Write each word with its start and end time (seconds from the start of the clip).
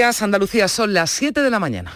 Andalucía 0.00 0.66
son 0.66 0.94
las 0.94 1.10
7 1.10 1.42
de 1.42 1.50
la 1.50 1.58
mañana. 1.58 1.92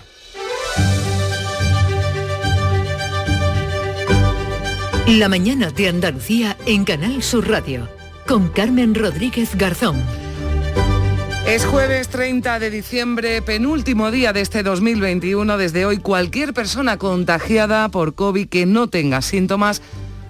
La 5.07 5.30
mañana 5.30 5.71
de 5.71 5.88
Andalucía 5.88 6.54
en 6.67 6.85
Canal 6.85 7.22
Sur 7.22 7.48
Radio 7.48 7.88
con 8.27 8.48
Carmen 8.48 8.95
Rodríguez 8.95 9.56
Garzón. 9.56 10.03
Es 11.46 11.64
jueves 11.64 12.09
30 12.09 12.59
de 12.59 12.69
diciembre, 12.69 13.40
penúltimo 13.40 14.11
día 14.11 14.34
de 14.34 14.43
este 14.43 14.62
2021. 14.62 15.57
Desde 15.57 15.86
hoy 15.86 15.96
cualquier 15.96 16.52
persona 16.52 16.98
contagiada 16.98 17.89
por 17.89 18.14
COVID 18.14 18.48
que 18.48 18.66
no 18.66 18.89
tenga 18.89 19.23
síntomas 19.23 19.80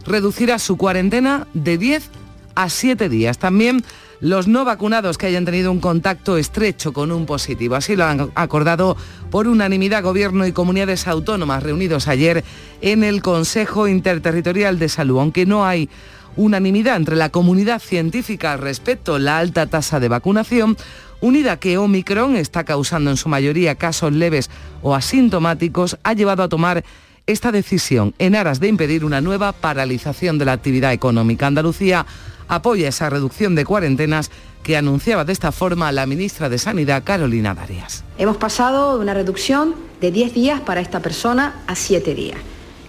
reducirá 0.07 0.61
su 0.61 0.77
cuarentena 0.77 1.49
de 1.55 1.77
10 1.77 2.09
a 2.55 2.69
7 2.69 3.09
días. 3.09 3.39
También 3.39 3.85
los 4.25 4.49
no 4.49 4.65
vacunados 4.65 5.19
que 5.19 5.27
hayan 5.27 5.45
tenido 5.45 5.71
un 5.71 5.81
contacto 5.81 6.39
estrecho 6.39 6.95
con 6.95 7.13
un 7.13 7.27
positivo. 7.27 7.75
Así 7.75 7.95
lo 7.95 8.07
han 8.07 8.33
acordado 8.35 8.97
por 9.31 9.47
unanimidad 9.47 10.03
Gobierno 10.03 10.47
y 10.47 10.53
comunidades 10.53 11.07
autónomas 11.07 11.63
reunidos 11.63 12.09
ayer 12.09 12.43
en 12.81 13.05
el 13.05 13.21
Consejo 13.21 13.87
Interterritorial 13.87 14.79
de 14.79 14.89
Salud. 14.89 15.19
Aunque 15.19 15.45
no 15.45 15.67
hay 15.67 15.91
unanimidad 16.37 16.97
entre 16.97 17.17
la 17.17 17.29
comunidad 17.29 17.83
científica 17.83 18.57
respecto 18.57 19.17
a 19.17 19.19
la 19.19 19.37
alta 19.37 19.67
tasa 19.67 20.01
de 20.01 20.09
vacunación, 20.09 20.79
unida 21.21 21.59
que 21.59 21.77
Omicron 21.77 22.37
está 22.37 22.65
causando 22.65 23.11
en 23.11 23.19
su 23.19 23.29
mayoría 23.29 23.75
casos 23.75 24.15
leves 24.15 24.49
o 24.81 24.95
asintomáticos, 24.95 25.99
ha 26.03 26.15
llevado 26.15 26.43
a 26.43 26.49
tomar 26.49 26.83
esta 27.27 27.53
decisión 27.53 28.15
en 28.19 28.37
aras 28.37 28.59
de 28.59 28.69
impedir 28.69 29.05
una 29.05 29.21
nueva 29.21 29.53
paralización 29.53 30.39
de 30.39 30.47
la 30.47 30.53
actividad 30.53 30.95
económica. 30.95 31.47
Andalucía 31.47 32.07
apoya 32.49 32.89
esa 32.89 33.11
reducción 33.11 33.55
de 33.55 33.65
cuarentenas 33.65 34.31
que 34.63 34.77
anunciaba 34.77 35.25
de 35.25 35.33
esta 35.33 35.53
forma 35.53 35.93
la 35.93 36.07
ministra 36.07 36.49
de 36.49 36.59
Sanidad, 36.59 37.03
Carolina 37.05 37.55
Darias. 37.55 38.03
Hemos 38.19 38.37
pasado 38.37 38.97
de 38.97 39.03
una 39.03 39.15
reducción 39.15 39.75
de 40.01 40.11
10 40.11 40.35
días 40.35 40.61
para 40.61 40.81
esta 40.81 41.01
persona 41.01 41.63
a 41.67 41.75
7 41.75 42.15
días. 42.15 42.39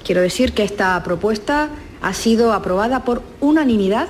Quiero 0.03 0.21
decir 0.21 0.53
que 0.53 0.63
esta 0.63 1.01
propuesta 1.03 1.69
ha 2.01 2.13
sido 2.13 2.53
aprobada 2.53 3.03
por 3.03 3.23
unanimidad 3.41 4.07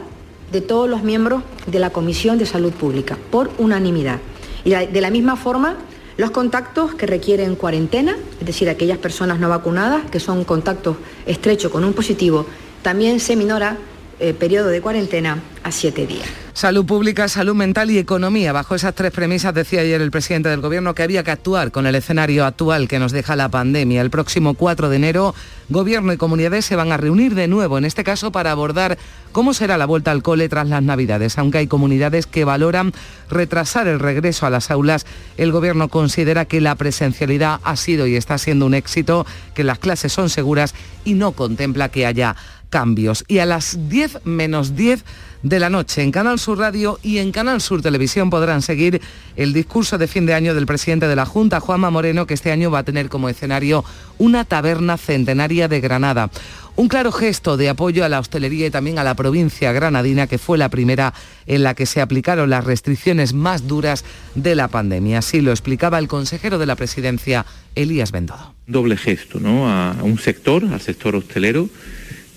de 0.51 0.61
todos 0.61 0.89
los 0.89 1.03
miembros 1.03 1.43
de 1.65 1.79
la 1.79 1.89
Comisión 1.89 2.37
de 2.37 2.45
Salud 2.45 2.71
Pública, 2.71 3.17
por 3.31 3.49
unanimidad. 3.57 4.19
Y 4.63 4.71
de 4.71 5.01
la 5.01 5.09
misma 5.09 5.35
forma, 5.35 5.77
los 6.17 6.31
contactos 6.31 6.95
que 6.95 7.05
requieren 7.05 7.55
cuarentena, 7.55 8.15
es 8.39 8.45
decir, 8.45 8.69
aquellas 8.69 8.97
personas 8.97 9.39
no 9.39 9.49
vacunadas 9.49 10.09
que 10.09 10.19
son 10.19 10.43
contactos 10.43 10.97
estrechos 11.25 11.71
con 11.71 11.83
un 11.83 11.93
positivo, 11.93 12.45
también 12.81 13.19
se 13.19 13.35
minora 13.35 13.77
eh, 14.19 14.33
periodo 14.33 14.69
de 14.69 14.81
cuarentena 14.81 15.41
a 15.63 15.71
siete 15.71 16.07
días. 16.07 16.27
Salud 16.55 16.85
pública, 16.85 17.27
salud 17.27 17.53
mental 17.53 17.91
y 17.91 17.97
economía. 17.97 18.53
Bajo 18.53 18.75
esas 18.75 18.95
tres 18.95 19.11
premisas 19.11 19.53
decía 19.53 19.81
ayer 19.81 19.99
el 19.99 20.09
presidente 20.09 20.47
del 20.47 20.61
Gobierno 20.61 20.95
que 20.95 21.03
había 21.03 21.21
que 21.21 21.31
actuar 21.31 21.69
con 21.71 21.85
el 21.85 21.95
escenario 21.95 22.45
actual 22.45 22.87
que 22.87 22.97
nos 22.97 23.11
deja 23.11 23.35
la 23.35 23.49
pandemia. 23.49 24.01
El 24.01 24.09
próximo 24.09 24.53
4 24.53 24.87
de 24.87 24.95
enero, 24.95 25.35
Gobierno 25.67 26.13
y 26.13 26.17
comunidades 26.17 26.63
se 26.63 26.77
van 26.77 26.93
a 26.93 26.97
reunir 26.97 27.35
de 27.35 27.49
nuevo, 27.49 27.77
en 27.77 27.83
este 27.83 28.05
caso 28.05 28.31
para 28.31 28.51
abordar 28.51 28.97
cómo 29.33 29.53
será 29.53 29.77
la 29.77 29.85
vuelta 29.85 30.11
al 30.11 30.23
cole 30.23 30.47
tras 30.47 30.69
las 30.69 30.81
Navidades. 30.81 31.37
Aunque 31.37 31.57
hay 31.57 31.67
comunidades 31.67 32.25
que 32.25 32.45
valoran 32.45 32.93
retrasar 33.29 33.87
el 33.87 33.99
regreso 33.99 34.45
a 34.45 34.49
las 34.49 34.71
aulas, 34.71 35.05
el 35.35 35.51
Gobierno 35.51 35.89
considera 35.89 36.45
que 36.45 36.61
la 36.61 36.75
presencialidad 36.75 37.59
ha 37.63 37.75
sido 37.75 38.07
y 38.07 38.15
está 38.15 38.37
siendo 38.37 38.65
un 38.65 38.75
éxito, 38.75 39.25
que 39.55 39.65
las 39.65 39.79
clases 39.79 40.13
son 40.13 40.29
seguras 40.29 40.73
y 41.03 41.15
no 41.15 41.33
contempla 41.33 41.89
que 41.89 42.05
haya 42.05 42.37
cambios. 42.69 43.23
Y 43.27 43.39
a 43.39 43.45
las 43.45 43.89
10 43.89 44.25
menos 44.25 44.75
10 44.75 45.03
de 45.45 45.59
la 45.59 45.69
noche. 45.69 46.01
En 46.01 46.11
Canal 46.11 46.39
Sur 46.39 46.57
Radio 46.57 46.99
y 47.03 47.19
en 47.19 47.31
Canal 47.31 47.61
Sur 47.61 47.83
Televisión 47.83 48.31
podrán 48.31 48.63
seguir 48.63 48.99
el 49.35 49.53
discurso 49.53 49.99
de 49.99 50.07
fin 50.07 50.25
de 50.25 50.33
año 50.33 50.55
del 50.55 50.65
presidente 50.65 51.07
de 51.07 51.15
la 51.15 51.27
Junta, 51.27 51.59
Juanma 51.59 51.91
Moreno, 51.91 52.25
que 52.25 52.33
este 52.33 52.51
año 52.51 52.71
va 52.71 52.79
a 52.79 52.83
tener 52.83 53.09
como 53.09 53.29
escenario 53.29 53.85
una 54.17 54.43
taberna 54.43 54.97
centenaria 54.97 55.67
de 55.67 55.81
Granada. 55.81 56.31
Un 56.77 56.87
claro 56.87 57.11
gesto 57.11 57.57
de 57.57 57.69
apoyo 57.69 58.03
a 58.03 58.09
la 58.09 58.19
hostelería 58.19 58.65
y 58.67 58.71
también 58.71 58.97
a 58.97 59.03
la 59.03 59.13
provincia 59.13 59.71
granadina, 59.71 60.25
que 60.25 60.39
fue 60.39 60.57
la 60.57 60.69
primera 60.69 61.13
en 61.45 61.63
la 61.63 61.75
que 61.75 61.85
se 61.85 62.01
aplicaron 62.01 62.49
las 62.49 62.65
restricciones 62.65 63.33
más 63.33 63.67
duras 63.67 64.03
de 64.33 64.55
la 64.55 64.67
pandemia. 64.67 65.19
Así 65.19 65.41
lo 65.41 65.51
explicaba 65.51 65.99
el 65.99 66.07
consejero 66.07 66.57
de 66.57 66.65
la 66.65 66.75
presidencia, 66.75 67.45
Elías 67.75 68.11
Bendodo. 68.11 68.55
Doble 68.67 68.97
gesto, 68.97 69.39
¿no? 69.39 69.69
A 69.69 69.95
un 70.01 70.17
sector, 70.17 70.65
al 70.65 70.81
sector 70.81 71.15
hostelero, 71.15 71.69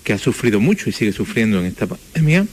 que 0.09 0.13
ha 0.13 0.17
sufrido 0.17 0.59
mucho 0.59 0.89
y 0.89 0.91
sigue 0.91 1.13
sufriendo 1.13 1.59
en 1.59 1.67
esta 1.67 1.85
pandemia 1.85 2.47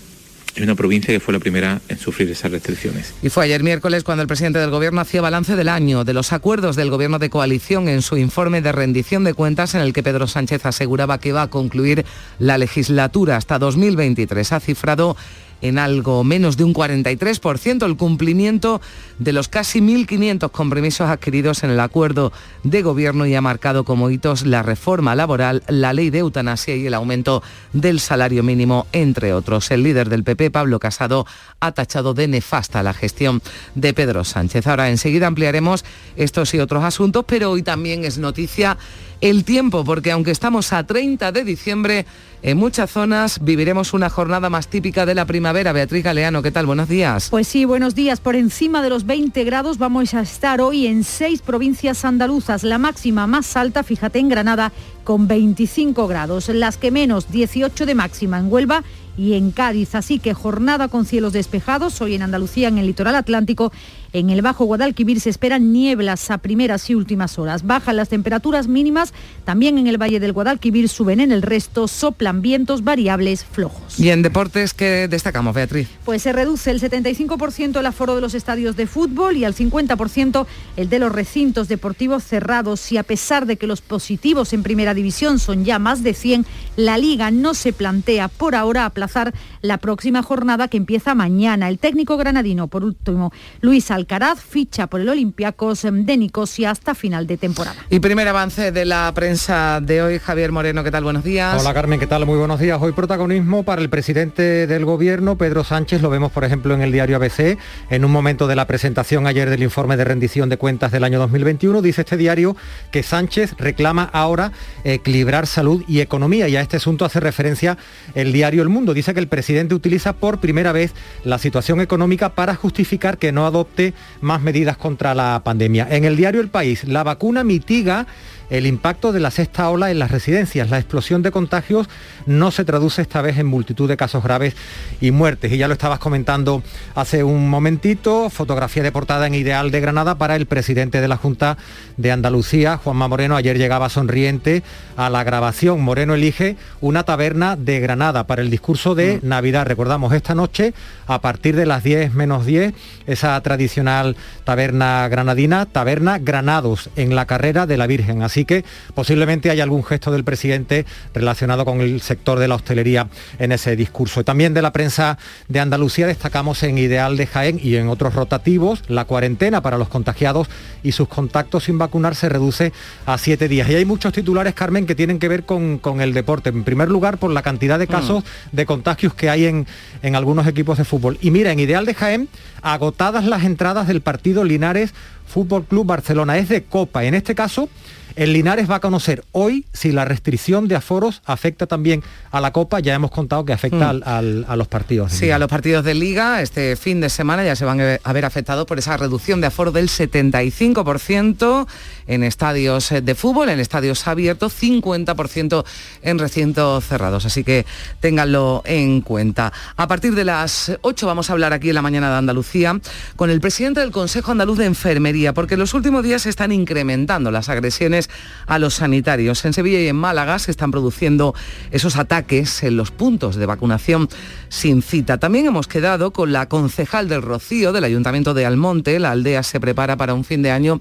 es 0.54 0.62
una 0.62 0.74
provincia 0.74 1.12
que 1.12 1.20
fue 1.20 1.32
la 1.32 1.40
primera 1.40 1.80
en 1.88 1.98
sufrir 1.98 2.30
esas 2.30 2.50
restricciones. 2.50 3.14
Y 3.22 3.28
fue 3.28 3.44
ayer 3.44 3.62
miércoles 3.62 4.04
cuando 4.04 4.22
el 4.22 4.28
presidente 4.28 4.58
del 4.58 4.70
Gobierno 4.70 5.00
hacía 5.00 5.20
balance 5.20 5.54
del 5.56 5.68
año, 5.68 6.04
de 6.04 6.14
los 6.14 6.32
acuerdos 6.32 6.76
del 6.76 6.90
Gobierno 6.90 7.18
de 7.18 7.30
coalición 7.30 7.88
en 7.88 8.02
su 8.02 8.16
informe 8.16 8.62
de 8.62 8.72
rendición 8.72 9.24
de 9.24 9.34
cuentas 9.34 9.74
en 9.74 9.82
el 9.82 9.92
que 9.92 10.02
Pedro 10.02 10.26
Sánchez 10.26 10.64
aseguraba 10.66 11.18
que 11.18 11.32
va 11.32 11.42
a 11.42 11.50
concluir 11.50 12.04
la 12.38 12.58
legislatura 12.58 13.36
hasta 13.36 13.58
2023. 13.58 14.52
Ha 14.52 14.60
cifrado 14.60 15.16
en 15.62 15.78
algo 15.78 16.24
menos 16.24 16.56
de 16.56 16.64
un 16.64 16.74
43% 16.74 17.84
el 17.84 17.96
cumplimiento 17.96 18.80
de 19.18 19.32
los 19.32 19.48
casi 19.48 19.80
1.500 19.80 20.50
compromisos 20.50 21.08
adquiridos 21.08 21.64
en 21.64 21.70
el 21.70 21.80
acuerdo 21.80 22.32
de 22.62 22.82
gobierno 22.82 23.26
y 23.26 23.34
ha 23.34 23.40
marcado 23.40 23.84
como 23.84 24.10
hitos 24.10 24.44
la 24.44 24.62
reforma 24.62 25.14
laboral, 25.14 25.62
la 25.68 25.92
ley 25.92 26.10
de 26.10 26.18
eutanasia 26.18 26.76
y 26.76 26.86
el 26.86 26.94
aumento 26.94 27.42
del 27.72 28.00
salario 28.00 28.42
mínimo, 28.42 28.86
entre 28.92 29.32
otros. 29.32 29.70
El 29.70 29.82
líder 29.82 30.08
del 30.08 30.24
PP, 30.24 30.50
Pablo 30.50 30.78
Casado, 30.78 31.26
ha 31.60 31.72
tachado 31.72 32.14
de 32.14 32.28
nefasta 32.28 32.82
la 32.82 32.94
gestión 32.94 33.42
de 33.74 33.94
Pedro 33.94 34.24
Sánchez. 34.24 34.66
Ahora 34.66 34.90
enseguida 34.90 35.26
ampliaremos 35.26 35.84
estos 36.16 36.52
y 36.54 36.58
otros 36.60 36.84
asuntos, 36.84 37.24
pero 37.26 37.50
hoy 37.50 37.62
también 37.62 38.04
es 38.04 38.18
noticia 38.18 38.76
el 39.20 39.44
tiempo, 39.44 39.84
porque 39.84 40.10
aunque 40.10 40.30
estamos 40.30 40.72
a 40.72 40.86
30 40.86 41.32
de 41.32 41.44
diciembre, 41.44 42.06
en 42.42 42.58
muchas 42.58 42.90
zonas 42.90 43.42
viviremos 43.42 43.94
una 43.94 44.10
jornada 44.10 44.50
más 44.50 44.68
típica 44.68 45.06
de 45.06 45.14
la 45.14 45.24
primavera. 45.24 45.72
Beatriz 45.72 46.04
Galeano, 46.04 46.42
¿qué 46.42 46.50
tal? 46.50 46.66
Buenos 46.66 46.88
días. 46.88 47.28
Pues 47.30 47.48
sí, 47.48 47.64
buenos 47.64 47.94
días. 47.94 48.20
Por 48.20 48.36
encima 48.36 48.82
de 48.82 48.90
los 48.90 49.06
20 49.06 49.42
grados 49.44 49.78
vamos 49.78 50.14
a 50.14 50.20
estar 50.20 50.60
hoy 50.60 50.86
en 50.86 51.02
seis 51.02 51.42
provincias 51.42 52.04
andaluzas. 52.04 52.62
La 52.62 52.78
máxima 52.78 53.26
más 53.26 53.56
alta, 53.56 53.82
fíjate, 53.82 54.18
en 54.18 54.28
Granada, 54.28 54.72
con 55.04 55.26
25 55.26 56.06
grados. 56.06 56.48
Las 56.50 56.76
que 56.76 56.90
menos, 56.90 57.30
18 57.30 57.86
de 57.86 57.94
máxima 57.94 58.38
en 58.38 58.52
Huelva 58.52 58.84
y 59.16 59.34
en 59.34 59.50
Cádiz. 59.50 59.94
Así 59.94 60.18
que 60.18 60.34
jornada 60.34 60.88
con 60.88 61.04
cielos 61.04 61.32
despejados, 61.32 62.00
hoy 62.00 62.14
en 62.14 62.22
Andalucía, 62.22 62.68
en 62.68 62.78
el 62.78 62.86
litoral 62.86 63.16
atlántico 63.16 63.72
en 64.18 64.30
el 64.30 64.40
Bajo 64.40 64.64
Guadalquivir 64.64 65.20
se 65.20 65.28
esperan 65.28 65.72
nieblas 65.72 66.30
a 66.30 66.38
primeras 66.38 66.88
y 66.88 66.94
últimas 66.94 67.38
horas. 67.38 67.66
Bajan 67.66 67.96
las 67.96 68.08
temperaturas 68.08 68.66
mínimas, 68.66 69.12
también 69.44 69.76
en 69.76 69.86
el 69.86 70.00
Valle 70.00 70.20
del 70.20 70.32
Guadalquivir 70.32 70.88
suben 70.88 71.20
en 71.20 71.32
el 71.32 71.42
resto, 71.42 71.86
soplan 71.86 72.40
vientos 72.40 72.82
variables 72.82 73.44
flojos. 73.44 74.00
¿Y 74.00 74.08
en 74.08 74.22
deportes 74.22 74.72
qué 74.72 75.06
destacamos, 75.08 75.54
Beatriz? 75.54 75.88
Pues 76.04 76.22
se 76.22 76.32
reduce 76.32 76.70
el 76.70 76.80
75% 76.80 77.78
el 77.78 77.86
aforo 77.86 78.14
de 78.14 78.20
los 78.22 78.34
estadios 78.34 78.74
de 78.76 78.86
fútbol 78.86 79.36
y 79.36 79.44
al 79.44 79.54
50% 79.54 80.46
el 80.76 80.88
de 80.88 80.98
los 80.98 81.12
recintos 81.12 81.68
deportivos 81.68 82.24
cerrados. 82.24 82.90
Y 82.92 82.96
a 82.96 83.02
pesar 83.02 83.46
de 83.46 83.56
que 83.56 83.66
los 83.66 83.82
positivos 83.82 84.52
en 84.52 84.62
primera 84.62 84.94
división 84.94 85.38
son 85.38 85.64
ya 85.64 85.78
más 85.78 86.02
de 86.02 86.14
100, 86.14 86.46
la 86.76 86.96
liga 86.96 87.30
no 87.30 87.52
se 87.52 87.72
plantea 87.72 88.28
por 88.28 88.54
ahora 88.54 88.86
aplazar 88.86 89.34
la 89.60 89.78
próxima 89.78 90.22
jornada 90.22 90.68
que 90.68 90.76
empieza 90.76 91.14
mañana. 91.14 91.68
El 91.68 91.78
técnico 91.78 92.16
granadino, 92.16 92.68
por 92.68 92.84
último, 92.84 93.32
Luis 93.60 93.90
Alcántara, 93.90 94.05
Alcaraz 94.06 94.38
ficha 94.40 94.86
por 94.86 95.00
el 95.00 95.08
Olympiacos 95.08 95.82
de 95.82 96.16
Nicosia 96.16 96.70
hasta 96.70 96.94
final 96.94 97.26
de 97.26 97.36
temporada. 97.38 97.74
Y 97.90 97.98
primer 97.98 98.28
avance 98.28 98.70
de 98.70 98.84
la 98.84 99.10
prensa 99.12 99.80
de 99.82 100.00
hoy, 100.00 100.20
Javier 100.20 100.52
Moreno, 100.52 100.84
¿qué 100.84 100.92
tal? 100.92 101.02
Buenos 101.02 101.24
días. 101.24 101.60
Hola 101.60 101.74
Carmen, 101.74 101.98
¿qué 101.98 102.06
tal? 102.06 102.24
Muy 102.24 102.38
buenos 102.38 102.60
días. 102.60 102.78
Hoy 102.80 102.92
protagonismo 102.92 103.64
para 103.64 103.82
el 103.82 103.90
presidente 103.90 104.68
del 104.68 104.84
gobierno, 104.84 105.36
Pedro 105.36 105.64
Sánchez, 105.64 106.02
lo 106.02 106.10
vemos 106.10 106.30
por 106.30 106.44
ejemplo 106.44 106.72
en 106.72 106.82
el 106.82 106.92
diario 106.92 107.16
ABC, 107.16 107.58
en 107.90 108.04
un 108.04 108.12
momento 108.12 108.46
de 108.46 108.54
la 108.54 108.68
presentación 108.68 109.26
ayer 109.26 109.50
del 109.50 109.64
informe 109.64 109.96
de 109.96 110.04
rendición 110.04 110.48
de 110.50 110.56
cuentas 110.56 110.92
del 110.92 111.02
año 111.02 111.18
2021, 111.18 111.82
dice 111.82 112.02
este 112.02 112.16
diario 112.16 112.56
que 112.92 113.02
Sánchez 113.02 113.56
reclama 113.58 114.04
ahora 114.04 114.52
equilibrar 114.84 115.48
salud 115.48 115.82
y 115.88 115.98
economía 115.98 116.46
y 116.46 116.54
a 116.54 116.60
este 116.60 116.76
asunto 116.76 117.04
hace 117.04 117.18
referencia 117.18 117.76
el 118.14 118.32
diario 118.32 118.62
El 118.62 118.68
Mundo. 118.68 118.94
Dice 118.94 119.14
que 119.14 119.20
el 119.20 119.26
presidente 119.26 119.74
utiliza 119.74 120.12
por 120.12 120.38
primera 120.38 120.70
vez 120.70 120.94
la 121.24 121.38
situación 121.38 121.80
económica 121.80 122.36
para 122.36 122.54
justificar 122.54 123.18
que 123.18 123.32
no 123.32 123.46
adopte 123.46 123.85
más 124.20 124.40
medidas 124.42 124.76
contra 124.76 125.14
la 125.14 125.42
pandemia. 125.44 125.86
En 125.90 126.04
el 126.04 126.16
diario 126.16 126.40
El 126.40 126.48
País, 126.48 126.84
la 126.84 127.02
vacuna 127.02 127.44
mitiga 127.44 128.06
el 128.50 128.66
impacto 128.66 129.12
de 129.12 129.20
la 129.20 129.30
sexta 129.30 129.68
ola 129.70 129.90
en 129.90 129.98
las 129.98 130.10
residencias. 130.10 130.70
La 130.70 130.78
explosión 130.78 131.22
de 131.22 131.30
contagios 131.30 131.88
no 132.26 132.50
se 132.50 132.64
traduce 132.64 133.02
esta 133.02 133.22
vez 133.22 133.38
en 133.38 133.46
multitud 133.46 133.88
de 133.88 133.96
casos 133.96 134.22
graves 134.22 134.54
y 135.00 135.10
muertes. 135.10 135.52
Y 135.52 135.58
ya 135.58 135.68
lo 135.68 135.74
estabas 135.74 135.98
comentando 135.98 136.62
hace 136.94 137.24
un 137.24 137.48
momentito, 137.48 138.30
fotografía 138.30 138.82
de 138.82 138.92
portada 138.92 139.26
en 139.26 139.34
Ideal 139.34 139.70
de 139.70 139.80
Granada 139.80 140.16
para 140.16 140.36
el 140.36 140.46
presidente 140.46 141.00
de 141.00 141.08
la 141.08 141.16
Junta 141.16 141.56
de 141.96 142.12
Andalucía, 142.12 142.76
Juanma 142.76 143.08
Moreno. 143.08 143.36
Ayer 143.36 143.58
llegaba 143.58 143.88
sonriente 143.88 144.62
a 144.96 145.10
la 145.10 145.24
grabación. 145.24 145.80
Moreno 145.80 146.14
elige 146.14 146.56
una 146.80 147.04
taberna 147.04 147.56
de 147.56 147.80
Granada 147.80 148.26
para 148.26 148.42
el 148.42 148.50
discurso 148.50 148.94
de 148.94 149.20
mm. 149.22 149.28
Navidad. 149.28 149.66
Recordamos 149.66 150.12
esta 150.12 150.34
noche, 150.34 150.74
a 151.06 151.20
partir 151.20 151.56
de 151.56 151.66
las 151.66 151.82
10 151.82 152.14
menos 152.14 152.46
10, 152.46 152.74
esa 153.06 153.40
tradicional 153.40 154.16
taberna 154.44 155.08
granadina, 155.08 155.66
taberna 155.66 156.18
Granados, 156.18 156.90
en 156.96 157.14
la 157.14 157.26
carrera 157.26 157.66
de 157.66 157.76
la 157.76 157.86
Virgen. 157.86 158.22
Así 158.22 158.44
que 158.44 158.64
posiblemente 158.94 159.50
haya 159.50 159.62
algún 159.62 159.84
gesto 159.84 160.10
del 160.10 160.24
presidente 160.24 160.86
relacionado 161.14 161.64
con 161.64 161.80
el 161.80 162.00
sector 162.00 162.38
de 162.38 162.48
la 162.48 162.56
hostelería 162.56 163.08
en 163.38 163.52
ese 163.52 163.76
discurso. 163.76 164.24
También 164.24 164.54
de 164.54 164.62
la 164.62 164.72
prensa 164.72 165.18
de 165.48 165.60
Andalucía 165.60 166.06
destacamos 166.06 166.62
en 166.62 166.78
Ideal 166.78 167.16
de 167.16 167.26
Jaén 167.26 167.60
y 167.62 167.76
en 167.76 167.88
otros 167.88 168.14
rotativos 168.14 168.82
la 168.88 169.04
cuarentena 169.04 169.62
para 169.62 169.78
los 169.78 169.88
contagiados 169.88 170.48
y 170.82 170.92
sus 170.92 171.08
contactos 171.08 171.64
sin 171.64 171.78
vacunar 171.86 172.14
se 172.14 172.28
reduce 172.28 172.72
a 173.06 173.18
siete 173.18 173.48
días. 173.48 173.68
Y 173.68 173.74
hay 173.74 173.84
muchos 173.84 174.12
titulares, 174.12 174.54
Carmen, 174.54 174.86
que 174.86 174.94
tienen 174.94 175.18
que 175.18 175.28
ver 175.28 175.44
con, 175.44 175.80
el 176.00 176.12
deporte. 176.12 176.50
En 176.50 176.64
primer 176.64 176.88
lugar, 176.88 177.18
por 177.18 177.30
la 177.30 177.42
cantidad 177.42 177.78
de 177.78 177.86
casos 177.86 178.22
mm. 178.24 178.56
de 178.56 178.66
contagios 178.66 179.14
que 179.14 179.30
hay 179.30 179.46
en, 179.46 179.66
en 180.02 180.16
algunos 180.16 180.46
equipos 180.46 180.78
de 180.78 180.84
fútbol. 180.84 181.18
Y 181.20 181.30
mira, 181.30 181.52
en 181.52 181.60
Ideal 181.60 181.86
de 181.86 181.94
Jaén, 181.94 182.28
agotadas 182.62 183.24
las 183.24 183.44
entradas 183.44 183.86
del 183.86 184.00
partido 184.00 184.44
Linares 184.44 184.92
Fútbol 185.26 185.64
Club 185.64 185.86
Barcelona. 185.86 186.38
Es 186.38 186.48
de 186.48 186.64
Copa. 186.64 187.04
En 187.04 187.14
este 187.14 187.34
caso, 187.34 187.68
el 188.16 188.32
Linares 188.32 188.68
va 188.68 188.76
a 188.76 188.80
conocer 188.80 189.24
hoy 189.32 189.66
si 189.72 189.92
la 189.92 190.06
restricción 190.06 190.68
de 190.68 190.76
aforos 190.76 191.22
afecta 191.26 191.66
también 191.66 192.02
a 192.30 192.40
la 192.40 192.50
Copa. 192.52 192.80
Ya 192.80 192.94
hemos 192.94 193.10
contado 193.10 193.44
que 193.44 193.52
afecta 193.52 193.92
mm. 193.92 194.02
a 194.48 194.56
los 194.56 194.68
partidos. 194.68 195.12
Sí, 195.12 195.30
a 195.30 195.38
los 195.38 195.48
partidos 195.48 195.84
de 195.84 195.94
Liga. 195.94 196.40
Este 196.40 196.76
fin 196.76 197.00
de 197.00 197.10
semana 197.10 197.44
ya 197.44 197.54
se 197.54 197.66
van 197.66 197.80
a 198.02 198.12
ver 198.12 198.24
afectados 198.24 198.66
por 198.66 198.78
esa 198.78 198.96
reducción 198.96 199.42
de 199.42 199.48
aforo 199.48 199.70
del 199.70 199.88
75% 199.88 201.66
en 202.06 202.22
estadios 202.22 202.88
de 203.02 203.14
fútbol, 203.14 203.50
en 203.50 203.60
estadios 203.60 204.06
abiertos, 204.08 204.54
50% 204.62 205.64
en 206.02 206.18
recintos 206.18 206.84
cerrados. 206.84 207.26
Así 207.26 207.44
que 207.44 207.66
ténganlo 208.00 208.62
en 208.64 209.02
cuenta. 209.02 209.52
A 209.76 209.86
partir 209.86 210.14
de 210.14 210.24
las 210.24 210.72
8 210.80 211.06
vamos 211.06 211.28
a 211.28 211.34
hablar 211.34 211.52
aquí 211.52 211.68
en 211.68 211.74
la 211.74 211.82
mañana 211.82 212.10
de 212.10 212.16
Andalucía 212.16 212.80
con 213.16 213.28
el 213.28 213.40
presidente 213.40 213.80
del 213.80 213.90
Consejo 213.90 214.32
Andaluz 214.32 214.56
de 214.56 214.64
Enfermería, 214.64 215.34
porque 215.34 215.54
en 215.54 215.60
los 215.60 215.74
últimos 215.74 216.02
días 216.02 216.22
se 216.22 216.30
están 216.30 216.50
incrementando 216.50 217.30
las 217.30 217.50
agresiones 217.50 218.05
a 218.46 218.58
los 218.58 218.74
sanitarios. 218.74 219.44
En 219.44 219.52
Sevilla 219.52 219.80
y 219.80 219.88
en 219.88 219.96
Málaga 219.96 220.38
se 220.38 220.50
están 220.50 220.70
produciendo 220.70 221.34
esos 221.70 221.96
ataques 221.96 222.62
en 222.62 222.76
los 222.76 222.90
puntos 222.90 223.36
de 223.36 223.46
vacunación 223.46 224.08
sin 224.48 224.82
cita. 224.82 225.18
También 225.18 225.46
hemos 225.46 225.66
quedado 225.66 226.12
con 226.12 226.32
la 226.32 226.46
concejal 226.48 227.08
del 227.08 227.22
Rocío 227.22 227.72
del 227.72 227.84
Ayuntamiento 227.84 228.34
de 228.34 228.46
Almonte. 228.46 228.98
La 228.98 229.12
aldea 229.12 229.42
se 229.42 229.60
prepara 229.60 229.96
para 229.96 230.14
un 230.14 230.24
fin 230.24 230.42
de 230.42 230.50
año 230.50 230.80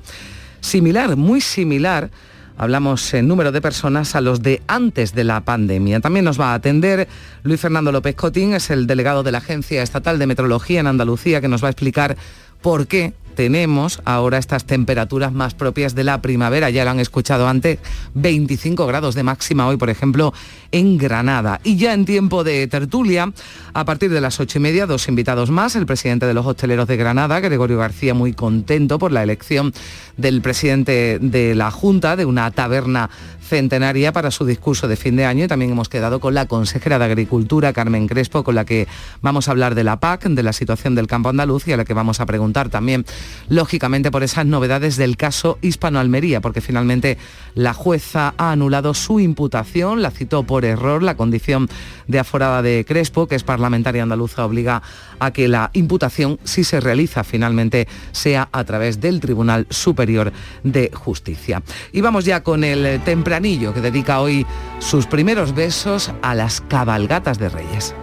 similar, 0.62 1.16
muy 1.16 1.42
similar 1.42 2.10
hablamos 2.58 3.14
en 3.14 3.28
número 3.28 3.52
de 3.52 3.62
personas 3.62 4.16
a 4.16 4.22
los 4.22 4.42
de 4.42 4.62
antes 4.68 5.14
de 5.14 5.24
la 5.24 5.42
pandemia. 5.42 6.00
También 6.00 6.26
nos 6.26 6.40
va 6.40 6.52
a 6.52 6.56
atender 6.56 7.08
Luis 7.44 7.60
Fernando 7.60 7.92
López 7.92 8.16
Cotín, 8.16 8.54
es 8.54 8.70
el 8.70 8.88
delegado 8.88 9.24
de 9.24 9.32
la 9.32 9.40
Agencia 9.40 9.84
Estatal 9.84 10.20
de 10.20 10.28
Metrología 10.28 10.80
en 10.80 10.88
Andalucía, 10.88 11.42
que 11.42 11.48
nos 11.48 11.64
va 11.64 11.68
a 11.68 11.72
explicar 11.72 12.18
por 12.62 12.88
qué 12.88 13.14
tenemos 13.36 14.02
ahora 14.06 14.38
estas 14.38 14.66
temperaturas 14.66 15.32
más 15.32 15.54
propias 15.54 15.94
de 15.94 16.04
la 16.04 16.22
primavera. 16.22 16.70
Ya 16.70 16.84
lo 16.84 16.92
han 16.92 17.00
escuchado 17.00 17.48
antes, 17.48 17.80
25 18.16 18.88
grados 18.88 19.14
de 19.16 19.24
máxima 19.24 19.68
hoy, 19.68 19.78
por 19.78 19.90
ejemplo, 19.90 20.34
en 20.72 20.98
Granada. 20.98 21.60
Y 21.64 21.78
ya 21.78 21.94
en 21.94 22.06
tiempo 22.06 22.44
de 22.44 22.68
tertulia, 22.68 23.32
a 23.74 23.86
partir 23.86 24.10
de 24.10 24.22
las 24.22 24.40
ocho 24.40 24.58
y 24.58 24.62
media, 24.62 24.88
dos 24.88 25.08
invitados 25.08 25.52
más. 25.52 25.76
El 25.76 25.86
presidente 25.86 26.26
de 26.26 26.34
los 26.34 26.46
hosteleros 26.46 26.88
de 26.88 26.98
Granada, 26.98 27.40
Gregorio 27.40 27.78
García, 27.78 28.14
muy 28.14 28.34
contento 28.34 28.98
por 28.98 29.12
la 29.12 29.24
elección 29.24 29.74
del 30.18 30.42
presidente 30.42 31.20
de 31.20 31.56
la 31.56 31.72
Junta 31.72 32.16
de 32.16 32.26
una 32.26 32.50
taberna 32.52 33.10
centenaria 33.46 34.12
para 34.12 34.32
su 34.32 34.46
discurso 34.46 34.88
de 34.88 34.96
fin 34.96 35.16
de 35.16 35.26
año 35.26 35.46
y 35.46 35.48
también 35.48 35.72
hemos 35.72 35.90
quedado 35.90 36.20
con 36.20 36.34
la 36.34 36.48
consejera 36.48 37.00
de 37.00 37.06
Agricultura, 37.06 37.74
Carmen 37.74 38.08
Crespo, 38.08 38.44
con 38.44 38.56
la 38.56 38.66
que 38.66 38.88
vamos 39.22 39.48
a 39.48 39.52
hablar 39.52 39.76
de 39.76 39.84
la 39.84 40.00
PAC, 40.00 40.24
de 40.26 40.44
la 40.44 40.54
situación 40.54 40.96
del 40.96 41.08
campo 41.08 41.30
andaluz 41.30 41.68
y 41.68 41.74
a 41.74 41.78
la 41.78 41.86
que 41.86 41.94
vamos 41.94 42.20
a 42.20 42.26
preguntar 42.26 42.70
también, 42.70 43.06
lógicamente, 43.48 44.12
por 44.12 44.24
esas 44.24 44.46
novedades 44.46 44.98
del 44.98 45.16
caso 45.16 45.60
Hispano-Almería, 45.62 46.42
porque 46.42 46.62
finalmente 46.62 47.18
la 47.54 47.74
jueza 47.74 48.34
ha 48.38 48.52
anulado 48.52 48.94
su 48.94 49.20
imputación, 49.20 50.02
la 50.02 50.12
citó 50.12 50.44
por 50.44 50.66
error, 50.66 51.04
la 51.04 51.16
condición 51.16 51.70
de 52.08 52.20
aforada 52.20 52.62
de 52.62 52.86
Crespo, 52.88 53.28
que 53.28 53.36
es 53.36 53.44
parlamentaria 53.44 54.04
andaluza, 54.04 54.46
obliga 54.46 54.82
a 55.20 55.32
que 55.32 55.48
la 55.48 55.70
imputación, 55.74 56.40
si 56.44 56.64
se 56.64 56.80
realiza 56.80 57.24
finalmente, 57.24 57.88
sea 58.12 58.50
a 58.52 58.64
través 58.64 59.00
del 59.00 59.20
Tribunal 59.20 59.68
Superior 59.70 60.32
de 60.64 60.92
Justicia. 60.94 61.62
Y 61.92 62.02
vamos 62.02 62.26
ya 62.26 62.44
con 62.44 62.64
el 62.64 63.02
tempranillo 63.02 63.74
que 63.74 63.82
dedica 63.82 64.20
hoy 64.20 64.46
sus 64.80 65.06
primeros 65.06 65.54
besos 65.54 66.12
a 66.22 66.36
las 66.36 66.62
cabalgatas 66.62 67.40
de 67.40 67.50
Reyes. 67.50 67.96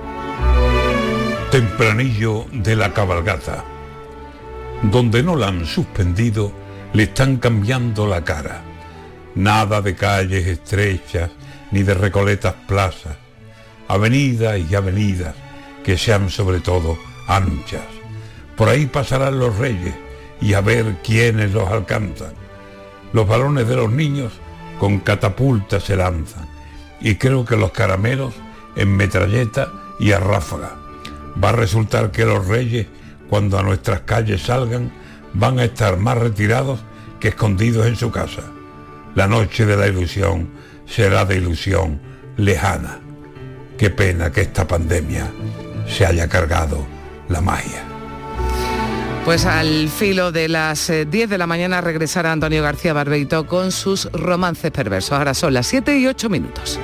Tempranillo 1.50 2.46
de 2.52 2.76
la 2.76 2.92
cabalgata. 2.92 3.64
Donde 4.82 5.22
no 5.22 5.36
la 5.36 5.48
han 5.48 5.66
suspendido, 5.66 6.52
le 6.92 7.04
están 7.04 7.36
cambiando 7.36 8.06
la 8.06 8.24
cara. 8.24 8.62
Nada 9.34 9.80
de 9.80 9.94
calles 9.94 10.46
estrechas 10.46 11.30
ni 11.70 11.82
de 11.82 11.94
recoletas 11.94 12.54
plazas. 12.66 13.16
Avenidas 13.88 14.60
y 14.70 14.74
avenidas 14.74 15.34
que 15.82 15.98
sean 15.98 16.30
sobre 16.30 16.60
todo 16.60 16.98
anchas. 17.26 17.82
Por 18.56 18.68
ahí 18.68 18.86
pasarán 18.86 19.38
los 19.38 19.56
reyes 19.58 19.94
y 20.40 20.54
a 20.54 20.60
ver 20.60 20.98
quiénes 21.02 21.52
los 21.52 21.68
alcanzan. 21.68 22.34
Los 23.12 23.26
balones 23.26 23.68
de 23.68 23.76
los 23.76 23.90
niños 23.90 24.32
con 24.78 25.00
catapultas 25.00 25.84
se 25.84 25.96
lanzan 25.96 26.48
y 27.00 27.16
creo 27.16 27.44
que 27.44 27.56
los 27.56 27.72
caramelos 27.72 28.34
en 28.76 28.96
metralleta 28.96 29.72
y 29.98 30.12
a 30.12 30.20
ráfaga. 30.20 30.76
Va 31.42 31.50
a 31.50 31.52
resultar 31.52 32.10
que 32.10 32.24
los 32.24 32.46
reyes, 32.46 32.86
cuando 33.28 33.58
a 33.58 33.62
nuestras 33.62 34.00
calles 34.00 34.42
salgan, 34.42 34.92
van 35.34 35.58
a 35.58 35.64
estar 35.64 35.96
más 35.96 36.18
retirados 36.18 36.80
que 37.20 37.28
escondidos 37.28 37.86
en 37.86 37.96
su 37.96 38.10
casa. 38.10 38.42
La 39.14 39.26
noche 39.26 39.66
de 39.66 39.76
la 39.76 39.88
ilusión 39.88 40.50
será 40.86 41.24
de 41.24 41.36
ilusión 41.36 42.00
lejana. 42.36 43.00
Qué 43.78 43.90
pena 43.90 44.30
que 44.30 44.42
esta 44.42 44.66
pandemia 44.66 45.30
se 45.86 46.06
haya 46.06 46.28
cargado 46.28 46.86
la 47.28 47.40
magia. 47.40 47.82
Pues 49.24 49.46
al 49.46 49.88
filo 49.88 50.32
de 50.32 50.48
las 50.48 50.88
10 50.88 51.14
eh, 51.14 51.26
de 51.28 51.38
la 51.38 51.46
mañana 51.46 51.80
regresará 51.80 52.32
Antonio 52.32 52.60
García 52.60 52.92
Barbeito 52.92 53.46
con 53.46 53.70
sus 53.70 54.10
romances 54.10 54.72
perversos. 54.72 55.12
Ahora 55.12 55.32
son 55.32 55.54
las 55.54 55.68
7 55.68 55.96
y 55.96 56.08
8 56.08 56.28
minutos. 56.28 56.80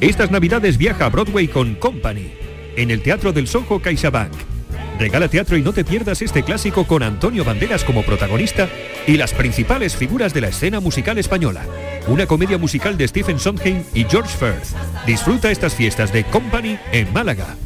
Estas 0.00 0.30
navidades 0.30 0.78
viaja 0.78 1.06
a 1.06 1.08
Broadway 1.08 1.48
con 1.48 1.76
Company, 1.76 2.32
en 2.76 2.90
el 2.90 3.02
Teatro 3.02 3.32
del 3.32 3.46
Soho 3.46 3.80
CaixaBank 3.80 4.55
Regala 4.98 5.28
teatro 5.28 5.56
y 5.56 5.62
no 5.62 5.72
te 5.72 5.84
pierdas 5.84 6.22
este 6.22 6.42
clásico 6.42 6.86
con 6.86 7.02
Antonio 7.02 7.44
Banderas 7.44 7.84
como 7.84 8.02
protagonista 8.02 8.68
y 9.06 9.16
las 9.16 9.34
principales 9.34 9.94
figuras 9.94 10.32
de 10.32 10.40
la 10.40 10.48
escena 10.48 10.80
musical 10.80 11.18
española. 11.18 11.66
Una 12.08 12.26
comedia 12.26 12.56
musical 12.56 12.96
de 12.96 13.06
Stephen 13.06 13.38
Sondheim 13.38 13.82
y 13.92 14.04
George 14.04 14.36
Firth. 14.36 14.74
Disfruta 15.06 15.50
estas 15.50 15.74
fiestas 15.74 16.12
de 16.12 16.24
Company 16.24 16.78
en 16.92 17.12
Málaga. 17.12 17.56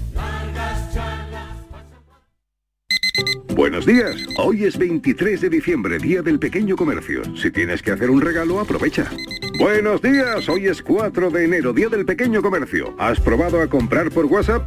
Buenos 3.54 3.84
días, 3.84 4.16
hoy 4.38 4.64
es 4.64 4.78
23 4.78 5.42
de 5.42 5.50
diciembre, 5.50 5.98
Día 5.98 6.22
del 6.22 6.38
Pequeño 6.38 6.76
Comercio. 6.76 7.22
Si 7.36 7.50
tienes 7.50 7.82
que 7.82 7.90
hacer 7.92 8.08
un 8.08 8.22
regalo, 8.22 8.58
aprovecha. 8.58 9.10
Buenos 9.58 10.00
días, 10.00 10.48
hoy 10.48 10.66
es 10.66 10.80
4 10.80 11.30
de 11.30 11.44
enero, 11.44 11.72
Día 11.72 11.88
del 11.88 12.06
Pequeño 12.06 12.40
Comercio. 12.40 12.94
¿Has 12.98 13.20
probado 13.20 13.60
a 13.60 13.66
comprar 13.66 14.10
por 14.10 14.24
WhatsApp? 14.26 14.66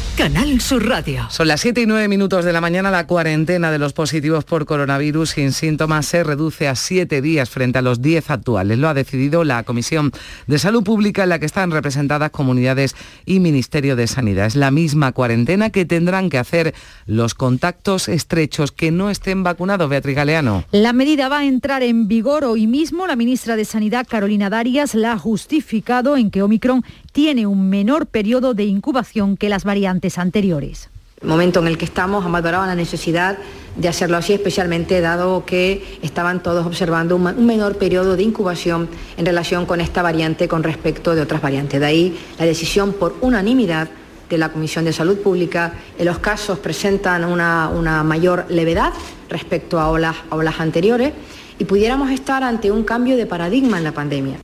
Canal 0.17 0.59
Sur 0.59 0.87
Radio. 0.87 1.27
Son 1.29 1.47
las 1.47 1.61
7 1.61 1.81
y 1.81 1.85
9 1.85 2.07
minutos 2.09 2.43
de 2.43 2.51
la 2.51 2.59
mañana. 2.59 2.91
La 2.91 3.07
cuarentena 3.07 3.71
de 3.71 3.79
los 3.79 3.93
positivos 3.93 4.43
por 4.43 4.65
coronavirus 4.65 5.31
sin 5.31 5.53
síntomas 5.53 6.05
se 6.05 6.23
reduce 6.23 6.67
a 6.67 6.75
7 6.75 7.21
días 7.21 7.49
frente 7.49 7.79
a 7.79 7.81
los 7.81 8.01
10 8.01 8.29
actuales. 8.29 8.77
Lo 8.77 8.89
ha 8.89 8.93
decidido 8.93 9.45
la 9.45 9.63
Comisión 9.63 10.11
de 10.47 10.59
Salud 10.59 10.83
Pública 10.83 11.23
en 11.23 11.29
la 11.29 11.39
que 11.39 11.45
están 11.45 11.71
representadas 11.71 12.29
comunidades 12.29 12.95
y 13.25 13.39
Ministerio 13.39 13.95
de 13.95 14.07
Sanidad. 14.07 14.47
Es 14.47 14.55
la 14.55 14.69
misma 14.69 15.13
cuarentena 15.13 15.69
que 15.69 15.85
tendrán 15.85 16.29
que 16.29 16.37
hacer 16.37 16.75
los 17.05 17.33
contactos 17.33 18.09
estrechos 18.09 18.71
que 18.73 18.91
no 18.91 19.09
estén 19.09 19.43
vacunados. 19.43 19.89
Beatriz 19.89 20.17
Galeano. 20.17 20.65
La 20.71 20.91
medida 20.91 21.29
va 21.29 21.39
a 21.39 21.45
entrar 21.45 21.83
en 21.83 22.09
vigor 22.09 22.43
hoy 22.43 22.67
mismo. 22.67 23.07
La 23.07 23.15
ministra 23.15 23.55
de 23.55 23.63
Sanidad, 23.63 24.05
Carolina 24.09 24.49
Darias, 24.49 24.93
la 24.93 25.13
ha 25.13 25.17
justificado 25.17 26.17
en 26.17 26.31
que 26.31 26.43
Omicron 26.43 26.83
tiene 27.13 27.47
un 27.47 27.69
menor 27.69 28.07
periodo 28.07 28.53
de 28.53 28.65
incubación 28.65 29.37
que 29.37 29.49
las 29.49 29.63
variantes 29.63 30.00
anteriores. 30.17 30.89
El 31.21 31.27
momento 31.27 31.59
en 31.59 31.67
el 31.67 31.77
que 31.77 31.85
estamos 31.85 32.25
amadoraba 32.25 32.65
la 32.65 32.73
necesidad 32.73 33.37
de 33.75 33.87
hacerlo 33.87 34.17
así, 34.17 34.33
especialmente 34.33 34.99
dado 35.01 35.45
que 35.45 35.99
estaban 36.01 36.41
todos 36.41 36.65
observando 36.65 37.15
un 37.15 37.45
menor 37.45 37.77
periodo 37.77 38.17
de 38.17 38.23
incubación 38.23 38.89
en 39.17 39.25
relación 39.25 39.65
con 39.65 39.81
esta 39.81 40.01
variante 40.01 40.47
con 40.47 40.63
respecto 40.63 41.13
de 41.13 41.21
otras 41.21 41.41
variantes. 41.41 41.79
De 41.79 41.85
ahí 41.85 42.19
la 42.39 42.45
decisión 42.45 42.93
por 42.93 43.15
unanimidad 43.21 43.89
de 44.31 44.37
la 44.37 44.49
Comisión 44.49 44.85
de 44.85 44.93
Salud 44.93 45.17
Pública. 45.19 45.73
En 45.99 46.05
los 46.05 46.17
casos 46.19 46.57
presentan 46.57 47.25
una, 47.25 47.69
una 47.69 48.03
mayor 48.03 48.45
levedad 48.49 48.93
respecto 49.29 49.79
a 49.79 49.89
olas, 49.89 50.15
a 50.29 50.35
olas 50.35 50.59
anteriores 50.59 51.13
y 51.59 51.65
pudiéramos 51.65 52.09
estar 52.09 52.43
ante 52.43 52.71
un 52.71 52.83
cambio 52.83 53.15
de 53.15 53.27
paradigma 53.27 53.77
en 53.77 53.83
la 53.83 53.91
pandemia. 53.91 54.37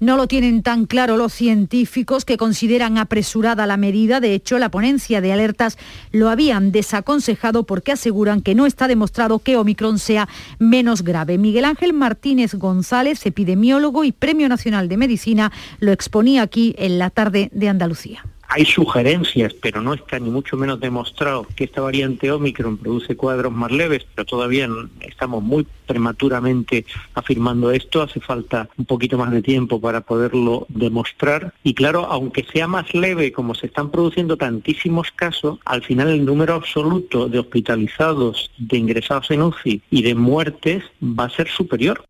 No 0.00 0.16
lo 0.16 0.26
tienen 0.26 0.62
tan 0.62 0.86
claro 0.86 1.16
los 1.16 1.32
científicos 1.32 2.24
que 2.24 2.36
consideran 2.36 2.98
apresurada 2.98 3.66
la 3.66 3.76
medida. 3.76 4.20
De 4.20 4.34
hecho, 4.34 4.58
la 4.58 4.70
ponencia 4.70 5.20
de 5.20 5.32
alertas 5.32 5.78
lo 6.12 6.28
habían 6.28 6.72
desaconsejado 6.72 7.64
porque 7.64 7.92
aseguran 7.92 8.40
que 8.42 8.54
no 8.54 8.66
está 8.66 8.88
demostrado 8.88 9.38
que 9.38 9.56
Omicron 9.56 9.98
sea 9.98 10.28
menos 10.58 11.02
grave. 11.02 11.38
Miguel 11.38 11.64
Ángel 11.64 11.92
Martínez 11.92 12.54
González, 12.54 13.24
epidemiólogo 13.26 14.04
y 14.04 14.12
Premio 14.12 14.48
Nacional 14.48 14.88
de 14.88 14.96
Medicina, 14.96 15.52
lo 15.80 15.92
exponía 15.92 16.42
aquí 16.42 16.74
en 16.78 16.98
la 16.98 17.10
tarde 17.10 17.50
de 17.52 17.68
Andalucía. 17.68 18.24
Hay 18.48 18.64
sugerencias, 18.64 19.54
pero 19.54 19.80
no 19.80 19.94
está 19.94 20.18
ni 20.18 20.30
mucho 20.30 20.56
menos 20.56 20.80
demostrado 20.80 21.46
que 21.56 21.64
esta 21.64 21.80
variante 21.80 22.30
Omicron 22.30 22.78
produce 22.78 23.16
cuadros 23.16 23.52
más 23.52 23.72
leves, 23.72 24.06
pero 24.14 24.24
todavía 24.24 24.68
estamos 25.00 25.42
muy 25.42 25.66
prematuramente 25.86 26.84
afirmando 27.14 27.70
esto, 27.70 28.02
hace 28.02 28.20
falta 28.20 28.68
un 28.76 28.84
poquito 28.84 29.18
más 29.18 29.30
de 29.30 29.42
tiempo 29.42 29.80
para 29.80 30.00
poderlo 30.00 30.66
demostrar. 30.68 31.54
Y 31.62 31.74
claro, 31.74 32.06
aunque 32.06 32.44
sea 32.52 32.66
más 32.66 32.94
leve, 32.94 33.32
como 33.32 33.54
se 33.54 33.66
están 33.66 33.90
produciendo 33.90 34.36
tantísimos 34.36 35.10
casos, 35.10 35.58
al 35.64 35.82
final 35.82 36.08
el 36.08 36.24
número 36.24 36.54
absoluto 36.54 37.28
de 37.28 37.38
hospitalizados, 37.38 38.50
de 38.58 38.78
ingresados 38.78 39.30
en 39.30 39.42
UCI 39.42 39.82
y 39.90 40.02
de 40.02 40.14
muertes 40.14 40.84
va 41.02 41.24
a 41.24 41.30
ser 41.30 41.48
superior. 41.48 42.04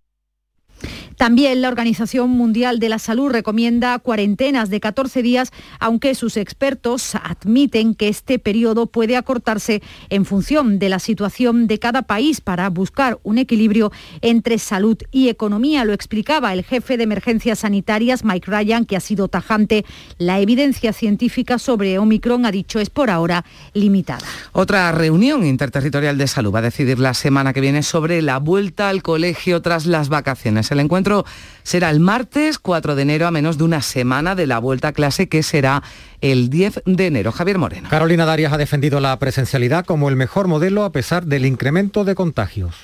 También 1.17 1.63
la 1.63 1.69
Organización 1.69 2.29
Mundial 2.31 2.79
de 2.79 2.91
la 2.91 2.99
Salud 2.99 3.31
recomienda 3.31 3.99
cuarentenas 3.99 4.69
de 4.69 4.81
14 4.81 5.23
días, 5.23 5.51
aunque 5.81 6.15
sus 6.15 6.37
expertos 6.37 7.15
admiten 7.15 7.95
que 7.95 8.09
este 8.09 8.39
periodo 8.39 8.87
puede 8.87 9.17
acortarse 9.17 9.83
en 10.11 10.27
función 10.27 10.79
de 10.79 10.91
la 10.91 10.99
situación 10.99 11.67
de 11.69 11.79
cada 11.79 12.03
país 12.03 12.43
para 12.43 12.69
buscar 12.69 13.19
un 13.23 13.39
equilibrio 13.39 13.93
entre 14.21 14.59
salud 14.59 14.99
y 15.11 15.29
economía. 15.29 15.87
Lo 15.87 15.95
explicaba 15.95 16.53
el 16.53 16.65
jefe 16.65 16.99
de 16.99 17.05
emergencias 17.05 17.61
sanitarias, 17.61 18.23
Mike 18.23 18.51
Ryan, 18.51 18.85
que 18.85 18.97
ha 18.97 19.01
sido 19.01 19.29
tajante. 19.29 19.87
La 20.19 20.41
evidencia 20.41 20.93
científica 20.93 21.59
sobre 21.59 21.99
Omicron, 21.99 22.45
ha 22.45 22.51
dicho, 22.51 22.79
es 22.79 22.91
por 22.91 23.11
ahora 23.11 23.45
limitada. 23.73 24.27
Otra 24.53 24.93
reunión 24.93 25.47
interterritorial 25.47 26.19
de 26.19 26.27
salud 26.27 26.55
va 26.55 26.59
a 26.59 26.63
decidir 26.63 26.99
la 26.99 27.15
semana 27.15 27.55
que 27.55 27.63
viene 27.63 27.83
sobre 27.83 28.21
la 28.21 28.39
vuelta 28.39 28.91
al 28.91 29.03
colegio 29.03 29.63
tras 29.63 29.87
las 29.87 30.11
vacaciones. 30.11 30.71
El 30.71 30.81
encuentro 30.81 31.06
será 31.63 31.91
el 31.91 32.01
martes 32.01 32.59
4 32.59 32.95
de 32.95 33.03
enero 33.03 33.27
a 33.27 33.31
menos 33.31 33.59
de 33.59 33.65
una 33.65 33.83
semana 33.83 34.35
de 34.35 34.47
la 34.47 34.59
vuelta 34.59 34.89
a 34.89 34.93
clase 34.93 35.29
que 35.29 35.43
será 35.43 35.83
el 36.21 36.51
10 36.51 36.83
de 36.87 37.07
enero. 37.07 37.33
Javier 37.33 37.59
Moreno. 37.59 37.89
Carolina 37.89 38.25
Darias 38.25 38.53
ha 38.53 38.59
defendido 38.59 39.01
la 39.01 39.19
presencialidad 39.19 39.85
como 39.85 40.09
el 40.09 40.17
mejor 40.17 40.49
modelo 40.49 40.85
a 40.85 40.93
pesar 40.93 41.27
del 41.27 41.47
incremento 41.47 42.05
de 42.05 42.15
contagios. 42.15 42.75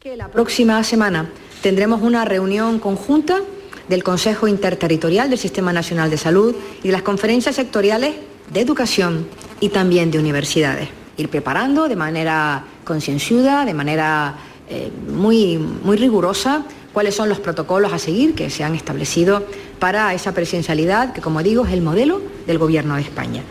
Que 0.00 0.16
la 0.16 0.28
próxima 0.28 0.82
semana 0.84 1.30
tendremos 1.62 2.02
una 2.02 2.24
reunión 2.24 2.78
conjunta 2.78 3.40
del 3.88 4.02
Consejo 4.02 4.48
Interterritorial 4.48 5.30
del 5.30 5.38
Sistema 5.38 5.72
Nacional 5.72 6.10
de 6.10 6.16
Salud 6.16 6.54
y 6.82 6.88
de 6.88 6.92
las 6.92 7.02
conferencias 7.02 7.56
sectoriales 7.56 8.14
de 8.52 8.60
educación 8.60 9.28
y 9.60 9.70
también 9.70 10.10
de 10.10 10.18
universidades. 10.18 10.88
Ir 11.16 11.28
preparando 11.28 11.88
de 11.88 11.96
manera 11.96 12.64
concienzuda, 12.84 13.64
de 13.64 13.74
manera 13.74 14.34
eh, 14.68 14.90
muy, 15.08 15.58
muy 15.58 15.96
rigurosa 15.96 16.64
cuáles 16.92 17.14
son 17.14 17.28
los 17.28 17.38
protocolos 17.40 17.92
a 17.92 17.98
seguir 17.98 18.34
que 18.34 18.50
se 18.50 18.64
han 18.64 18.74
establecido 18.74 19.44
para 19.78 20.14
esa 20.14 20.32
presencialidad, 20.32 21.12
que 21.12 21.20
como 21.20 21.42
digo 21.42 21.66
es 21.66 21.72
el 21.72 21.82
modelo 21.82 22.22
del 22.46 22.58
Gobierno 22.58 22.94
de 22.96 23.02
España. 23.02 23.42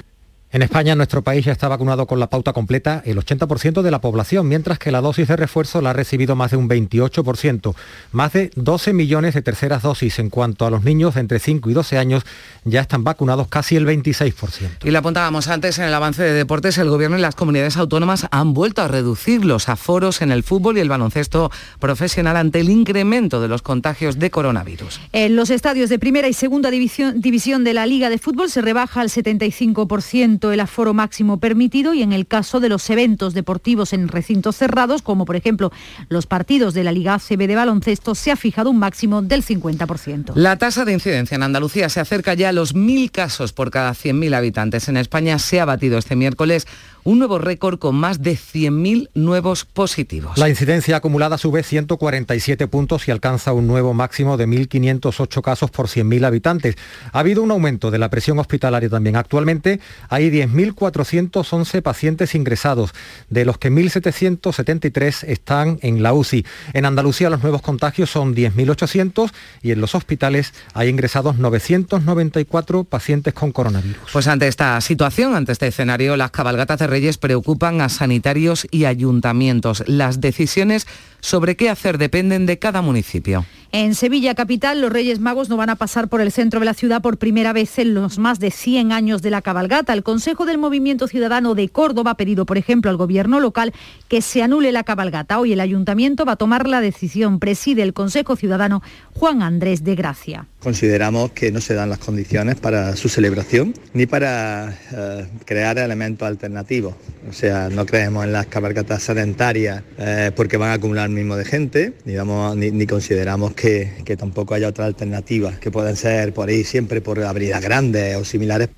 En 0.56 0.62
España, 0.62 0.96
nuestro 0.96 1.22
país 1.22 1.44
ya 1.44 1.52
está 1.52 1.68
vacunado 1.68 2.08
con 2.08 2.18
la 2.18 2.28
pauta 2.28 2.54
completa 2.54 3.02
el 3.04 3.18
80% 3.18 3.82
de 3.82 3.92
la 3.92 4.00
población, 4.00 4.48
mientras 4.48 4.80
que 4.80 4.90
la 4.90 5.02
dosis 5.02 5.28
de 5.28 5.36
refuerzo 5.36 5.82
la 5.82 5.90
ha 5.90 5.94
recibido 5.94 6.38
más 6.38 6.52
de 6.52 6.56
un 6.56 6.70
28%. 6.70 7.76
Más 8.14 8.32
de 8.32 8.52
12 8.56 8.94
millones 8.94 9.34
de 9.34 9.42
terceras 9.42 9.84
dosis 9.84 10.18
en 10.18 10.30
cuanto 10.30 10.66
a 10.66 10.70
los 10.70 10.86
niños 10.86 11.16
de 11.16 11.20
entre 11.20 11.40
5 11.40 11.70
y 11.70 11.74
12 11.74 11.98
años 11.98 12.24
ya 12.64 12.80
están 12.80 13.04
vacunados 13.04 13.50
casi 13.50 13.76
el 13.76 13.86
26%. 13.86 14.86
Y 14.86 14.92
lo 14.92 15.00
apuntábamos 15.00 15.50
antes 15.50 15.78
en 15.78 15.88
el 15.88 15.94
avance 15.94 16.24
de 16.24 16.32
deportes, 16.32 16.78
el 16.78 16.90
gobierno 16.90 17.18
y 17.18 17.22
las 17.22 17.36
comunidades 17.36 17.76
autónomas 17.76 18.26
han 18.32 18.54
vuelto 18.54 18.82
a 18.82 18.88
reducir 18.88 19.44
los 19.44 19.68
aforos 19.68 20.22
en 20.22 20.32
el 20.32 20.44
fútbol 20.44 20.78
y 20.78 20.80
el 20.80 20.88
baloncesto 20.88 21.52
profesional 21.82 22.38
ante 22.38 22.62
el 22.62 22.70
incremento 22.70 23.42
de 23.42 23.50
los 23.50 23.62
contagios 23.62 24.20
de 24.20 24.32
coronavirus. 24.32 25.02
En 25.12 25.36
los 25.36 25.50
estadios 25.50 25.90
de 25.90 26.00
primera 26.00 26.30
y 26.30 26.34
segunda 26.34 26.72
división, 26.72 27.20
división 27.20 27.66
de 27.66 27.74
la 27.74 27.86
Liga 27.86 28.10
de 28.10 28.20
Fútbol 28.20 28.50
se 28.50 28.62
rebaja 28.62 29.02
al 29.02 29.10
75% 29.10 30.45
el 30.52 30.60
aforo 30.60 30.94
máximo 30.94 31.40
permitido 31.40 31.94
y 31.94 32.02
en 32.02 32.14
el 32.14 32.28
caso 32.28 32.60
de 32.60 32.70
los 32.70 32.90
eventos 32.90 33.34
deportivos 33.34 33.94
en 33.94 34.08
recintos 34.08 34.56
cerrados, 34.56 35.02
como 35.02 35.26
por 35.26 35.36
ejemplo 35.36 35.72
los 36.10 36.26
partidos 36.26 36.74
de 36.74 36.84
la 36.84 36.92
Liga 36.92 37.16
ACB 37.16 37.48
de 37.48 37.56
baloncesto, 37.56 38.16
se 38.16 38.32
ha 38.32 38.36
fijado 38.36 38.70
un 38.70 38.80
máximo 38.80 39.22
del 39.22 39.44
50%. 39.44 40.34
La 40.36 40.58
tasa 40.58 40.86
de 40.86 40.94
incidencia 40.94 41.36
en 41.36 41.44
Andalucía 41.44 41.90
se 41.90 42.00
acerca 42.00 42.34
ya 42.34 42.50
a 42.50 42.54
los 42.54 42.76
mil 42.76 43.12
casos 43.12 43.54
por 43.54 43.72
cada 43.72 43.92
100.000 43.92 44.36
habitantes. 44.36 44.88
En 44.88 44.98
España 44.98 45.40
se 45.40 45.60
ha 45.60 45.66
batido 45.66 45.98
este 45.98 46.16
miércoles 46.16 46.68
un 47.06 47.20
nuevo 47.20 47.38
récord 47.38 47.78
con 47.78 47.96
más 47.96 48.24
de 48.24 48.32
100.000 48.34 49.12
nuevos 49.14 49.64
positivos. 49.64 50.40
La 50.40 50.50
incidencia 50.50 50.98
acumulada 50.98 51.38
sube 51.38 51.62
147 51.62 52.68
puntos 52.68 53.08
y 53.08 53.12
alcanza 53.12 53.54
un 53.54 53.68
nuevo 53.68 53.94
máximo 53.94 54.38
de 54.38 54.48
1.508 54.48 55.42
casos 55.44 55.70
por 55.70 55.86
100.000 55.86 56.26
habitantes. 56.26 56.76
Ha 57.12 57.20
habido 57.20 57.44
un 57.44 57.52
aumento 57.52 57.92
de 57.92 58.00
la 58.00 58.10
presión 58.10 58.40
hospitalaria 58.40 58.90
también. 58.90 59.18
Actualmente 59.18 59.80
hay 60.10 60.32
10.411 60.32 61.84
pacientes 61.84 62.34
ingresados, 62.34 62.92
de 63.30 63.46
los 63.46 63.60
que 63.60 63.72
1.773 63.72 65.26
están 65.28 65.78
en 65.84 66.02
la 66.02 66.12
UCI. 66.12 66.44
En 66.74 66.86
Andalucía 66.86 67.30
los 67.30 67.44
nuevos 67.44 67.62
contagios 67.62 68.10
son 68.10 68.34
10.800 68.34 69.32
y 69.62 69.72
en 69.72 69.80
los 69.80 69.94
hospitales 69.94 70.56
hay 70.74 70.90
ingresados 70.90 71.38
994 71.38 72.84
pacientes 72.84 73.36
con 73.36 73.52
coronavirus. 73.52 74.10
Pues 74.12 74.28
ante 74.28 74.48
esta 74.48 74.82
situación, 74.82 75.36
ante 75.36 75.52
este 75.52 75.68
escenario, 75.68 76.18
las 76.18 76.32
cabalgatas 76.32 76.80
de 76.80 76.95
Preocupan 77.20 77.82
a 77.82 77.90
sanitarios 77.90 78.68
y 78.72 78.86
ayuntamientos. 78.86 79.84
Las 79.88 80.22
decisiones 80.22 80.88
sobre 81.20 81.56
qué 81.56 81.70
hacer 81.70 81.98
dependen 81.98 82.46
de 82.46 82.58
cada 82.58 82.82
municipio. 82.82 83.46
En 83.78 83.94
Sevilla 83.94 84.36
Capital, 84.36 84.80
los 84.80 84.90
Reyes 84.90 85.20
Magos 85.20 85.50
no 85.50 85.58
van 85.58 85.70
a 85.70 85.76
pasar 85.76 86.08
por 86.08 86.22
el 86.22 86.32
centro 86.32 86.62
de 86.62 86.66
la 86.66 86.74
ciudad 86.74 87.02
por 87.02 87.18
primera 87.18 87.52
vez 87.52 87.78
en 87.78 87.94
los 87.94 88.20
más 88.20 88.40
de 88.40 88.50
100 88.50 88.94
años 88.94 89.22
de 89.22 89.32
la 89.32 89.42
cabalgata. 89.42 89.92
El 89.92 90.02
Consejo 90.02 90.46
del 90.46 90.58
Movimiento 90.58 91.10
Ciudadano 91.10 91.56
de 91.56 91.68
Córdoba 91.68 92.12
ha 92.12 92.16
pedido, 92.16 92.46
por 92.46 92.58
ejemplo, 92.58 92.90
al 92.90 92.96
Gobierno 92.96 93.42
local 93.42 93.74
que 94.08 94.22
se 94.22 94.42
anule 94.42 94.72
la 94.72 94.86
cabalgata. 94.86 95.42
Hoy 95.42 95.52
el 95.52 95.60
Ayuntamiento 95.60 96.24
va 96.24 96.32
a 96.32 96.36
tomar 96.38 96.70
la 96.70 96.80
decisión. 96.80 97.38
Preside 97.40 97.82
el 97.82 97.92
Consejo 97.92 98.38
Ciudadano 98.38 98.82
Juan 99.14 99.42
Andrés 99.42 99.84
de 99.84 99.96
Gracia. 99.96 100.48
Consideramos 100.62 101.32
que 101.32 101.52
no 101.52 101.60
se 101.60 101.74
dan 101.74 101.90
las 101.90 102.00
condiciones 102.00 102.56
para 102.56 102.96
su 102.96 103.10
celebración 103.10 103.74
ni 103.94 104.06
para 104.06 104.70
eh, 104.94 105.28
crear 105.44 105.78
elementos 105.80 106.26
alternativos. 106.26 106.96
O 107.30 107.34
sea, 107.34 107.68
no 107.70 107.86
creemos 107.86 108.24
en 108.24 108.32
las 108.32 108.46
cabalgatas 108.46 109.04
sedentarias 109.04 109.84
eh, 109.98 110.32
porque 110.34 110.56
van 110.56 110.70
a 110.70 110.74
acumular 110.76 111.10
mismo 111.10 111.36
de 111.36 111.44
gente, 111.44 111.94
ni 112.06 112.88
consideramos 112.88 113.54
que 113.54 113.65
que, 114.06 114.18
tampoco 114.18 114.54
haya 114.54 114.68
otra 114.68 114.86
alternativa, 114.86 115.60
que 115.60 115.72
puedan 115.72 115.96
ser 115.96 116.34
por 116.34 116.50
ahí 116.50 116.64
siempre 116.64 117.02
por 117.02 117.20
avenidas 117.24 117.62
grandes 117.62 118.16
o 118.18 118.24
similares. 118.24 118.70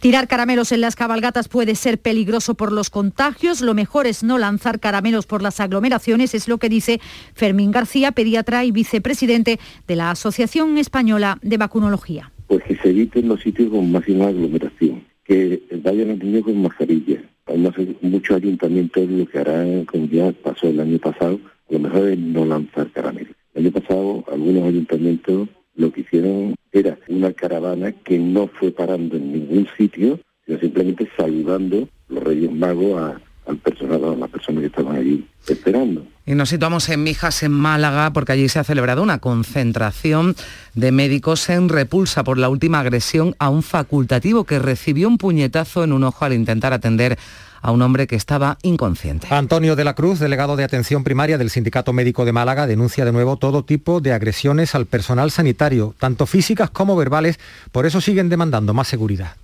Tirar 0.00 0.28
caramelos 0.28 0.70
en 0.70 0.80
las 0.80 0.96
cabalgatas 0.96 1.48
puede 1.48 1.74
ser 1.74 1.98
peligroso 1.98 2.54
por 2.54 2.70
los 2.70 2.90
contagios. 2.90 3.60
Lo 3.60 3.74
mejor 3.74 4.06
es 4.06 4.22
no 4.22 4.38
lanzar 4.38 4.80
caramelos 4.80 5.26
por 5.26 5.42
las 5.42 5.60
aglomeraciones, 5.60 6.34
es 6.34 6.46
lo 6.46 6.58
que 6.58 6.68
dice 6.68 7.00
Fermín 7.34 7.70
García, 7.70 8.12
pediatra 8.12 8.64
y 8.64 8.70
vicepresidente 8.70 9.58
de 9.86 9.96
la 9.96 10.10
Asociación 10.10 10.78
Española 10.78 11.38
de 11.42 11.56
Vacunología. 11.56 12.30
Pues 12.46 12.62
que 12.64 12.76
se 12.76 12.90
eviten 12.90 13.28
los 13.28 13.42
sitios 13.42 13.70
con 13.70 13.90
máxima 13.90 14.26
aglomeración 14.28 15.04
que 15.24 15.62
vayan 15.82 16.08
los 16.08 16.18
niños 16.18 16.44
con 16.44 16.62
mascarilla. 16.62 17.22
Hay 17.46 17.96
muchos 18.02 18.36
ayuntamientos 18.36 19.08
lo 19.08 19.26
que 19.26 19.38
harán, 19.38 19.84
como 19.84 20.06
ya 20.06 20.32
pasó 20.32 20.68
el 20.68 20.80
año 20.80 20.98
pasado, 20.98 21.38
lo 21.68 21.78
mejor 21.78 22.08
es 22.08 22.18
no 22.18 22.46
lanzar 22.46 22.90
caramelos. 22.92 23.37
Año 23.58 23.72
pasado 23.72 24.24
algunos 24.32 24.68
ayuntamientos 24.68 25.48
lo 25.74 25.90
que 25.90 26.02
hicieron 26.02 26.54
era 26.70 26.96
una 27.08 27.32
caravana 27.32 27.90
que 27.90 28.16
no 28.16 28.46
fue 28.46 28.70
parando 28.70 29.16
en 29.16 29.32
ningún 29.32 29.66
sitio, 29.76 30.20
sino 30.46 30.60
simplemente 30.60 31.08
saludando 31.16 31.88
los 32.08 32.22
Reyes 32.22 32.52
Magos 32.52 33.16
al 33.46 33.56
personal, 33.56 34.04
a 34.04 34.14
las 34.14 34.30
personas 34.30 34.60
que 34.60 34.66
estaban 34.66 34.94
allí 34.94 35.26
esperando. 35.48 36.06
Y 36.24 36.36
nos 36.36 36.50
situamos 36.50 36.88
en 36.88 37.02
Mijas, 37.02 37.42
en 37.42 37.50
Málaga, 37.50 38.12
porque 38.12 38.32
allí 38.32 38.48
se 38.48 38.60
ha 38.60 38.64
celebrado 38.64 39.02
una 39.02 39.18
concentración 39.18 40.36
de 40.74 40.92
médicos 40.92 41.48
en 41.48 41.68
repulsa 41.68 42.22
por 42.22 42.38
la 42.38 42.50
última 42.50 42.78
agresión 42.78 43.34
a 43.40 43.48
un 43.48 43.64
facultativo 43.64 44.44
que 44.44 44.60
recibió 44.60 45.08
un 45.08 45.18
puñetazo 45.18 45.82
en 45.82 45.92
un 45.92 46.04
ojo 46.04 46.24
al 46.24 46.32
intentar 46.32 46.72
atender 46.72 47.18
a 47.60 47.72
un 47.72 47.82
hombre 47.82 48.06
que 48.06 48.16
estaba 48.16 48.58
inconsciente. 48.62 49.28
Antonio 49.30 49.76
de 49.76 49.84
la 49.84 49.94
Cruz, 49.94 50.18
delegado 50.18 50.56
de 50.56 50.64
atención 50.64 51.04
primaria 51.04 51.38
del 51.38 51.50
Sindicato 51.50 51.92
Médico 51.92 52.24
de 52.24 52.32
Málaga, 52.32 52.66
denuncia 52.66 53.04
de 53.04 53.12
nuevo 53.12 53.36
todo 53.36 53.64
tipo 53.64 54.00
de 54.00 54.12
agresiones 54.12 54.74
al 54.74 54.86
personal 54.86 55.30
sanitario, 55.30 55.94
tanto 55.98 56.26
físicas 56.26 56.70
como 56.70 56.96
verbales, 56.96 57.38
por 57.72 57.86
eso 57.86 58.00
siguen 58.00 58.28
demandando 58.28 58.74
más 58.74 58.88
seguridad. 58.88 59.36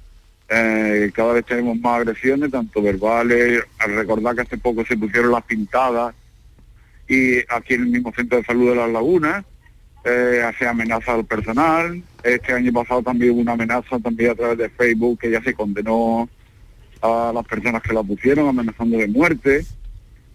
Eh, 0.49 1.11
cada 1.15 1.33
vez 1.33 1.47
tenemos 1.47 1.79
más 1.79 2.01
agresiones, 2.01 2.51
tanto 2.51 2.83
verbales, 2.83 3.63
al 3.79 3.95
recordar 3.95 4.35
que 4.35 4.43
hace 4.43 4.59
poco 4.59 4.85
se 4.85 4.97
pusieron 4.97 5.33
las 5.33 5.43
pintadas 5.45 6.15
y 7.09 7.39
aquí 7.49 7.75
en 7.75 7.83
el 7.83 7.87
mismo 7.89 8.13
centro 8.15 8.39
de 8.39 8.45
salud 8.45 8.71
de 8.71 8.77
las 8.77 8.91
lagunas, 8.91 9.45
eh, 10.05 10.43
hace 10.47 10.67
amenaza 10.67 11.15
al 11.15 11.25
personal. 11.25 12.03
Este 12.23 12.53
año 12.53 12.73
pasado 12.73 13.03
también 13.03 13.33
hubo 13.33 13.41
una 13.41 13.53
amenaza 13.53 13.99
también 13.99 14.31
a 14.31 14.35
través 14.35 14.59
de 14.59 14.69
Facebook 14.69 15.19
que 15.21 15.31
ya 15.31 15.43
se 15.43 15.55
condenó 15.55 16.29
a 17.05 17.33
las 17.33 17.47
personas 17.47 17.83
que 17.83 17.93
la 17.93 18.03
pusieron 18.03 18.49
amenazando 18.49 18.97
de 18.97 19.09
muerte. 19.09 19.67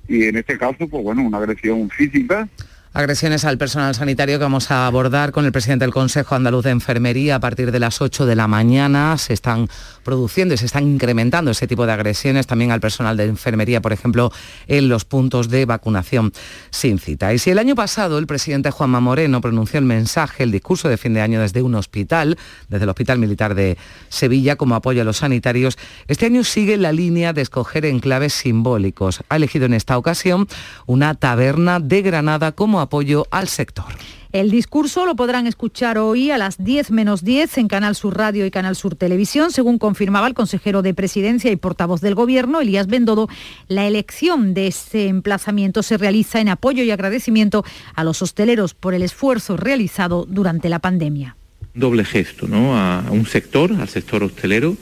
Y 0.07 0.25
en 0.25 0.37
este 0.37 0.57
caso, 0.57 0.87
pues 0.87 1.03
bueno, 1.03 1.23
una 1.23 1.37
agresión 1.39 1.89
física 1.89 2.47
agresiones 2.91 3.45
al 3.45 3.57
personal 3.57 3.93
sanitario 3.93 4.39
que 4.39 4.43
vamos 4.43 4.71
a 4.71 4.87
abordar 4.87 5.31
con 5.31 5.45
el 5.45 5.51
presidente 5.51 5.85
del 5.85 5.93
Consejo 5.93 6.33
Andaluz 6.33 6.63
de 6.63 6.71
Enfermería 6.71 7.35
a 7.35 7.39
partir 7.39 7.71
de 7.71 7.79
las 7.79 8.01
8 8.01 8.25
de 8.25 8.35
la 8.35 8.47
mañana. 8.47 9.17
Se 9.17 9.33
están 9.33 9.67
produciendo 10.03 10.55
y 10.55 10.57
se 10.57 10.65
están 10.65 10.87
incrementando 10.87 11.51
ese 11.51 11.67
tipo 11.67 11.85
de 11.85 11.91
agresiones 11.91 12.47
también 12.47 12.71
al 12.71 12.79
personal 12.79 13.15
de 13.15 13.25
enfermería, 13.25 13.79
por 13.79 13.93
ejemplo, 13.93 14.31
en 14.67 14.89
los 14.89 15.05
puntos 15.05 15.49
de 15.49 15.65
vacunación 15.65 16.33
sin 16.71 16.97
cita. 16.97 17.31
Y 17.33 17.37
si 17.37 17.51
el 17.51 17.59
año 17.59 17.75
pasado 17.75 18.17
el 18.17 18.25
presidente 18.25 18.71
Juanma 18.71 18.99
Moreno 18.99 19.39
pronunció 19.39 19.77
el 19.79 19.85
mensaje, 19.85 20.43
el 20.43 20.51
discurso 20.51 20.89
de 20.89 20.97
fin 20.97 21.13
de 21.13 21.21
año 21.21 21.41
desde 21.41 21.61
un 21.61 21.75
hospital, 21.75 22.37
desde 22.69 22.83
el 22.85 22.89
Hospital 22.89 23.19
Militar 23.19 23.53
de 23.53 23.77
Sevilla, 24.09 24.55
como 24.55 24.73
apoyo 24.73 25.03
a 25.03 25.05
los 25.05 25.17
sanitarios, 25.17 25.77
este 26.07 26.25
año 26.25 26.43
sigue 26.43 26.75
la 26.77 26.91
línea 26.91 27.33
de 27.33 27.41
escoger 27.41 27.85
enclaves 27.85 28.33
simbólicos. 28.33 29.21
Ha 29.29 29.35
elegido 29.35 29.67
en 29.67 29.75
esta 29.75 29.97
ocasión 29.97 30.47
una 30.87 31.13
taberna 31.13 31.79
de 31.79 32.01
Granada 32.01 32.51
como 32.51 32.78
apoyo 32.79 33.25
al 33.31 33.47
sector. 33.47 33.85
El 34.31 34.51
discurso 34.51 35.07
lo 35.07 35.15
podrán 35.15 35.47
escuchar 35.47 35.97
hoy 35.97 36.29
a 36.29 36.37
las 36.37 36.63
10 36.63 36.91
menos 36.91 37.23
10 37.23 37.57
en 37.57 37.67
Canal 37.67 37.95
Sur 37.95 38.15
Radio 38.15 38.45
y 38.45 38.51
Canal 38.51 38.75
Sur 38.75 38.95
Televisión, 38.95 39.51
según 39.51 39.79
confirmaba 39.79 40.27
el 40.27 40.35
consejero 40.35 40.83
de 40.83 40.93
Presidencia 40.93 41.51
y 41.51 41.55
portavoz 41.55 41.99
del 41.99 42.13
Gobierno, 42.13 42.61
Elías 42.61 42.85
Bendodo. 42.85 43.27
La 43.67 43.87
elección 43.87 44.53
de 44.53 44.67
este 44.67 45.07
emplazamiento 45.07 45.81
se 45.81 45.97
realiza 45.97 46.39
en 46.39 46.49
apoyo 46.49 46.83
y 46.83 46.91
agradecimiento 46.91 47.65
a 47.95 48.03
los 48.03 48.21
hosteleros 48.21 48.75
por 48.75 48.93
el 48.93 49.01
esfuerzo 49.01 49.57
realizado 49.57 50.27
durante 50.29 50.69
la 50.69 50.77
pandemia. 50.77 51.35
Doble 51.73 52.05
gesto, 52.05 52.47
¿no? 52.47 52.77
A 52.77 53.05
un 53.09 53.25
sector, 53.25 53.73
al 53.73 53.89
sector 53.89 54.23
hostelero, 54.23 54.77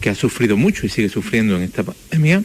que 0.00 0.10
ha 0.10 0.16
sufrido 0.16 0.56
mucho 0.56 0.86
y 0.86 0.88
sigue 0.88 1.08
sufriendo 1.08 1.56
en 1.56 1.62
esta 1.62 1.84
pandemia, 1.84 2.42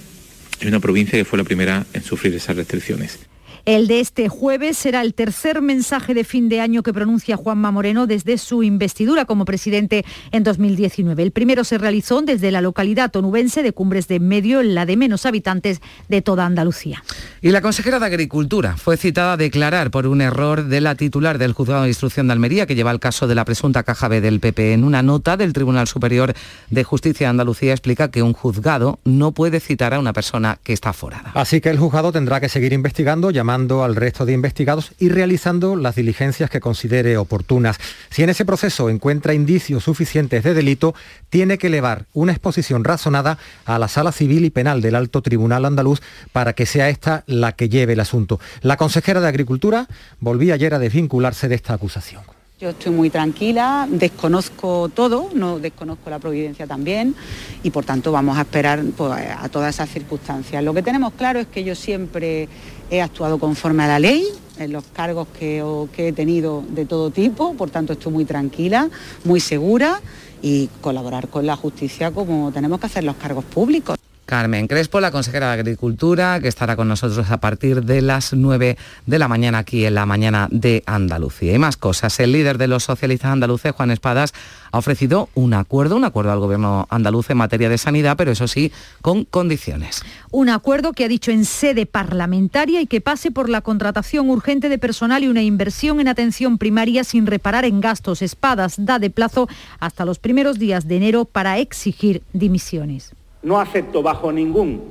y 0.62 0.68
una 0.68 0.80
provincia 0.80 1.18
que 1.18 1.26
fue 1.26 1.40
la 1.40 1.46
primera 1.46 1.88
en 1.94 2.04
sufrir 2.04 2.36
esas 2.36 2.56
restricciones. 2.56 3.20
El 3.68 3.88
de 3.88 4.00
este 4.00 4.30
jueves 4.30 4.78
será 4.78 5.02
el 5.02 5.14
tercer 5.14 5.62
mensaje 5.62 6.14
de 6.14 6.24
fin 6.24 6.48
de 6.48 6.62
año 6.62 6.84
que 6.84 6.94
pronuncia 6.94 7.36
Juanma 7.36 7.70
Moreno 7.70 8.08
desde 8.08 8.38
su 8.38 8.64
investidura 8.64 9.26
como 9.26 9.44
presidente 9.44 10.06
en 10.32 10.44
2019. 10.46 11.22
El 11.22 11.32
primero 11.32 11.66
se 11.66 11.78
realizó 11.78 12.22
desde 12.22 12.50
la 12.50 12.62
localidad 12.62 13.14
onubense 13.14 13.64
de 13.64 13.74
Cumbres 13.74 14.08
de 14.08 14.22
Medio, 14.22 14.64
la 14.64 14.86
de 14.86 14.96
menos 14.96 15.26
habitantes 15.26 15.82
de 16.08 16.22
toda 16.22 16.46
Andalucía. 16.46 17.04
Y 17.42 17.50
la 17.50 17.60
consejera 17.60 18.00
de 18.00 18.06
Agricultura 18.06 18.78
fue 18.78 18.96
citada 18.96 19.34
a 19.34 19.38
declarar 19.38 19.92
por 19.92 20.08
un 20.08 20.22
error 20.22 20.64
de 20.64 20.80
la 20.80 20.96
titular 20.96 21.38
del 21.38 21.52
Juzgado 21.52 21.82
de 21.82 21.90
Instrucción 21.90 22.28
de 22.28 22.34
Almería, 22.34 22.68
que 22.68 22.76
lleva 22.76 22.92
el 22.92 23.02
caso 23.02 23.28
de 23.28 23.36
la 23.36 23.44
presunta 23.44 23.84
caja 23.84 24.08
B 24.08 24.22
del 24.22 24.40
PP. 24.40 24.76
En 24.76 24.86
una 24.86 25.04
nota 25.04 25.36
del 25.36 25.52
Tribunal 25.52 25.88
Superior 25.88 26.34
de 26.70 26.84
Justicia 26.86 27.28
de 27.28 27.32
Andalucía 27.32 27.74
explica 27.74 28.12
que 28.12 28.24
un 28.24 28.32
juzgado 28.32 29.00
no 29.04 29.34
puede 29.34 29.60
citar 29.60 29.94
a 29.94 30.00
una 30.00 30.14
persona 30.14 30.58
que 30.64 30.72
está 30.72 30.94
forada. 30.94 31.32
Así 31.34 31.60
que 31.60 31.70
el 31.70 31.78
juzgado 31.78 32.14
tendrá 32.14 32.40
que 32.40 32.48
seguir 32.48 32.72
investigando, 32.72 33.30
llamando 33.30 33.57
al 33.58 33.96
resto 33.96 34.26
de 34.26 34.34
investigados 34.34 34.92
y 35.00 35.10
realizando 35.10 35.76
las 35.76 35.96
diligencias 35.96 36.50
que 36.50 36.60
considere 36.60 37.18
oportunas. 37.18 37.78
Si 38.12 38.22
en 38.22 38.30
ese 38.30 38.46
proceso 38.46 38.90
encuentra 38.90 39.34
indicios 39.34 39.84
suficientes 39.84 40.44
de 40.44 40.54
delito, 40.54 40.94
tiene 41.30 41.58
que 41.58 41.68
elevar 41.68 42.06
una 42.14 42.34
exposición 42.34 42.84
razonada 42.84 43.40
a 43.66 43.80
la 43.80 43.88
Sala 43.88 44.12
Civil 44.12 44.46
y 44.46 44.52
Penal 44.52 44.82
del 44.82 44.96
Alto 44.96 45.24
Tribunal 45.24 45.66
Andaluz 45.66 46.02
para 46.32 46.54
que 46.54 46.68
sea 46.68 46.90
esta 46.90 47.24
la 47.26 47.54
que 47.54 47.68
lleve 47.68 47.94
el 47.94 48.00
asunto. 48.00 48.40
La 48.62 48.78
consejera 48.78 49.22
de 49.22 49.28
Agricultura 49.28 49.88
volvía 50.20 50.54
ayer 50.54 50.76
a 50.76 50.80
desvincularse 50.80 51.48
de 51.48 51.56
esta 51.56 51.74
acusación. 51.74 52.22
Yo 52.60 52.70
estoy 52.70 52.92
muy 52.92 53.12
tranquila, 53.12 53.88
desconozco 53.88 54.90
todo, 54.90 55.30
no 55.36 55.60
desconozco 55.60 56.10
la 56.10 56.18
providencia 56.18 56.66
también 56.66 57.14
y 57.62 57.70
por 57.70 57.86
tanto 57.86 58.12
vamos 58.12 58.36
a 58.36 58.42
esperar 58.42 58.84
pues, 58.98 59.12
a 59.12 59.48
todas 59.50 59.76
esas 59.76 59.88
circunstancias. 59.92 60.64
Lo 60.64 60.74
que 60.74 60.82
tenemos 60.82 61.14
claro 61.14 61.38
es 61.38 61.46
que 61.46 61.64
yo 61.64 61.76
siempre 61.76 62.50
he 62.90 63.02
actuado 63.02 63.38
conforme 63.40 63.84
a 63.84 63.88
la 63.88 64.00
ley 64.00 64.26
en 64.60 64.72
los 64.72 64.84
cargos 64.86 65.28
que, 65.38 65.64
he 65.98 66.12
tenido 66.14 66.64
de 66.70 66.86
todo 66.86 67.12
tipo, 67.12 67.54
por 67.54 67.70
tanto 67.70 67.94
estoy 67.94 68.12
muy 68.12 68.26
tranquila, 68.26 68.90
muy 69.24 69.40
segura 69.40 70.02
y 70.42 70.68
colaborar 70.82 71.28
con 71.28 71.46
la 71.46 71.56
justicia 71.56 72.12
como 72.12 72.52
tenemos 72.52 72.80
que 72.80 72.88
hacer 72.88 73.04
los 73.04 73.16
cargos 73.16 73.46
públicos. 73.46 73.98
Carmen 74.28 74.68
Crespo, 74.68 75.00
la 75.00 75.10
consejera 75.10 75.48
de 75.48 75.54
Agricultura, 75.54 76.42
que 76.42 76.50
estará 76.50 76.76
con 76.76 76.90
nosotros 76.90 77.32
a 77.32 77.38
partir 77.38 77.84
de 77.84 78.02
las 78.02 78.34
9 78.34 78.78
de 79.06 79.20
la 79.20 79.30
mañana 79.30 79.60
aquí 79.60 79.86
en 79.86 79.96
la 79.96 80.06
mañana 80.06 80.50
de 80.52 80.84
Andalucía. 80.86 81.54
Y 81.54 81.58
más 81.58 81.78
cosas. 81.78 82.20
El 82.20 82.34
líder 82.34 82.58
de 82.58 82.68
los 82.68 82.84
socialistas 82.84 83.32
andaluces, 83.32 83.72
Juan 83.72 83.90
Espadas, 83.90 84.34
ha 84.72 84.78
ofrecido 84.78 85.30
un 85.34 85.54
acuerdo, 85.54 85.96
un 85.96 86.04
acuerdo 86.04 86.34
al 86.34 86.40
gobierno 86.40 86.88
andaluz 86.90 87.30
en 87.30 87.38
materia 87.38 87.70
de 87.70 87.78
sanidad, 87.78 88.18
pero 88.18 88.32
eso 88.32 88.50
sí, 88.50 88.74
con 89.02 89.24
condiciones. 89.24 90.04
Un 90.30 90.50
acuerdo 90.50 90.92
que 90.92 91.06
ha 91.06 91.08
dicho 91.08 91.32
en 91.32 91.46
sede 91.46 91.86
parlamentaria 91.86 92.82
y 92.82 92.88
que 92.88 93.00
pase 93.00 93.32
por 93.32 93.48
la 93.48 93.62
contratación 93.62 94.30
urgente 94.30 94.68
de 94.68 94.78
personal 94.78 95.24
y 95.24 95.30
una 95.30 95.42
inversión 95.42 96.02
en 96.02 96.10
atención 96.10 96.58
primaria 96.58 97.06
sin 97.06 97.28
reparar 97.28 97.64
en 97.64 97.80
gastos. 97.80 98.22
Espadas 98.22 98.76
da 98.78 99.00
de 99.00 99.10
plazo 99.10 99.48
hasta 99.80 100.04
los 100.04 100.20
primeros 100.20 100.60
días 100.60 100.86
de 100.86 100.98
enero 100.98 101.24
para 101.24 101.60
exigir 101.60 102.24
dimisiones. 102.34 103.14
No 103.48 103.62
acepto 103.62 104.04
bajo 104.04 104.34
ningún 104.34 104.84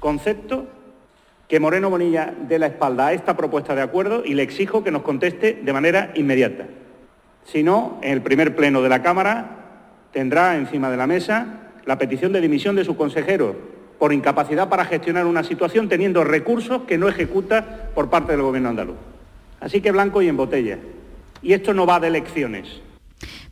concepto 0.00 0.66
que 1.46 1.60
Moreno 1.60 1.90
Bonilla 1.90 2.34
dé 2.48 2.58
la 2.58 2.66
espalda 2.66 3.06
a 3.06 3.12
esta 3.12 3.36
propuesta 3.36 3.76
de 3.76 3.82
acuerdo 3.82 4.24
y 4.24 4.34
le 4.34 4.42
exijo 4.42 4.82
que 4.82 4.90
nos 4.90 5.02
conteste 5.02 5.60
de 5.62 5.72
manera 5.72 6.10
inmediata. 6.16 6.64
Si 7.44 7.62
no, 7.62 8.00
en 8.02 8.10
el 8.10 8.20
primer 8.20 8.56
pleno 8.56 8.82
de 8.82 8.88
la 8.88 9.00
Cámara 9.00 9.50
tendrá 10.12 10.56
encima 10.56 10.90
de 10.90 10.96
la 10.96 11.06
mesa 11.06 11.70
la 11.86 11.98
petición 11.98 12.32
de 12.32 12.40
dimisión 12.40 12.74
de 12.74 12.84
su 12.84 12.96
consejero 12.96 13.54
por 14.00 14.12
incapacidad 14.12 14.68
para 14.68 14.84
gestionar 14.84 15.26
una 15.26 15.44
situación 15.44 15.88
teniendo 15.88 16.24
recursos 16.24 16.82
que 16.82 16.98
no 16.98 17.08
ejecuta 17.08 17.90
por 17.94 18.10
parte 18.10 18.32
del 18.32 18.42
Gobierno 18.42 18.70
andaluz. 18.70 18.96
Así 19.60 19.80
que 19.80 19.92
blanco 19.92 20.20
y 20.20 20.26
en 20.26 20.36
botella. 20.36 20.78
Y 21.42 21.52
esto 21.52 21.72
no 21.72 21.86
va 21.86 22.00
de 22.00 22.08
elecciones. 22.08 22.87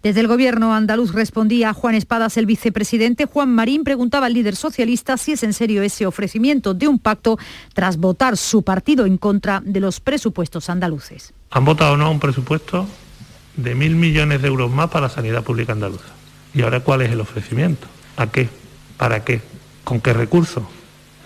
Desde 0.06 0.20
el 0.20 0.28
gobierno 0.28 0.72
andaluz 0.72 1.12
respondía 1.12 1.72
Juan 1.72 1.96
Espadas, 1.96 2.36
el 2.36 2.46
vicepresidente. 2.46 3.26
Juan 3.26 3.52
Marín 3.52 3.82
preguntaba 3.82 4.26
al 4.26 4.34
líder 4.34 4.54
socialista 4.54 5.16
si 5.16 5.32
es 5.32 5.42
en 5.42 5.52
serio 5.52 5.82
ese 5.82 6.06
ofrecimiento 6.06 6.74
de 6.74 6.86
un 6.86 7.00
pacto 7.00 7.40
tras 7.74 7.96
votar 7.96 8.36
su 8.36 8.62
partido 8.62 9.04
en 9.04 9.18
contra 9.18 9.60
de 9.64 9.80
los 9.80 9.98
presupuestos 9.98 10.70
andaluces. 10.70 11.34
Han 11.50 11.64
votado 11.64 11.96
no 11.96 12.08
un 12.08 12.20
presupuesto 12.20 12.86
de 13.56 13.74
mil 13.74 13.96
millones 13.96 14.42
de 14.42 14.46
euros 14.46 14.70
más 14.70 14.90
para 14.90 15.08
la 15.08 15.12
sanidad 15.12 15.42
pública 15.42 15.72
andaluza. 15.72 16.06
¿Y 16.54 16.62
ahora 16.62 16.78
cuál 16.78 17.02
es 17.02 17.10
el 17.10 17.20
ofrecimiento? 17.20 17.88
¿A 18.16 18.28
qué? 18.28 18.48
¿Para 18.96 19.24
qué? 19.24 19.40
¿Con 19.82 20.00
qué 20.00 20.12
recursos? 20.12 20.62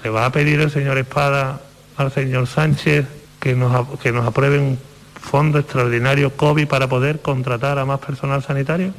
¿Le 0.03 0.09
va 0.09 0.25
a 0.25 0.33
pedir 0.33 0.59
el 0.59 0.71
señor 0.71 0.97
Espada 0.97 1.61
al 1.99 2.11
señor 2.13 2.47
Sánchez 2.47 3.05
que 3.41 3.55
nos, 3.55 3.99
que 3.99 4.11
nos 4.11 4.27
aprueben 4.27 4.79
fondo 5.21 5.59
extraordinario 5.59 6.37
COVID 6.37 6.67
para 6.67 6.89
poder 6.89 7.21
contratar 7.21 7.79
a 7.79 7.85
más 7.85 8.01
personal 8.01 8.43
sanitario. 8.43 8.93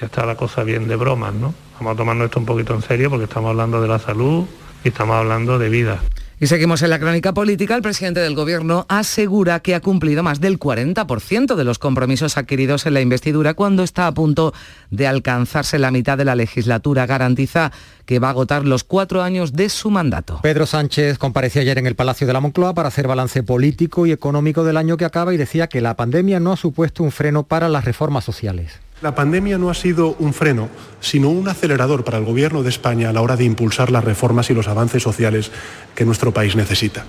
Ya 0.00 0.06
está 0.06 0.26
la 0.26 0.36
cosa 0.36 0.62
bien 0.62 0.86
de 0.86 0.96
bromas, 0.96 1.34
¿no? 1.34 1.54
Vamos 1.78 1.94
a 1.94 1.96
tomarnos 1.96 2.26
esto 2.26 2.40
un 2.40 2.46
poquito 2.46 2.74
en 2.74 2.82
serio 2.82 3.10
porque 3.10 3.24
estamos 3.24 3.50
hablando 3.50 3.80
de 3.80 3.88
la 3.88 3.98
salud 3.98 4.44
y 4.84 4.88
estamos 4.88 5.16
hablando 5.16 5.58
de 5.58 5.68
vida. 5.68 6.00
Y 6.40 6.46
seguimos 6.46 6.82
en 6.82 6.90
la 6.90 7.00
crónica 7.00 7.34
política. 7.34 7.74
El 7.74 7.82
presidente 7.82 8.20
del 8.20 8.36
Gobierno 8.36 8.86
asegura 8.88 9.58
que 9.58 9.74
ha 9.74 9.80
cumplido 9.80 10.22
más 10.22 10.40
del 10.40 10.60
40% 10.60 11.56
de 11.56 11.64
los 11.64 11.80
compromisos 11.80 12.38
adquiridos 12.38 12.86
en 12.86 12.94
la 12.94 13.00
investidura 13.00 13.54
cuando 13.54 13.82
está 13.82 14.06
a 14.06 14.14
punto 14.14 14.54
de 14.90 15.08
alcanzarse 15.08 15.80
la 15.80 15.90
mitad 15.90 16.16
de 16.16 16.24
la 16.24 16.36
legislatura. 16.36 17.06
Garantiza 17.06 17.72
que 18.06 18.20
va 18.20 18.28
a 18.28 18.30
agotar 18.30 18.64
los 18.64 18.84
cuatro 18.84 19.22
años 19.22 19.54
de 19.54 19.68
su 19.68 19.90
mandato. 19.90 20.38
Pedro 20.40 20.64
Sánchez 20.64 21.18
compareció 21.18 21.60
ayer 21.60 21.76
en 21.76 21.88
el 21.88 21.96
Palacio 21.96 22.26
de 22.28 22.32
la 22.32 22.40
Moncloa 22.40 22.72
para 22.72 22.86
hacer 22.86 23.08
balance 23.08 23.42
político 23.42 24.06
y 24.06 24.12
económico 24.12 24.62
del 24.62 24.76
año 24.76 24.96
que 24.96 25.06
acaba 25.06 25.34
y 25.34 25.38
decía 25.38 25.66
que 25.66 25.80
la 25.80 25.96
pandemia 25.96 26.38
no 26.38 26.52
ha 26.52 26.56
supuesto 26.56 27.02
un 27.02 27.10
freno 27.10 27.42
para 27.42 27.68
las 27.68 27.84
reformas 27.84 28.22
sociales. 28.22 28.78
La 29.00 29.14
pandemia 29.14 29.58
no 29.58 29.70
ha 29.70 29.74
sido 29.74 30.16
un 30.18 30.34
freno, 30.34 30.68
sino 31.00 31.28
un 31.28 31.48
acelerador 31.48 32.02
para 32.02 32.18
el 32.18 32.24
Gobierno 32.24 32.64
de 32.64 32.70
España 32.70 33.10
a 33.10 33.12
la 33.12 33.22
hora 33.22 33.36
de 33.36 33.44
impulsar 33.44 33.92
las 33.92 34.02
reformas 34.02 34.50
y 34.50 34.54
los 34.54 34.66
avances 34.66 35.02
sociales 35.02 35.52
que 35.94 36.04
nuestro 36.04 36.32
país 36.32 36.56
necesita. 36.56 37.04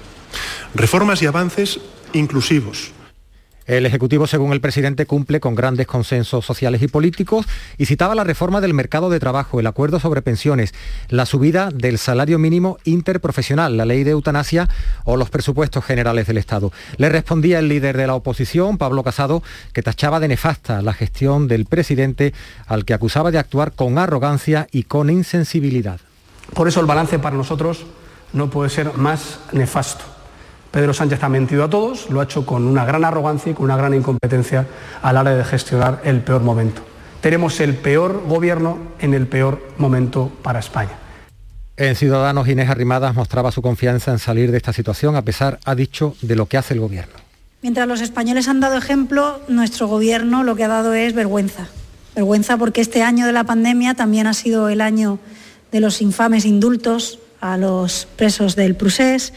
Reformas 0.76 1.24
y 1.24 1.26
avances 1.26 1.80
inclusivos, 2.14 2.92
el 3.70 3.86
Ejecutivo, 3.86 4.26
según 4.26 4.52
el 4.52 4.62
presidente, 4.62 5.06
cumple 5.06 5.40
con 5.40 5.54
grandes 5.54 5.86
consensos 5.86 6.44
sociales 6.44 6.82
y 6.82 6.88
políticos 6.88 7.46
y 7.78 7.86
citaba 7.86 8.16
la 8.16 8.24
reforma 8.24 8.62
del 8.62 8.74
mercado 8.74 9.12
de 9.12 9.20
trabajo, 9.20 9.60
el 9.60 9.68
acuerdo 9.68 10.00
sobre 10.00 10.24
pensiones, 10.24 10.74
la 11.08 11.28
subida 11.28 11.70
del 11.72 12.00
salario 12.00 12.40
mínimo 12.40 12.80
interprofesional, 12.84 13.78
la 13.78 13.86
ley 13.86 14.04
de 14.04 14.12
eutanasia 14.12 14.68
o 15.04 15.18
los 15.18 15.30
presupuestos 15.30 15.86
generales 15.86 16.26
del 16.26 16.40
Estado. 16.40 16.72
Le 16.98 17.10
respondía 17.10 17.60
el 17.60 17.68
líder 17.68 17.96
de 17.96 18.08
la 18.08 18.16
oposición, 18.16 18.80
Pablo 18.80 19.04
Casado, 19.04 19.44
que 19.72 19.84
tachaba 19.84 20.20
de 20.20 20.30
nefasta 20.30 20.82
la 20.82 20.94
gestión 20.94 21.48
del 21.48 21.66
presidente 21.66 22.34
al 22.66 22.86
que 22.86 22.96
acusaba 22.96 23.30
de 23.30 23.38
actuar 23.38 23.74
con 23.74 24.00
arrogancia 24.00 24.68
y 24.72 24.84
con 24.84 25.12
insensibilidad. 25.12 26.00
Por 26.56 26.68
eso 26.68 26.80
el 26.80 26.88
balance 26.88 27.20
para 27.20 27.36
nosotros 27.36 27.86
no 28.34 28.50
puede 28.50 28.72
ser 28.72 28.98
más 28.98 29.40
nefasto 29.52 30.19
Pedro 30.72 30.94
Sánchez 30.94 31.24
ha 31.24 31.30
mentido 31.30 31.64
a 31.64 31.70
todos, 31.70 32.10
lo 32.10 32.20
ha 32.22 32.26
hecho 32.26 32.46
con 32.46 32.66
una 32.66 32.86
gran 32.86 33.04
arrogancia 33.04 33.52
y 33.52 33.56
con 33.56 33.66
una 33.66 33.78
gran 33.78 33.94
incompetencia 33.94 34.68
a 35.02 35.14
la 35.14 35.22
hora 35.22 35.36
de 35.36 35.44
gestionar 35.44 36.02
el 36.04 36.22
peor 36.22 36.42
momento. 36.42 36.82
Tenemos 37.22 37.60
el 37.60 37.76
peor 37.76 38.24
gobierno 38.28 38.78
en 39.00 39.14
el 39.14 39.28
peor 39.28 39.62
momento 39.78 40.32
para 40.42 40.60
España. 40.60 40.92
En 41.76 41.96
Ciudadanos, 41.96 42.48
Inés 42.48 42.70
Arrimadas 42.70 43.16
mostraba 43.16 43.52
su 43.52 43.62
confianza 43.62 44.12
en 44.12 44.20
salir 44.20 44.52
de 44.52 44.58
esta 44.58 44.74
situación, 44.74 45.16
a 45.16 45.24
pesar, 45.24 45.60
ha 45.66 45.76
dicho, 45.76 46.16
de 46.22 46.36
lo 46.36 46.46
que 46.46 46.58
hace 46.58 46.74
el 46.74 46.82
gobierno. 46.82 47.14
Mientras 47.62 47.88
los 47.88 48.02
españoles 48.02 48.48
han 48.48 48.60
dado 48.60 48.78
ejemplo, 48.78 49.42
nuestro 49.48 49.88
gobierno 49.88 50.44
lo 50.44 50.56
que 50.56 50.64
ha 50.64 50.68
dado 50.70 50.94
es 50.94 51.14
vergüenza. 51.14 51.68
Vergüenza 52.16 52.58
porque 52.58 52.82
este 52.82 53.02
año 53.02 53.26
de 53.26 53.34
la 53.34 53.44
pandemia 53.44 53.96
también 53.96 54.28
ha 54.28 54.34
sido 54.34 54.70
el 54.70 54.82
año 54.82 55.20
de 55.72 55.80
los 55.80 56.02
infames 56.02 56.46
indultos 56.46 57.20
a 57.42 57.58
los 57.58 58.08
presos 58.16 58.56
del 58.56 58.76
Prusés. 58.76 59.34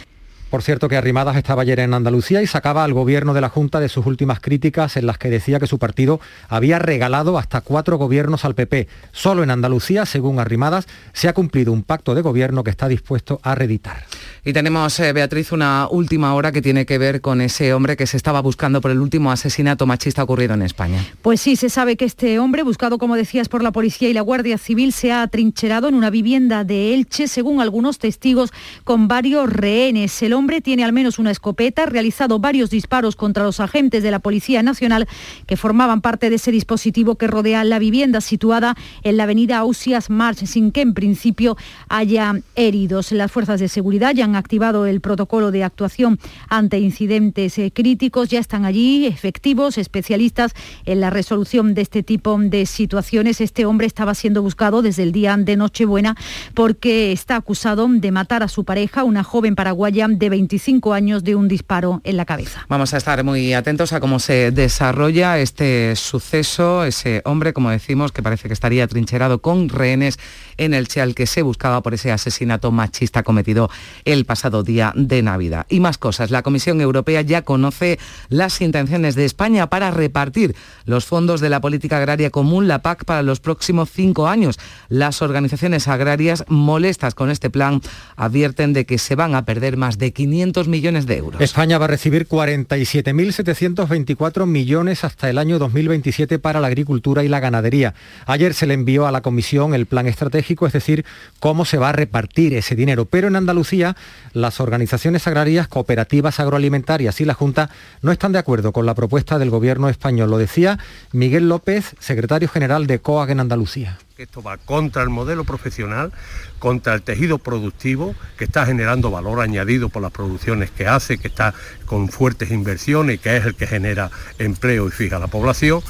Por 0.52 0.62
cierto 0.62 0.90
que 0.90 0.98
Arrimadas 0.98 1.36
estaba 1.36 1.62
ayer 1.62 1.80
en 1.80 1.94
Andalucía 1.94 2.42
y 2.42 2.46
sacaba 2.46 2.84
al 2.84 2.92
gobierno 2.92 3.32
de 3.32 3.40
la 3.40 3.48
Junta 3.48 3.80
de 3.80 3.88
sus 3.88 4.04
últimas 4.04 4.38
críticas 4.38 4.98
en 4.98 5.06
las 5.06 5.16
que 5.16 5.30
decía 5.30 5.58
que 5.58 5.66
su 5.66 5.78
partido 5.78 6.20
había 6.46 6.78
regalado 6.78 7.38
hasta 7.38 7.62
cuatro 7.62 7.96
gobiernos 7.96 8.44
al 8.44 8.54
PP. 8.54 8.86
Solo 9.12 9.42
en 9.42 9.50
Andalucía, 9.50 10.04
según 10.04 10.40
Arrimadas, 10.40 10.86
se 11.14 11.30
ha 11.30 11.32
cumplido 11.32 11.72
un 11.72 11.82
pacto 11.82 12.14
de 12.14 12.20
gobierno 12.20 12.64
que 12.64 12.70
está 12.70 12.86
dispuesto 12.86 13.40
a 13.42 13.54
reeditar. 13.54 14.04
Y 14.44 14.52
tenemos, 14.52 15.00
eh, 15.00 15.14
Beatriz, 15.14 15.52
una 15.52 15.88
última 15.88 16.34
hora 16.34 16.52
que 16.52 16.60
tiene 16.60 16.84
que 16.84 16.98
ver 16.98 17.22
con 17.22 17.40
ese 17.40 17.72
hombre 17.72 17.96
que 17.96 18.06
se 18.06 18.18
estaba 18.18 18.42
buscando 18.42 18.82
por 18.82 18.90
el 18.90 19.00
último 19.00 19.32
asesinato 19.32 19.86
machista 19.86 20.22
ocurrido 20.22 20.52
en 20.52 20.62
España. 20.62 21.02
Pues 21.22 21.40
sí, 21.40 21.56
se 21.56 21.70
sabe 21.70 21.96
que 21.96 22.04
este 22.04 22.38
hombre, 22.40 22.62
buscado 22.62 22.98
como 22.98 23.16
decías 23.16 23.48
por 23.48 23.62
la 23.62 23.70
policía 23.70 24.10
y 24.10 24.12
la 24.12 24.20
Guardia 24.20 24.58
Civil, 24.58 24.92
se 24.92 25.12
ha 25.12 25.22
atrincherado 25.22 25.88
en 25.88 25.94
una 25.94 26.10
vivienda 26.10 26.64
de 26.64 26.92
Elche, 26.92 27.26
según 27.26 27.62
algunos 27.62 27.98
testigos, 27.98 28.52
con 28.84 29.08
varios 29.08 29.50
rehenes. 29.50 30.20
El 30.22 30.32
hombre 30.32 30.41
tiene 30.60 30.84
al 30.84 30.92
menos 30.92 31.18
una 31.18 31.30
escopeta, 31.30 31.86
realizado 31.86 32.38
varios 32.38 32.70
disparos 32.70 33.16
contra 33.16 33.44
los 33.44 33.60
agentes 33.60 34.02
de 34.02 34.10
la 34.10 34.18
Policía 34.18 34.62
Nacional 34.62 35.08
que 35.46 35.56
formaban 35.56 36.00
parte 36.00 36.30
de 36.30 36.36
ese 36.36 36.50
dispositivo 36.50 37.16
que 37.16 37.26
rodea 37.26 37.64
la 37.64 37.78
vivienda 37.78 38.20
situada 38.20 38.76
en 39.02 39.16
la 39.16 39.24
avenida 39.24 39.58
Ausias 39.58 40.10
March, 40.10 40.46
sin 40.46 40.72
que 40.72 40.80
en 40.80 40.94
principio 40.94 41.56
haya 41.88 42.34
heridos. 42.56 43.12
Las 43.12 43.30
fuerzas 43.30 43.60
de 43.60 43.68
seguridad 43.68 44.14
ya 44.14 44.24
han 44.24 44.36
activado 44.36 44.86
el 44.86 45.00
protocolo 45.00 45.50
de 45.50 45.64
actuación 45.64 46.18
ante 46.48 46.78
incidentes 46.78 47.58
eh, 47.58 47.70
críticos, 47.72 48.28
ya 48.28 48.40
están 48.40 48.64
allí 48.64 49.06
efectivos, 49.06 49.78
especialistas 49.78 50.52
en 50.84 51.00
la 51.00 51.10
resolución 51.10 51.74
de 51.74 51.82
este 51.82 52.02
tipo 52.02 52.38
de 52.38 52.66
situaciones. 52.66 53.40
Este 53.40 53.64
hombre 53.64 53.86
estaba 53.86 54.14
siendo 54.14 54.42
buscado 54.42 54.82
desde 54.82 55.04
el 55.04 55.12
día 55.12 55.36
de 55.36 55.56
Nochebuena 55.56 56.16
porque 56.54 57.12
está 57.12 57.36
acusado 57.36 57.86
de 57.88 58.10
matar 58.10 58.42
a 58.42 58.48
su 58.48 58.64
pareja, 58.64 59.04
una 59.04 59.24
joven 59.24 59.54
paraguaya 59.54 60.08
de 60.08 60.28
25 60.32 60.94
años 60.94 61.24
de 61.24 61.34
un 61.34 61.46
disparo 61.46 62.00
en 62.04 62.16
la 62.16 62.24
cabeza. 62.24 62.64
Vamos 62.70 62.94
a 62.94 62.96
estar 62.96 63.22
muy 63.22 63.52
atentos 63.52 63.92
a 63.92 64.00
cómo 64.00 64.18
se 64.18 64.50
desarrolla 64.50 65.38
este 65.38 65.94
suceso, 65.94 66.84
ese 66.84 67.20
hombre, 67.26 67.52
como 67.52 67.68
decimos, 67.68 68.12
que 68.12 68.22
parece 68.22 68.48
que 68.48 68.54
estaría 68.54 68.88
trincherado 68.88 69.42
con 69.42 69.68
rehenes 69.68 70.18
en 70.56 70.74
el 70.74 70.88
Che 70.88 71.02
que 71.14 71.26
se 71.26 71.42
buscaba 71.42 71.82
por 71.82 71.94
ese 71.94 72.12
asesinato 72.12 72.70
machista 72.70 73.24
cometido 73.24 73.68
el 74.04 74.24
pasado 74.24 74.62
día 74.62 74.92
de 74.94 75.20
Navidad. 75.22 75.66
Y 75.68 75.80
más 75.80 75.98
cosas. 75.98 76.30
La 76.30 76.42
Comisión 76.42 76.80
Europea 76.80 77.22
ya 77.22 77.42
conoce 77.42 77.98
las 78.28 78.60
intenciones 78.60 79.16
de 79.16 79.24
España 79.24 79.68
para 79.68 79.90
repartir 79.90 80.54
los 80.84 81.04
fondos 81.04 81.40
de 81.40 81.50
la 81.50 81.60
política 81.60 81.98
agraria 81.98 82.30
común, 82.30 82.68
la 82.68 82.82
PAC, 82.82 83.04
para 83.04 83.22
los 83.22 83.40
próximos 83.40 83.90
cinco 83.90 84.28
años. 84.28 84.60
Las 84.88 85.22
organizaciones 85.22 85.88
agrarias 85.88 86.44
molestas 86.46 87.16
con 87.16 87.30
este 87.30 87.50
plan 87.50 87.80
advierten 88.16 88.72
de 88.72 88.86
que 88.86 88.98
se 88.98 89.16
van 89.16 89.34
a 89.34 89.44
perder 89.44 89.76
más 89.76 89.98
de 89.98 90.12
500 90.12 90.68
millones 90.68 91.06
de 91.06 91.16
euros. 91.16 91.40
España 91.40 91.78
va 91.78 91.86
a 91.86 91.88
recibir 91.88 92.28
47.724 92.28 94.46
millones 94.46 95.02
hasta 95.04 95.28
el 95.28 95.38
año 95.38 95.58
2027 95.58 96.38
para 96.38 96.60
la 96.60 96.68
agricultura 96.68 97.24
y 97.24 97.28
la 97.28 97.40
ganadería. 97.40 97.94
Ayer 98.26 98.54
se 98.54 98.66
le 98.66 98.74
envió 98.74 99.06
a 99.06 99.12
la 99.12 99.22
Comisión 99.22 99.74
el 99.74 99.86
plan 99.86 100.06
estratégico, 100.06 100.51
es 100.66 100.72
decir, 100.72 101.04
cómo 101.40 101.64
se 101.64 101.78
va 101.78 101.88
a 101.88 101.92
repartir 101.92 102.54
ese 102.54 102.74
dinero. 102.74 103.04
Pero 103.04 103.28
en 103.28 103.36
Andalucía, 103.36 103.96
las 104.32 104.60
organizaciones 104.60 105.26
agrarias, 105.26 105.68
cooperativas 105.68 106.40
agroalimentarias 106.40 107.20
y 107.20 107.24
la 107.24 107.34
Junta 107.34 107.70
no 108.02 108.12
están 108.12 108.32
de 108.32 108.38
acuerdo 108.38 108.72
con 108.72 108.86
la 108.86 108.94
propuesta 108.94 109.38
del 109.38 109.50
gobierno 109.50 109.88
español. 109.88 110.30
Lo 110.30 110.38
decía 110.38 110.78
Miguel 111.12 111.48
López, 111.48 111.94
secretario 111.98 112.48
general 112.48 112.86
de 112.86 112.98
COAG 113.00 113.30
en 113.30 113.40
Andalucía. 113.40 113.98
Esto 114.18 114.42
va 114.42 114.56
contra 114.56 115.02
el 115.02 115.08
modelo 115.08 115.42
profesional, 115.42 116.12
contra 116.60 116.94
el 116.94 117.02
tejido 117.02 117.38
productivo 117.38 118.14
que 118.36 118.44
está 118.44 118.64
generando 118.66 119.10
valor 119.10 119.40
añadido 119.40 119.88
por 119.88 120.02
las 120.02 120.12
producciones 120.12 120.70
que 120.70 120.86
hace, 120.86 121.18
que 121.18 121.28
está 121.28 121.54
con 121.86 122.08
fuertes 122.08 122.50
inversiones 122.52 123.20
que 123.20 123.36
es 123.36 123.44
el 123.44 123.54
que 123.54 123.66
genera 123.66 124.10
empleo 124.38 124.88
y 124.88 124.90
fija 124.90 125.18
la 125.18 125.26
población. 125.26 125.82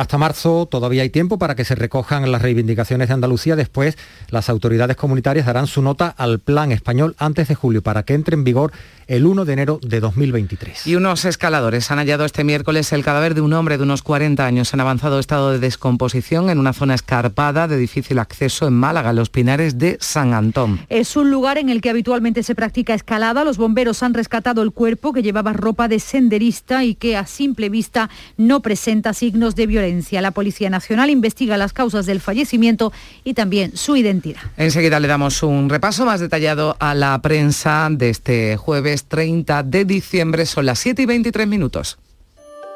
Hasta 0.00 0.16
marzo 0.16 0.64
todavía 0.64 1.02
hay 1.02 1.10
tiempo 1.10 1.36
para 1.36 1.54
que 1.54 1.66
se 1.66 1.74
recojan 1.74 2.32
las 2.32 2.40
reivindicaciones 2.40 3.08
de 3.08 3.12
Andalucía. 3.12 3.54
Después, 3.54 3.98
las 4.30 4.48
autoridades 4.48 4.96
comunitarias 4.96 5.44
darán 5.44 5.66
su 5.66 5.82
nota 5.82 6.08
al 6.08 6.38
plan 6.38 6.72
español 6.72 7.14
antes 7.18 7.48
de 7.48 7.54
julio 7.54 7.82
para 7.82 8.02
que 8.04 8.14
entre 8.14 8.34
en 8.34 8.42
vigor 8.42 8.72
el 9.10 9.26
1 9.26 9.44
de 9.44 9.52
enero 9.52 9.80
de 9.82 9.98
2023. 9.98 10.86
Y 10.86 10.94
unos 10.94 11.24
escaladores 11.24 11.90
han 11.90 11.98
hallado 11.98 12.24
este 12.24 12.44
miércoles 12.44 12.92
el 12.92 13.02
cadáver 13.02 13.34
de 13.34 13.40
un 13.40 13.52
hombre 13.52 13.76
de 13.76 13.82
unos 13.82 14.02
40 14.02 14.46
años 14.46 14.72
en 14.72 14.78
avanzado 14.78 15.18
estado 15.18 15.50
de 15.50 15.58
descomposición 15.58 16.48
en 16.48 16.60
una 16.60 16.72
zona 16.72 16.94
escarpada 16.94 17.66
de 17.66 17.76
difícil 17.76 18.20
acceso 18.20 18.68
en 18.68 18.74
Málaga, 18.74 19.12
los 19.12 19.28
Pinares 19.28 19.78
de 19.78 19.98
San 20.00 20.32
Antón. 20.32 20.78
Es 20.88 21.16
un 21.16 21.28
lugar 21.28 21.58
en 21.58 21.70
el 21.70 21.80
que 21.80 21.90
habitualmente 21.90 22.44
se 22.44 22.54
practica 22.54 22.94
escalada. 22.94 23.42
Los 23.42 23.58
bomberos 23.58 24.04
han 24.04 24.14
rescatado 24.14 24.62
el 24.62 24.70
cuerpo 24.70 25.12
que 25.12 25.24
llevaba 25.24 25.54
ropa 25.54 25.88
de 25.88 25.98
senderista 25.98 26.84
y 26.84 26.94
que 26.94 27.16
a 27.16 27.26
simple 27.26 27.68
vista 27.68 28.10
no 28.36 28.62
presenta 28.62 29.12
signos 29.12 29.56
de 29.56 29.66
violencia. 29.66 30.22
La 30.22 30.30
Policía 30.30 30.70
Nacional 30.70 31.10
investiga 31.10 31.56
las 31.56 31.72
causas 31.72 32.06
del 32.06 32.20
fallecimiento 32.20 32.92
y 33.24 33.34
también 33.34 33.76
su 33.76 33.96
identidad. 33.96 34.42
Enseguida 34.56 35.00
le 35.00 35.08
damos 35.08 35.42
un 35.42 35.68
repaso 35.68 36.06
más 36.06 36.20
detallado 36.20 36.76
a 36.78 36.94
la 36.94 37.20
prensa 37.22 37.88
de 37.90 38.10
este 38.10 38.56
jueves 38.56 38.99
30 39.04 39.62
de 39.62 39.84
diciembre. 39.84 40.46
Son 40.46 40.66
las 40.66 40.78
7 40.78 41.02
y 41.02 41.06
23 41.06 41.46
minutos. 41.46 41.98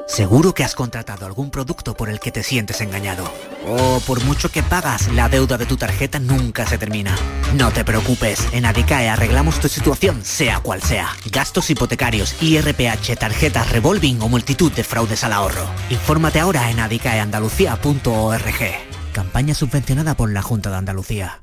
Seguro 0.06 0.52
que 0.52 0.64
has 0.64 0.74
contratado 0.74 1.24
algún 1.24 1.50
producto 1.50 1.96
por 1.96 2.10
el 2.10 2.20
que 2.20 2.30
te 2.30 2.42
sientes 2.42 2.82
engañado. 2.82 3.24
O 3.66 4.00
por 4.06 4.22
mucho 4.24 4.50
que 4.50 4.62
pagas, 4.62 5.10
la 5.12 5.30
deuda 5.30 5.56
de 5.56 5.64
tu 5.64 5.76
tarjeta 5.78 6.18
nunca 6.18 6.66
se 6.66 6.76
termina. 6.76 7.16
No 7.56 7.72
te 7.72 7.84
preocupes, 7.84 8.46
en 8.52 8.66
Adicae 8.66 9.08
arreglamos 9.08 9.58
tu 9.60 9.68
situación, 9.68 10.22
sea 10.22 10.60
cual 10.60 10.82
sea. 10.82 11.08
Gastos 11.30 11.70
hipotecarios, 11.70 12.37
IRPH, 12.42 13.16
tarjetas 13.18 13.72
revolving 13.72 14.20
o 14.20 14.28
multitud 14.28 14.70
de 14.72 14.84
fraudes 14.84 15.24
al 15.24 15.32
ahorro. 15.32 15.66
Infórmate 15.88 16.38
ahora 16.38 16.70
en 16.70 16.80
adicaeandalucía.org. 16.80 18.54
Campaña 19.12 19.54
subvencionada 19.54 20.14
por 20.16 20.30
la 20.30 20.42
Junta 20.42 20.70
de 20.70 20.76
Andalucía. 20.76 21.40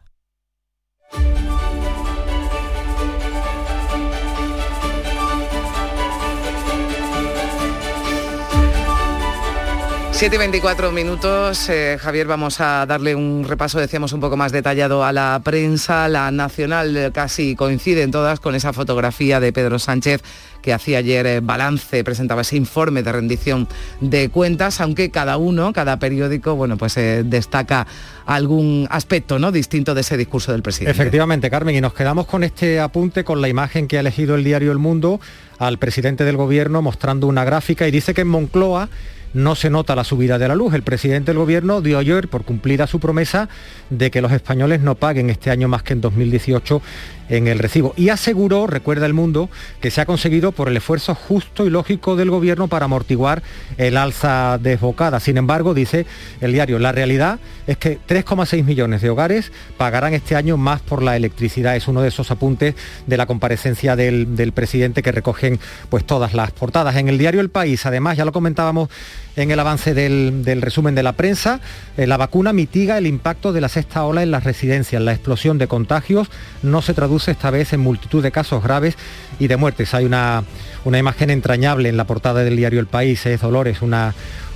7 10.22 10.36
y 10.36 10.38
24 10.38 10.92
minutos. 10.92 11.68
Eh, 11.68 11.98
Javier, 12.00 12.28
vamos 12.28 12.62
a 12.62 12.86
darle 12.86 13.16
un 13.16 13.44
repaso, 13.44 13.80
decíamos, 13.80 14.14
un 14.14 14.20
poco 14.20 14.38
más 14.38 14.52
detallado 14.52 15.04
a 15.04 15.12
la 15.12 15.42
prensa. 15.44 16.08
La 16.10 16.30
nacional 16.30 16.96
eh, 16.96 17.12
casi 17.12 17.56
coinciden 17.56 18.12
todas 18.12 18.40
con 18.40 18.54
esa 18.54 18.72
fotografía 18.72 19.40
de 19.40 19.52
Pedro 19.52 19.80
Sánchez 19.80 20.22
que 20.62 20.74
hacía 20.74 21.00
ayer 21.00 21.26
eh, 21.26 21.40
balance, 21.40 22.04
presentaba 22.04 22.42
ese 22.44 22.56
informe 22.56 23.02
de 23.02 23.12
rendición 23.12 23.68
de 24.00 24.30
cuentas, 24.30 24.80
aunque 24.80 25.10
cada 25.10 25.38
uno, 25.38 25.74
cada 25.74 25.98
periódico, 25.98 26.54
bueno, 26.54 26.78
pues 26.78 26.94
destaca 26.94 27.88
algún 28.28 28.88
aspecto 28.92 29.40
¿no? 29.40 29.52
distinto 29.52 29.96
de 29.96 30.02
ese 30.02 30.18
discurso 30.18 30.52
del 30.52 30.62
presidente. 30.62 30.92
Efectivamente, 30.92 31.50
Carmen, 31.50 31.76
y 31.76 31.82
nos 31.82 31.96
quedamos 31.96 32.28
con 32.28 32.44
este 32.44 32.80
apunte, 32.80 33.24
con 33.24 33.42
la 33.42 33.48
imagen 33.48 33.88
que 33.88 33.98
ha 33.98 34.02
elegido 34.02 34.36
el 34.36 34.44
diario 34.44 34.72
El 34.72 34.78
Mundo 34.78 35.20
al 35.58 35.80
presidente 35.80 36.26
del 36.26 36.38
gobierno 36.38 36.84
mostrando 36.84 37.26
una 37.26 37.44
gráfica 37.44 37.88
y 37.88 37.92
dice 37.92 38.14
que 38.14 38.22
en 38.22 38.28
Moncloa 38.28 38.88
no 39.34 39.56
se 39.56 39.70
nota 39.70 39.96
la 39.96 40.04
subida 40.04 40.38
de 40.38 40.48
la 40.48 40.56
luz. 40.56 40.74
El 40.74 40.84
presidente 40.84 41.32
del 41.32 41.38
gobierno 41.38 41.82
dio 41.82 41.98
ayer 41.98 42.28
por 42.28 42.44
cumplida 42.44 42.88
su 42.88 43.00
promesa 43.00 43.50
de 43.90 44.12
que 44.12 44.22
los 44.22 44.32
españoles 44.32 44.82
no 44.82 44.96
paguen 44.96 45.30
este 45.30 45.52
año 45.52 45.68
más 45.68 45.84
que 45.84 45.94
en 45.94 46.02
2018 46.02 46.82
en 47.32 47.48
el 47.48 47.60
recibo. 47.60 47.94
Y 47.98 48.10
aseguró, 48.10 48.68
recuerda 48.68 49.06
el 49.06 49.14
mundo, 49.14 49.50
que 49.80 49.90
se 49.90 50.02
ha 50.02 50.06
conseguido 50.06 50.52
por 50.52 50.68
el 50.68 50.78
esfuerzo 50.78 51.16
justo 51.16 51.66
y 51.66 51.70
lógico 51.70 52.16
del 52.16 52.30
gobierno 52.30 52.68
para 52.68 52.86
amortiguar 52.86 53.42
el 53.78 53.98
alza 53.98 54.60
desbocada. 54.62 55.20
Sin 55.20 55.38
embargo, 55.38 55.74
dice 55.74 56.06
el 56.42 56.52
diario, 56.52 56.78
la 56.78 56.92
realidad 56.92 57.40
es 57.68 57.78
que 57.78 58.00
3,6 58.06 58.66
millones 58.66 59.02
de 59.02 59.10
hogares 59.10 59.52
pagarán 59.78 60.14
este 60.14 60.36
año 60.36 60.58
más 60.58 60.82
por 60.82 61.02
la 61.02 61.16
electricidad. 61.16 61.76
Es 61.76 61.88
uno 61.88 62.02
de 62.02 62.10
esos 62.10 62.30
apuntes 62.32 62.76
de 63.08 63.18
la 63.18 63.26
comparecencia 63.26 63.96
del, 63.96 64.52
presidente 64.54 65.02
que 65.02 65.14
recogen 65.14 65.60
pues 65.90 66.04
todas 66.04 66.34
las 66.34 66.52
portadas. 66.52 66.98
En 66.98 67.08
el 67.08 67.18
diario 67.18 67.40
El 67.40 67.50
País, 67.50 67.86
además, 67.86 68.18
ya 68.18 68.26
lo 68.26 68.34
comentábamos 68.34 68.90
en 69.38 69.50
el 69.50 69.60
avance 69.60 69.94
del, 69.94 70.62
resumen 70.62 70.96
de 70.96 71.04
la 71.04 71.14
prensa. 71.14 71.62
Eh, 71.96 72.06
la 72.06 72.18
vacuna 72.18 72.52
mitiga 72.52 72.98
el 72.98 73.08
impacto 73.08 73.54
de 73.54 73.62
la 73.62 73.70
sexta 73.70 74.04
ola 74.04 74.24
en 74.24 74.32
las 74.32 74.44
residencias. 74.44 75.02
La 75.02 75.14
explosión 75.14 75.58
de 75.58 75.68
contagios 75.68 76.30
no 76.64 76.82
se 76.82 76.94
traduce 76.94 77.21
esta 77.28 77.52
vez 77.52 77.74
en 77.74 77.80
multitud 77.80 78.24
de 78.24 78.32
casos 78.32 78.64
graves 78.64 78.96
y 79.40 79.48
de 79.48 79.58
muertes. 79.58 79.94
Hay 79.94 80.06
una, 80.06 80.44
una 80.86 80.98
imagen 80.98 81.30
entrañable 81.30 81.90
en 81.90 81.98
la 81.98 82.06
portada 82.06 82.44
del 82.44 82.58
diario 82.58 82.80
El 82.80 82.88
País. 82.88 83.26
Es 83.26 83.42
Dolores, 83.42 83.82
una, 83.82 84.14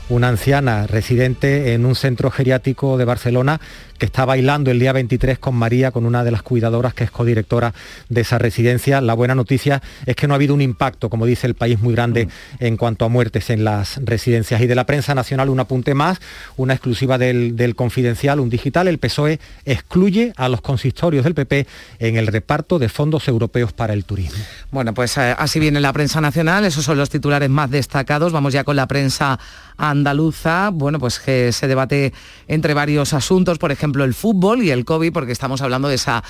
una 0.10 0.28
anciana 0.28 0.88
residente 0.88 1.74
en 1.74 1.86
un 1.86 1.96
centro 1.96 2.30
geriátrico 2.30 2.98
de 2.98 3.06
Barcelona 3.06 3.60
que 3.98 4.06
está 4.06 4.26
bailando 4.26 4.72
el 4.72 4.80
día 4.80 4.94
23 4.94 5.40
con 5.40 5.56
María, 5.56 5.92
con 5.92 6.06
una 6.06 6.24
de 6.24 6.32
las 6.32 6.42
cuidadoras 6.42 6.94
que 6.94 7.04
es 7.04 7.12
codirectora 7.12 7.74
de 8.10 8.22
esa 8.22 8.38
residencia. 8.38 9.02
La 9.02 9.14
buena 9.14 9.36
noticia 9.36 9.82
es 10.06 10.16
que 10.16 10.28
no 10.28 10.34
ha 10.34 10.36
habido 10.36 10.54
un 10.54 10.62
impacto, 10.62 11.10
como 11.10 11.26
dice 11.26 11.48
el 11.48 11.56
país, 11.56 11.80
muy 11.80 11.94
grande 11.94 12.28
en 12.60 12.78
cuanto 12.78 13.06
a 13.06 13.10
muertes 13.10 13.50
en 13.50 13.64
las 13.64 14.00
residencias. 14.04 14.62
Y 14.62 14.68
de 14.68 14.76
la 14.76 14.86
prensa 14.86 15.16
nacional 15.16 15.50
un 15.50 15.60
apunte 15.60 15.94
más, 15.94 16.20
una 16.58 16.74
exclusiva 16.74 17.18
del, 17.18 17.74
confidencial, 17.76 18.40
un 18.40 18.50
digital. 18.50 18.88
El 18.88 18.98
PSOE 18.98 19.40
excluye 19.66 20.34
a 20.36 20.50
los 20.50 20.62
consistorios 20.62 21.24
del 21.24 21.36
PP 21.36 21.68
en 22.00 22.18
el 22.18 22.28
reparto 22.28 22.80
de 22.80 22.90
fondos 22.90 23.28
europeos 23.28 23.74
para 23.74 23.94
el 23.94 24.06
turismo. 24.06 24.44
Bueno, 24.72 24.94
pues 24.94 25.18
eh, 25.18 25.36
así 25.38 25.60
viene 25.60 25.80
la 25.80 25.94
prensa 25.94 26.22
nacional, 26.22 26.66
esos 26.66 26.84
son 26.84 26.98
los 26.98 27.10
titulares 27.10 27.50
más 27.50 27.72
destacados. 27.72 28.32
Vamos 28.32 28.54
ya 28.54 28.64
con 28.64 28.76
la 28.76 28.88
prensa 28.88 29.40
andaluza, 29.78 30.70
bueno, 30.70 31.00
pues 31.00 31.20
que 31.20 31.52
se 31.52 31.68
debate 31.68 32.14
entre 32.48 32.74
varios 32.74 33.14
asuntos, 33.14 33.58
por 33.58 33.72
ejemplo, 33.72 33.85
ejemplo, 33.86 34.04
el 34.04 34.14
fútbol 34.14 34.64
y 34.64 34.72
el 34.72 34.84
COVID, 34.84 35.14
porque 35.14 35.32
estamos 35.32 35.62
hablando 35.62 35.88
de 35.88 35.96
esa 35.96 36.24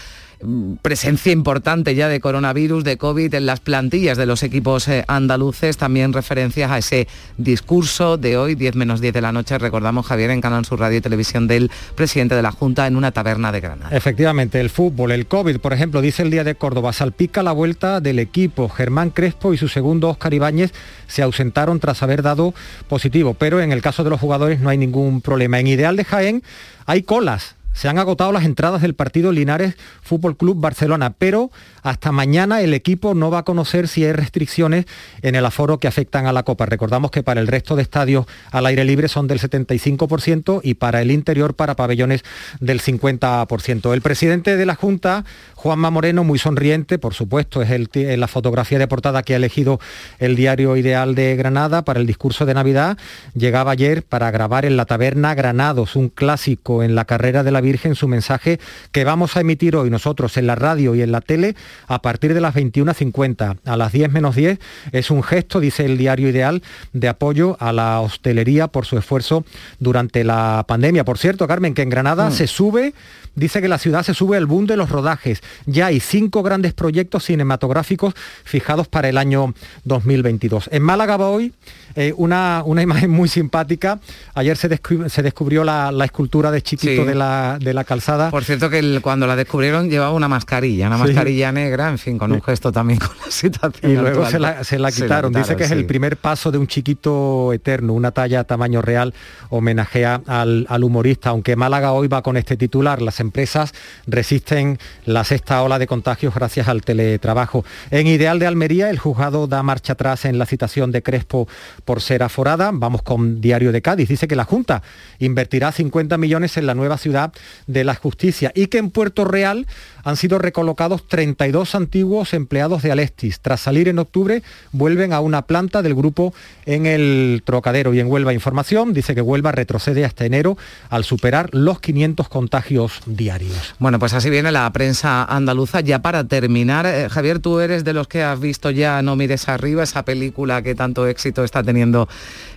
presencia 0.81 1.31
importante 1.31 1.95
ya 1.95 2.07
de 2.07 2.19
coronavirus, 2.19 2.83
de 2.83 2.97
COVID 2.97 3.33
en 3.33 3.45
las 3.45 3.59
plantillas 3.59 4.17
de 4.17 4.25
los 4.25 4.43
equipos 4.43 4.87
eh, 4.87 5.03
andaluces, 5.07 5.77
también 5.77 6.13
referencias 6.13 6.71
a 6.71 6.77
ese 6.77 7.07
discurso 7.37 8.17
de 8.17 8.37
hoy, 8.37 8.55
10 8.55 8.75
menos 8.75 9.01
10 9.01 9.13
de 9.13 9.21
la 9.21 9.31
noche, 9.31 9.57
recordamos 9.57 10.05
Javier 10.05 10.31
en 10.31 10.41
Canal 10.41 10.65
Sur 10.65 10.79
Radio 10.79 10.97
y 10.97 11.01
Televisión 11.01 11.47
del 11.47 11.71
presidente 11.95 12.35
de 12.35 12.41
la 12.41 12.51
Junta 12.51 12.87
en 12.87 12.95
una 12.95 13.11
taberna 13.11 13.51
de 13.51 13.61
Granada. 13.61 13.95
Efectivamente, 13.95 14.59
el 14.59 14.69
fútbol, 14.69 15.11
el 15.11 15.27
COVID, 15.27 15.57
por 15.57 15.73
ejemplo, 15.73 16.01
dice 16.01 16.23
el 16.23 16.31
día 16.31 16.43
de 16.43 16.55
Córdoba, 16.55 16.93
salpica 16.93 17.43
la 17.43 17.51
vuelta 17.51 18.01
del 18.01 18.19
equipo. 18.19 18.69
Germán 18.69 19.09
Crespo 19.09 19.53
y 19.53 19.57
su 19.57 19.67
segundo 19.67 20.09
Oscar 20.09 20.33
Ibáñez 20.33 20.73
se 21.07 21.21
ausentaron 21.21 21.79
tras 21.79 22.03
haber 22.03 22.21
dado 22.21 22.53
positivo, 22.87 23.33
pero 23.33 23.61
en 23.61 23.71
el 23.71 23.81
caso 23.81 24.03
de 24.03 24.09
los 24.09 24.19
jugadores 24.19 24.59
no 24.59 24.69
hay 24.69 24.77
ningún 24.77 25.21
problema. 25.21 25.59
En 25.59 25.67
Ideal 25.67 25.95
de 25.95 26.05
Jaén 26.05 26.43
hay 26.85 27.03
colas 27.03 27.55
se 27.75 27.89
han 27.89 27.99
agotado 27.99 28.31
las 28.31 28.45
entradas 28.45 28.81
del 28.81 28.95
partido 28.95 29.33
Linares 29.33 29.75
Fútbol 30.01 30.37
Club 30.37 30.59
Barcelona, 30.59 31.13
pero 31.17 31.51
hasta 31.83 32.13
mañana 32.13 32.61
el 32.61 32.73
equipo 32.73 33.13
no 33.13 33.29
va 33.29 33.39
a 33.39 33.43
conocer 33.43 33.89
si 33.89 34.05
hay 34.05 34.13
restricciones 34.13 34.85
en 35.21 35.35
el 35.35 35.45
aforo 35.45 35.77
que 35.77 35.87
afectan 35.87 36.25
a 36.25 36.33
la 36.33 36.43
Copa. 36.43 36.65
Recordamos 36.65 37.11
que 37.11 37.21
para 37.21 37.41
el 37.41 37.47
resto 37.47 37.75
de 37.75 37.81
estadios 37.81 38.25
al 38.51 38.65
aire 38.65 38.85
libre 38.85 39.09
son 39.09 39.27
del 39.27 39.39
75% 39.39 40.61
y 40.63 40.75
para 40.75 41.01
el 41.01 41.11
interior, 41.11 41.53
para 41.53 41.75
pabellones, 41.75 42.23
del 42.61 42.81
50%. 42.81 43.93
El 43.93 44.01
presidente 44.01 44.55
de 44.55 44.65
la 44.65 44.75
Junta, 44.75 45.25
Juanma 45.65 45.89
Moreno, 45.89 46.23
muy 46.23 46.37
sonriente, 46.37 46.99
por 46.99 47.15
supuesto, 47.15 47.63
es 47.63 47.71
el, 47.71 47.89
la 48.19 48.27
fotografía 48.27 48.77
de 48.77 48.87
portada 48.87 49.23
que 49.23 49.33
ha 49.33 49.37
elegido 49.37 49.79
el 50.19 50.35
diario 50.35 50.77
Ideal 50.77 51.15
de 51.15 51.35
Granada 51.35 51.83
para 51.83 51.99
el 51.99 52.05
discurso 52.05 52.45
de 52.45 52.53
Navidad, 52.53 52.99
llegaba 53.33 53.71
ayer 53.71 54.03
para 54.03 54.29
grabar 54.29 54.65
en 54.65 54.77
la 54.77 54.85
taberna 54.85 55.33
Granados, 55.33 55.95
un 55.95 56.09
clásico 56.09 56.83
en 56.83 56.93
la 56.93 57.05
carrera 57.05 57.41
de 57.41 57.49
la 57.49 57.61
Virgen 57.61 57.95
su 57.95 58.07
mensaje 58.07 58.59
que 58.91 59.05
vamos 59.05 59.37
a 59.37 59.41
emitir 59.41 59.75
hoy 59.75 59.89
nosotros 59.89 60.37
en 60.37 60.45
la 60.45 60.53
radio 60.53 60.93
y 60.93 61.01
en 61.01 61.11
la 61.11 61.21
tele 61.21 61.55
a 61.87 61.99
partir 61.99 62.35
de 62.35 62.41
las 62.41 62.53
21.50 62.53 63.57
a 63.65 63.75
las 63.75 63.91
10 63.91 64.11
menos 64.11 64.35
10. 64.35 64.59
Es 64.91 65.09
un 65.09 65.23
gesto, 65.23 65.59
dice 65.59 65.85
el 65.85 65.97
diario 65.97 66.29
Ideal, 66.29 66.61
de 66.93 67.07
apoyo 67.07 67.57
a 67.59 67.73
la 67.73 68.01
hostelería 68.01 68.67
por 68.67 68.85
su 68.85 68.99
esfuerzo 68.99 69.43
durante 69.79 70.23
la 70.23 70.63
pandemia. 70.67 71.03
Por 71.05 71.17
cierto, 71.17 71.47
Carmen, 71.47 71.73
que 71.73 71.81
en 71.81 71.89
Granada 71.89 72.29
mm. 72.29 72.33
se 72.33 72.45
sube 72.45 72.93
dice 73.35 73.61
que 73.61 73.67
la 73.67 73.77
ciudad 73.77 74.03
se 74.03 74.13
sube 74.13 74.37
al 74.37 74.45
boom 74.45 74.65
de 74.65 74.77
los 74.77 74.89
rodajes. 74.89 75.43
Ya 75.65 75.87
hay 75.87 75.99
cinco 75.99 76.43
grandes 76.43 76.73
proyectos 76.73 77.25
cinematográficos 77.25 78.13
fijados 78.43 78.87
para 78.87 79.09
el 79.09 79.17
año 79.17 79.53
2022. 79.83 80.69
En 80.71 80.83
Málaga 80.83 81.17
va 81.17 81.29
hoy 81.29 81.53
eh, 81.95 82.13
una, 82.17 82.61
una, 82.65 82.81
imagen 82.81 83.09
muy 83.09 83.29
simpática. 83.29 83.99
Ayer 84.33 84.57
se, 84.57 84.79
se 85.07 85.23
descubrió 85.23 85.63
la, 85.63 85.93
escultura 86.03 86.51
de 86.51 86.61
Chiquito 86.61 87.05
de, 87.05 87.15
la, 87.15 87.57
de, 87.59 87.73
la, 87.73 87.83
calzada. 87.83 88.29
Por 88.29 88.43
cierto 88.43 88.69
que 88.69 88.99
cuando 89.01 89.27
la 89.27 89.35
descubrieron 89.35 89.89
llevaba 89.89 90.11
una 90.11 90.27
mascarilla, 90.27 90.87
una 90.87 90.97
mascarilla 90.97 91.51
negra, 91.51 91.89
en 91.89 91.97
fin, 91.97 92.17
con 92.17 92.31
un 92.31 92.41
gesto 92.41 92.71
también 92.71 92.99
con 92.99 93.11
la 93.23 93.31
situación. 93.31 93.91
Y 93.91 93.95
luego 93.95 94.25
se 94.25 94.39
la, 94.79 94.91
quitaron. 94.91 95.31
Dice 95.31 95.55
que 95.55 95.63
es 95.63 95.71
el 95.71 95.85
primer 95.85 96.17
paso 96.17 96.51
de 96.51 96.57
un 96.57 96.67
chiquito 96.67 97.53
eterno, 97.53 97.93
una 97.93 98.11
talla 98.11 98.41
a 98.41 98.43
tamaño 98.43 98.81
real, 98.81 99.13
homenajea 99.49 100.21
al, 100.27 100.65
al 100.69 100.83
humorista. 100.83 101.29
Aunque 101.29 101.55
Málaga 101.55 101.93
hoy 101.93 102.07
va 102.07 102.21
con 102.21 102.37
este 102.37 102.57
titular, 102.57 103.01
las 103.01 103.19
empresas 103.19 103.73
resisten 104.05 104.79
la 105.05 105.23
sexta 105.23 105.61
ola 105.63 105.79
de 105.79 105.87
contagios 105.87 106.33
gracias 106.35 106.67
al 106.67 106.81
teletrabajo. 106.81 107.63
En 107.91 108.07
Ideal 108.07 108.39
de 108.39 108.47
Almería, 108.47 108.89
el 108.89 108.99
juzgado 108.99 109.47
da 109.47 109.63
marcha 109.63 109.93
atrás 109.93 110.25
en 110.25 110.37
la 110.37 110.45
citación 110.45 110.91
de 110.91 111.01
Crespo 111.01 111.47
por 111.85 112.01
ser 112.01 112.23
aforada. 112.23 112.71
Vamos 112.73 113.03
con 113.03 113.39
Diario 113.39 113.71
de 113.71 113.81
Cádiz. 113.81 114.09
Dice 114.09 114.27
que 114.27 114.35
la 114.35 114.43
Junta 114.43 114.81
invertirá 115.19 115.71
50 115.71 116.17
millones 116.17 116.57
en 116.57 116.65
la 116.65 116.75
nueva 116.75 116.97
ciudad 116.97 117.31
de 117.67 117.83
la 117.83 117.95
justicia 117.95 118.51
y 118.53 118.67
que 118.67 118.79
en 118.79 118.89
Puerto 118.89 119.23
Real 119.23 119.67
han 120.05 120.15
sido 120.15 120.39
recolocados 120.39 121.05
32 121.07 121.75
antiguos 121.75 122.33
empleados 122.33 122.83
de 122.83 122.91
Alestis. 122.91 123.41
Tras 123.41 123.59
salir 123.59 123.89
en 123.89 123.99
octubre, 123.99 124.43
vuelven 124.71 125.11
a 125.11 125.19
una 125.19 125.41
planta 125.41 125.81
del 125.81 125.95
grupo 125.95 126.33
en 126.65 126.85
el 126.85 127.41
Trocadero 127.43 127.93
y 127.93 127.99
en 127.99 128.07
Huelva 128.07 128.31
Información. 128.31 128.93
Dice 128.93 129.15
que 129.15 129.21
Huelva 129.21 129.51
retrocede 129.51 130.05
hasta 130.05 130.23
enero 130.25 130.57
al 130.89 131.03
superar 131.03 131.49
los 131.53 131.79
500 131.79 132.29
contagios 132.29 133.01
diarios. 133.07 133.75
Bueno, 133.79 133.99
pues 133.99 134.13
así 134.13 134.29
viene 134.29 134.51
la 134.51 134.71
prensa 134.71 135.25
andaluza. 135.25 135.81
Ya 135.81 136.03
para 136.03 136.23
terminar, 136.23 136.85
eh, 136.85 137.09
Javier, 137.09 137.39
tú 137.39 137.59
eres 137.59 137.83
de 137.83 137.93
los 137.93 138.07
que 138.07 138.23
has 138.23 138.39
visto 138.39 138.69
ya 138.69 139.01
No 139.01 139.15
mires 139.15 139.49
arriba, 139.49 139.83
esa 139.83 140.05
película 140.05 140.61
que 140.61 140.75
tanto 140.75 141.07
éxito 141.07 141.43
está 141.43 141.63
teniendo 141.63 142.07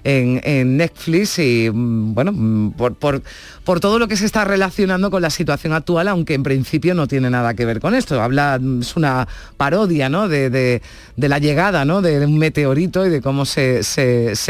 en, 0.04 0.76
Netflix 0.76 1.38
y 1.38 1.70
mm, 1.72 2.14
bueno, 2.14 2.32
mm, 2.32 2.72
por, 2.72 3.80
todo 3.80 3.98
lo 3.98 4.08
que 4.08 4.16
se 4.16 4.26
está 4.26 4.44
relacionando 4.44 5.11
con 5.11 5.22
la 5.22 5.30
situación 5.30 5.72
actual, 5.72 6.08
aunque 6.08 6.34
en 6.34 6.42
principio 6.42 6.94
no 6.94 7.06
tiene 7.06 7.30
nada 7.30 7.38
que 7.55 7.64
ver 7.64 7.81
con 7.81 7.94
esto. 7.94 8.20
Habla, 8.20 8.61
es 8.81 8.96
una 8.96 9.27
parodia 9.57 10.09
¿no? 10.09 10.29
de, 10.29 10.83
la 11.16 11.38
llegada 11.38 11.85
¿no? 11.85 12.03
de 12.03 12.24
un 12.24 12.38
meteorito 12.38 13.07
y 13.07 13.11
de 13.11 13.20
cómo 13.20 13.44
se, 13.44 13.83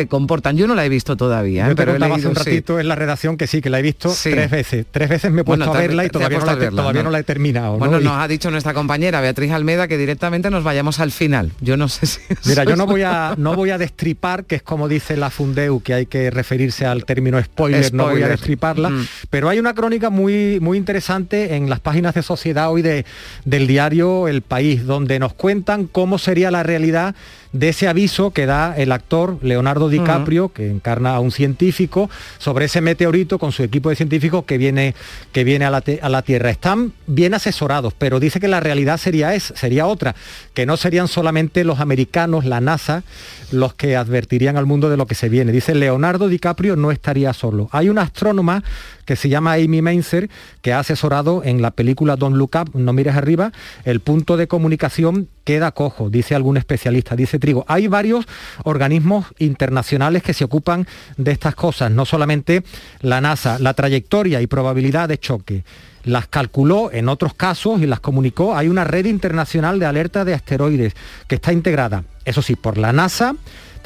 comportan. 0.08 0.56
Yo 0.56 0.66
no 0.66 0.74
la 0.74 0.84
he 0.84 0.88
visto 0.88 1.16
todavía. 1.16 1.70
¿eh? 1.70 1.74
pero 1.76 1.96
he 1.96 2.12
hace 2.12 2.28
un 2.28 2.34
ratito 2.34 2.80
en 2.80 2.88
la 2.88 2.94
redacción 2.94 3.36
que 3.36 3.46
sí, 3.46 3.60
que 3.60 3.70
la 3.70 3.78
he 3.78 3.82
visto 3.82 4.14
tres 4.22 4.50
veces. 4.50 4.86
Tres 4.90 5.08
veces 5.08 5.30
me 5.30 5.42
he 5.42 5.44
puesto 5.44 5.72
a 5.72 5.78
verla 5.78 6.04
y 6.04 6.10
todavía, 6.10 6.38
no 6.38 6.46
la, 6.46 6.70
todavía 6.70 7.02
¿no? 7.02 7.10
la, 7.10 7.18
he 7.18 7.24
terminado. 7.24 7.78
Bueno, 7.78 8.00
nos 8.00 8.18
ha 8.18 8.28
dicho 8.28 8.50
nuestra 8.50 8.74
compañera 8.74 9.20
Beatriz 9.20 9.52
Almeda 9.52 9.88
que 9.88 9.98
directamente 9.98 10.50
nos 10.50 10.64
vayamos 10.64 11.00
al 11.00 11.12
final. 11.12 11.52
Yo 11.60 11.76
no 11.76 11.88
sé 11.88 12.06
si... 12.06 12.20
Mira, 12.46 12.64
yo 12.64 12.76
no 12.76 12.86
voy 12.86 13.02
a, 13.02 13.34
no 13.36 13.54
voy 13.54 13.70
a 13.70 13.78
destripar, 13.78 14.44
que 14.44 14.56
es 14.56 14.62
como 14.62 14.88
dice 14.88 15.16
la 15.16 15.30
Fundeu, 15.30 15.80
que 15.82 15.94
hay 15.94 16.06
que 16.06 16.30
referirse 16.30 16.86
al 16.86 17.04
término 17.04 17.42
spoiler, 17.42 17.92
no 17.92 18.08
voy 18.08 18.22
a 18.22 18.28
destriparla, 18.28 18.90
mm. 18.90 19.06
pero 19.30 19.48
hay 19.48 19.58
una 19.58 19.74
crónica 19.74 20.10
muy, 20.10 20.60
muy 20.60 20.78
interesante 20.78 21.54
en 21.54 21.68
las 21.68 21.80
páginas 21.80 22.14
de 22.14 22.22
sociedad 22.22 22.70
hoy 22.70 22.77
de, 22.82 23.04
del 23.44 23.66
diario 23.66 24.28
El 24.28 24.42
País, 24.42 24.86
donde 24.86 25.18
nos 25.18 25.32
cuentan 25.32 25.86
cómo 25.86 26.18
sería 26.18 26.50
la 26.50 26.62
realidad 26.62 27.14
de 27.52 27.70
ese 27.70 27.88
aviso 27.88 28.30
que 28.32 28.46
da 28.46 28.76
el 28.76 28.92
actor 28.92 29.38
Leonardo 29.42 29.88
DiCaprio, 29.88 30.50
que 30.50 30.70
encarna 30.70 31.14
a 31.14 31.20
un 31.20 31.30
científico, 31.30 32.10
sobre 32.38 32.66
ese 32.66 32.80
meteorito 32.80 33.38
con 33.38 33.52
su 33.52 33.62
equipo 33.62 33.88
de 33.88 33.96
científicos 33.96 34.44
que 34.44 34.58
viene, 34.58 34.94
que 35.32 35.44
viene 35.44 35.64
a, 35.64 35.70
la 35.70 35.82
a, 36.02 36.08
la 36.08 36.22
Tierra. 36.22 36.50
Están 36.50 36.92
bien 37.06 37.34
asesorados, 37.34 37.94
pero 37.96 38.20
dice 38.20 38.40
que 38.40 38.48
la 38.48 38.60
realidad 38.60 38.98
sería, 38.98 39.34
es, 39.34 39.52
sería 39.56 39.86
otra, 39.86 40.14
que 40.52 40.66
no 40.66 40.76
serían 40.76 41.08
solamente 41.08 41.64
los 41.64 41.80
americanos, 41.80 42.44
la 42.44 42.60
NASA, 42.60 43.02
los 43.50 43.74
que 43.74 43.96
advertirían 43.96 44.56
al 44.56 44.66
mundo 44.66 44.90
de 44.90 44.96
lo 44.96 45.06
que 45.06 45.14
se 45.14 45.28
viene. 45.28 45.52
Dice 45.52 45.74
Leonardo 45.74 46.28
DiCaprio 46.28 46.76
no 46.76 46.90
estaría 46.90 47.32
solo. 47.32 47.68
Hay 47.72 47.88
una 47.88 48.02
astrónoma 48.02 48.62
que 49.08 49.16
se 49.16 49.30
llama 49.30 49.54
Amy 49.54 49.80
Mainzer, 49.80 50.28
que 50.60 50.74
ha 50.74 50.80
asesorado 50.80 51.42
en 51.42 51.62
la 51.62 51.70
película 51.70 52.16
Don't 52.16 52.36
Look 52.36 52.50
Up, 52.60 52.78
no 52.78 52.92
mires 52.92 53.16
arriba, 53.16 53.52
el 53.86 54.00
punto 54.00 54.36
de 54.36 54.48
comunicación 54.48 55.30
queda 55.44 55.72
cojo, 55.72 56.10
dice 56.10 56.34
algún 56.34 56.58
especialista, 56.58 57.16
dice 57.16 57.38
Trigo. 57.38 57.64
Hay 57.68 57.86
varios 57.86 58.26
organismos 58.64 59.24
internacionales 59.38 60.22
que 60.22 60.34
se 60.34 60.44
ocupan 60.44 60.86
de 61.16 61.30
estas 61.30 61.54
cosas, 61.54 61.90
no 61.90 62.04
solamente 62.04 62.64
la 63.00 63.22
NASA, 63.22 63.58
la 63.58 63.72
trayectoria 63.72 64.42
y 64.42 64.46
probabilidad 64.46 65.08
de 65.08 65.16
choque 65.16 65.64
las 66.04 66.26
calculó 66.26 66.92
en 66.92 67.08
otros 67.08 67.34
casos 67.34 67.80
y 67.80 67.86
las 67.86 68.00
comunicó. 68.00 68.56
Hay 68.56 68.68
una 68.68 68.84
red 68.84 69.06
internacional 69.06 69.78
de 69.78 69.86
alerta 69.86 70.24
de 70.24 70.34
asteroides 70.34 70.94
que 71.26 71.36
está 71.36 71.52
integrada, 71.52 72.04
eso 72.26 72.42
sí, 72.42 72.56
por 72.56 72.76
la 72.76 72.92
NASA, 72.92 73.34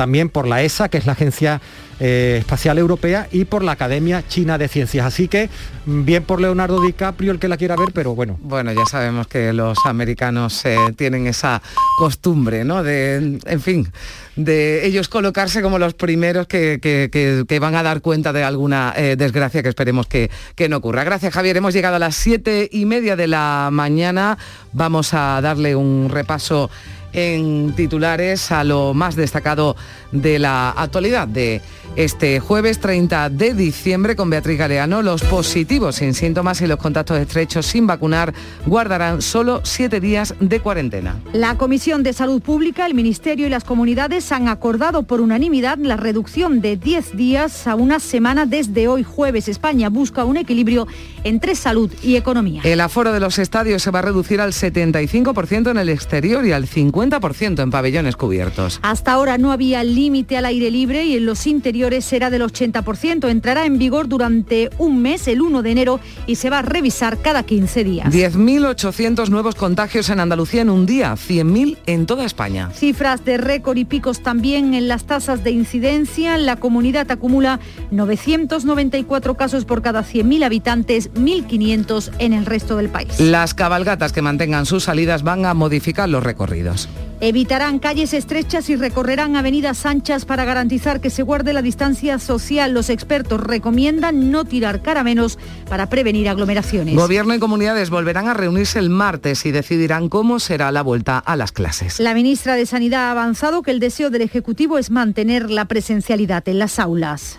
también 0.03 0.31
por 0.31 0.49
la 0.49 0.63
ESA, 0.63 0.89
que 0.89 0.99
es 0.99 1.07
la 1.07 1.13
Agencia 1.13 1.61
eh, 2.01 2.39
Espacial 2.41 2.77
Europea, 2.77 3.29
y 3.31 3.45
por 3.45 3.63
la 3.63 3.71
Academia 3.71 4.25
China 4.27 4.59
de 4.59 4.67
Ciencias. 4.67 5.07
Así 5.07 5.29
que 5.29 5.49
mm, 5.87 6.05
bien 6.05 6.25
por 6.25 6.41
Leonardo 6.41 6.83
DiCaprio 6.83 7.31
el 7.31 7.39
que 7.39 7.47
la 7.47 7.57
quiera 7.57 7.77
ver, 7.77 7.91
pero 7.95 8.13
bueno. 8.17 8.37
Bueno, 8.43 8.73
ya 8.73 8.85
sabemos 8.85 9.29
que 9.29 9.53
los 9.53 9.79
americanos 9.85 10.65
eh, 10.65 10.77
tienen 10.97 11.29
esa 11.29 11.63
costumbre, 11.99 12.65
¿no? 12.65 12.83
De, 12.83 13.39
en 13.47 13.61
fin, 13.61 13.93
de 14.35 14.85
ellos 14.85 15.09
colocarse 15.09 15.63
como 15.63 15.79
los 15.79 15.95
primeros 15.95 16.49
que, 16.49 17.59
van 17.61 17.77
a 17.77 17.85
dar 17.85 18.01
cuenta 18.01 18.33
de 18.33 18.43
alguna 18.43 18.95
eh, 18.97 19.15
desgracia 19.17 19.63
que 19.63 19.69
esperemos 19.69 20.09
que, 20.09 20.33
que 20.57 20.69
no 20.69 20.79
ocurra. 20.79 21.05
Gracias, 21.05 21.33
Javier. 21.33 21.59
Hemos 21.59 21.75
llegado 21.75 21.95
a 21.95 22.01
las 22.01 22.17
siete 22.17 22.69
y 22.73 22.87
media 22.87 23.15
de 23.15 23.29
la 23.29 23.69
mañana. 23.71 24.37
Vamos 24.73 25.15
a 25.15 25.41
darle 25.41 25.77
un 25.77 26.09
repaso 26.11 26.71
en 27.13 27.73
titulares 27.75 28.51
a 28.53 28.65
lo 28.65 28.95
más 28.95 29.17
destacado 29.17 29.77
de 30.13 30.39
la 30.39 30.71
actualidad 30.71 31.29
de 31.29 31.61
este 31.97 32.41
jueves 32.41 32.79
30 32.81 33.29
de 33.29 33.55
diciembre 33.55 34.17
con 34.17 34.31
Beatriz 34.31 34.59
Galeano. 34.59 35.03
Los 35.03 35.23
positivos 35.23 35.97
sin 35.97 36.15
síntomas 36.15 36.61
y 36.63 36.67
los 36.67 36.79
contactos 36.79 37.19
estrechos 37.19 37.67
sin 37.67 37.87
vacunar 37.87 38.33
guardarán 38.67 39.21
solo 39.21 39.61
siete 39.65 40.01
días 40.01 40.35
de 40.41 40.61
cuarentena. 40.61 41.17
La 41.33 41.59
Comisión 41.59 42.03
de 42.03 42.13
Salud 42.13 42.41
Pública, 42.41 42.87
el 42.87 42.95
Ministerio 42.95 43.47
y 43.47 43.51
las 43.51 43.65
comunidades 43.65 44.33
han 44.33 44.49
acordado 44.49 45.03
por 45.03 45.21
unanimidad 45.21 45.79
la 45.79 45.97
reducción 45.97 46.61
de 46.61 46.77
10 46.77 47.17
días 47.17 47.67
a 47.67 47.75
una 47.75 48.01
semana 48.01 48.47
desde 48.47 48.89
hoy 48.89 49.03
jueves. 49.03 49.49
España 49.49 49.91
busca 49.91 50.25
un 50.25 50.37
equilibrio 50.37 50.87
entre 51.25 51.55
salud 51.55 51.91
y 52.03 52.17
economía. 52.17 52.63
El 52.65 52.81
aforo 52.81 53.13
de 53.13 53.21
los 53.21 53.39
estadios 53.39 53.83
se 53.83 53.91
va 53.91 53.99
a 53.99 54.03
reducir 54.03 54.41
al 54.41 54.53
75% 54.53 55.71
en 55.71 55.77
el 55.77 55.89
exterior 55.89 56.45
y 56.47 56.53
al 56.53 56.67
50% 56.67 57.02
en 57.03 57.71
pabellones 57.71 58.17
cubiertos. 58.17 58.79
Hasta 58.83 59.13
ahora 59.13 59.39
no 59.39 59.53
había 59.53 59.83
límite 59.85 60.37
al 60.37 60.47
aire 60.47 60.71
libre 60.71 61.05
y 61.05 61.17
en 61.17 61.27
los 61.27 61.47
interiores 61.47 62.05
será 62.05 62.31
del 62.31 62.43
80%. 62.43 63.29
Entrará 63.29 63.67
en 63.67 63.79
vigor 63.79 64.09
durante 64.09 64.71
un 64.79 65.03
mes, 65.03 65.27
el 65.29 65.43
1 65.43 65.63
de 65.63 65.71
enero, 65.71 66.01
y 66.27 66.37
se 66.37 66.51
va 66.51 66.61
a 66.61 66.63
revisar 66.63 67.19
cada 67.19 67.43
15 67.43 67.85
días. 67.85 68.13
10.800 68.13 69.29
nuevos 69.29 69.55
contagios 69.55 70.09
en 70.11 70.21
Andalucía 70.21 70.63
en 70.63 70.71
un 70.71 70.87
día, 70.87 71.15
100.000 71.15 71.79
en 71.87 72.07
toda 72.07 72.25
España. 72.25 72.71
Cifras 72.71 73.25
de 73.25 73.39
récord 73.39 73.77
y 73.77 73.85
picos 73.85 74.23
también 74.23 74.75
en 74.75 74.89
las 74.89 75.05
tasas 75.05 75.43
de 75.45 75.51
incidencia. 75.51 76.39
La 76.39 76.57
comunidad 76.57 77.11
acumula 77.11 77.61
994 77.91 79.37
casos 79.37 79.65
por 79.65 79.83
cada 79.83 80.03
100.000 80.03 80.45
habitantes, 80.45 81.13
1.500 81.15 82.11
en 82.19 82.33
el 82.33 82.47
resto 82.47 82.77
del 82.77 82.89
país. 82.89 83.19
Las 83.21 83.55
cabalgatas 83.55 84.13
que 84.13 84.23
mantengan 84.23 84.67
sus 84.67 84.85
salidas 84.85 85.23
van 85.23 85.47
a 85.47 85.55
modificar 85.55 86.09
los 86.09 86.23
recorridos. 86.23 86.89
Evitarán 87.21 87.79
calles 87.79 88.15
estrechas 88.15 88.69
y 88.69 88.75
recorrerán 88.75 89.37
avenidas 89.37 89.87
anchas 89.87 90.25
para 90.25 90.45
garantizar 90.45 91.01
que 91.01 91.09
se 91.09 91.23
guarde 91.23 91.53
la 91.53 91.63
distancia 91.63 92.19
social. 92.19 92.75
Los 92.75 92.91
expertos 92.91 93.41
recomiendan 93.41 94.33
no 94.33 94.45
tirar 94.45 94.83
caramenos 94.83 95.39
para 95.71 95.89
prevenir 95.89 96.29
aglomeraciones. 96.29 96.97
Gobierno 96.97 97.33
y 97.33 97.39
comunidades 97.39 97.91
volverán 97.91 98.27
a 98.27 98.35
reunirse 98.35 98.81
el 98.81 98.91
martes 98.91 99.47
y 99.47 99.53
decidirán 99.53 100.09
cómo 100.09 100.41
será 100.41 100.73
la 100.73 100.83
vuelta 100.83 101.19
a 101.19 101.37
las 101.37 101.53
clases. 101.53 102.01
La 102.01 102.13
ministra 102.13 102.57
de 102.57 102.67
Sanidad 102.67 103.05
ha 103.05 103.13
avanzado 103.13 103.63
que 103.63 103.71
el 103.71 103.79
deseo 103.79 104.11
del 104.11 104.23
Ejecutivo 104.23 104.77
es 104.77 104.91
mantener 104.91 105.49
la 105.49 105.67
presencialidad 105.67 106.49
en 106.49 106.59
las 106.59 106.81
aulas. 106.81 107.39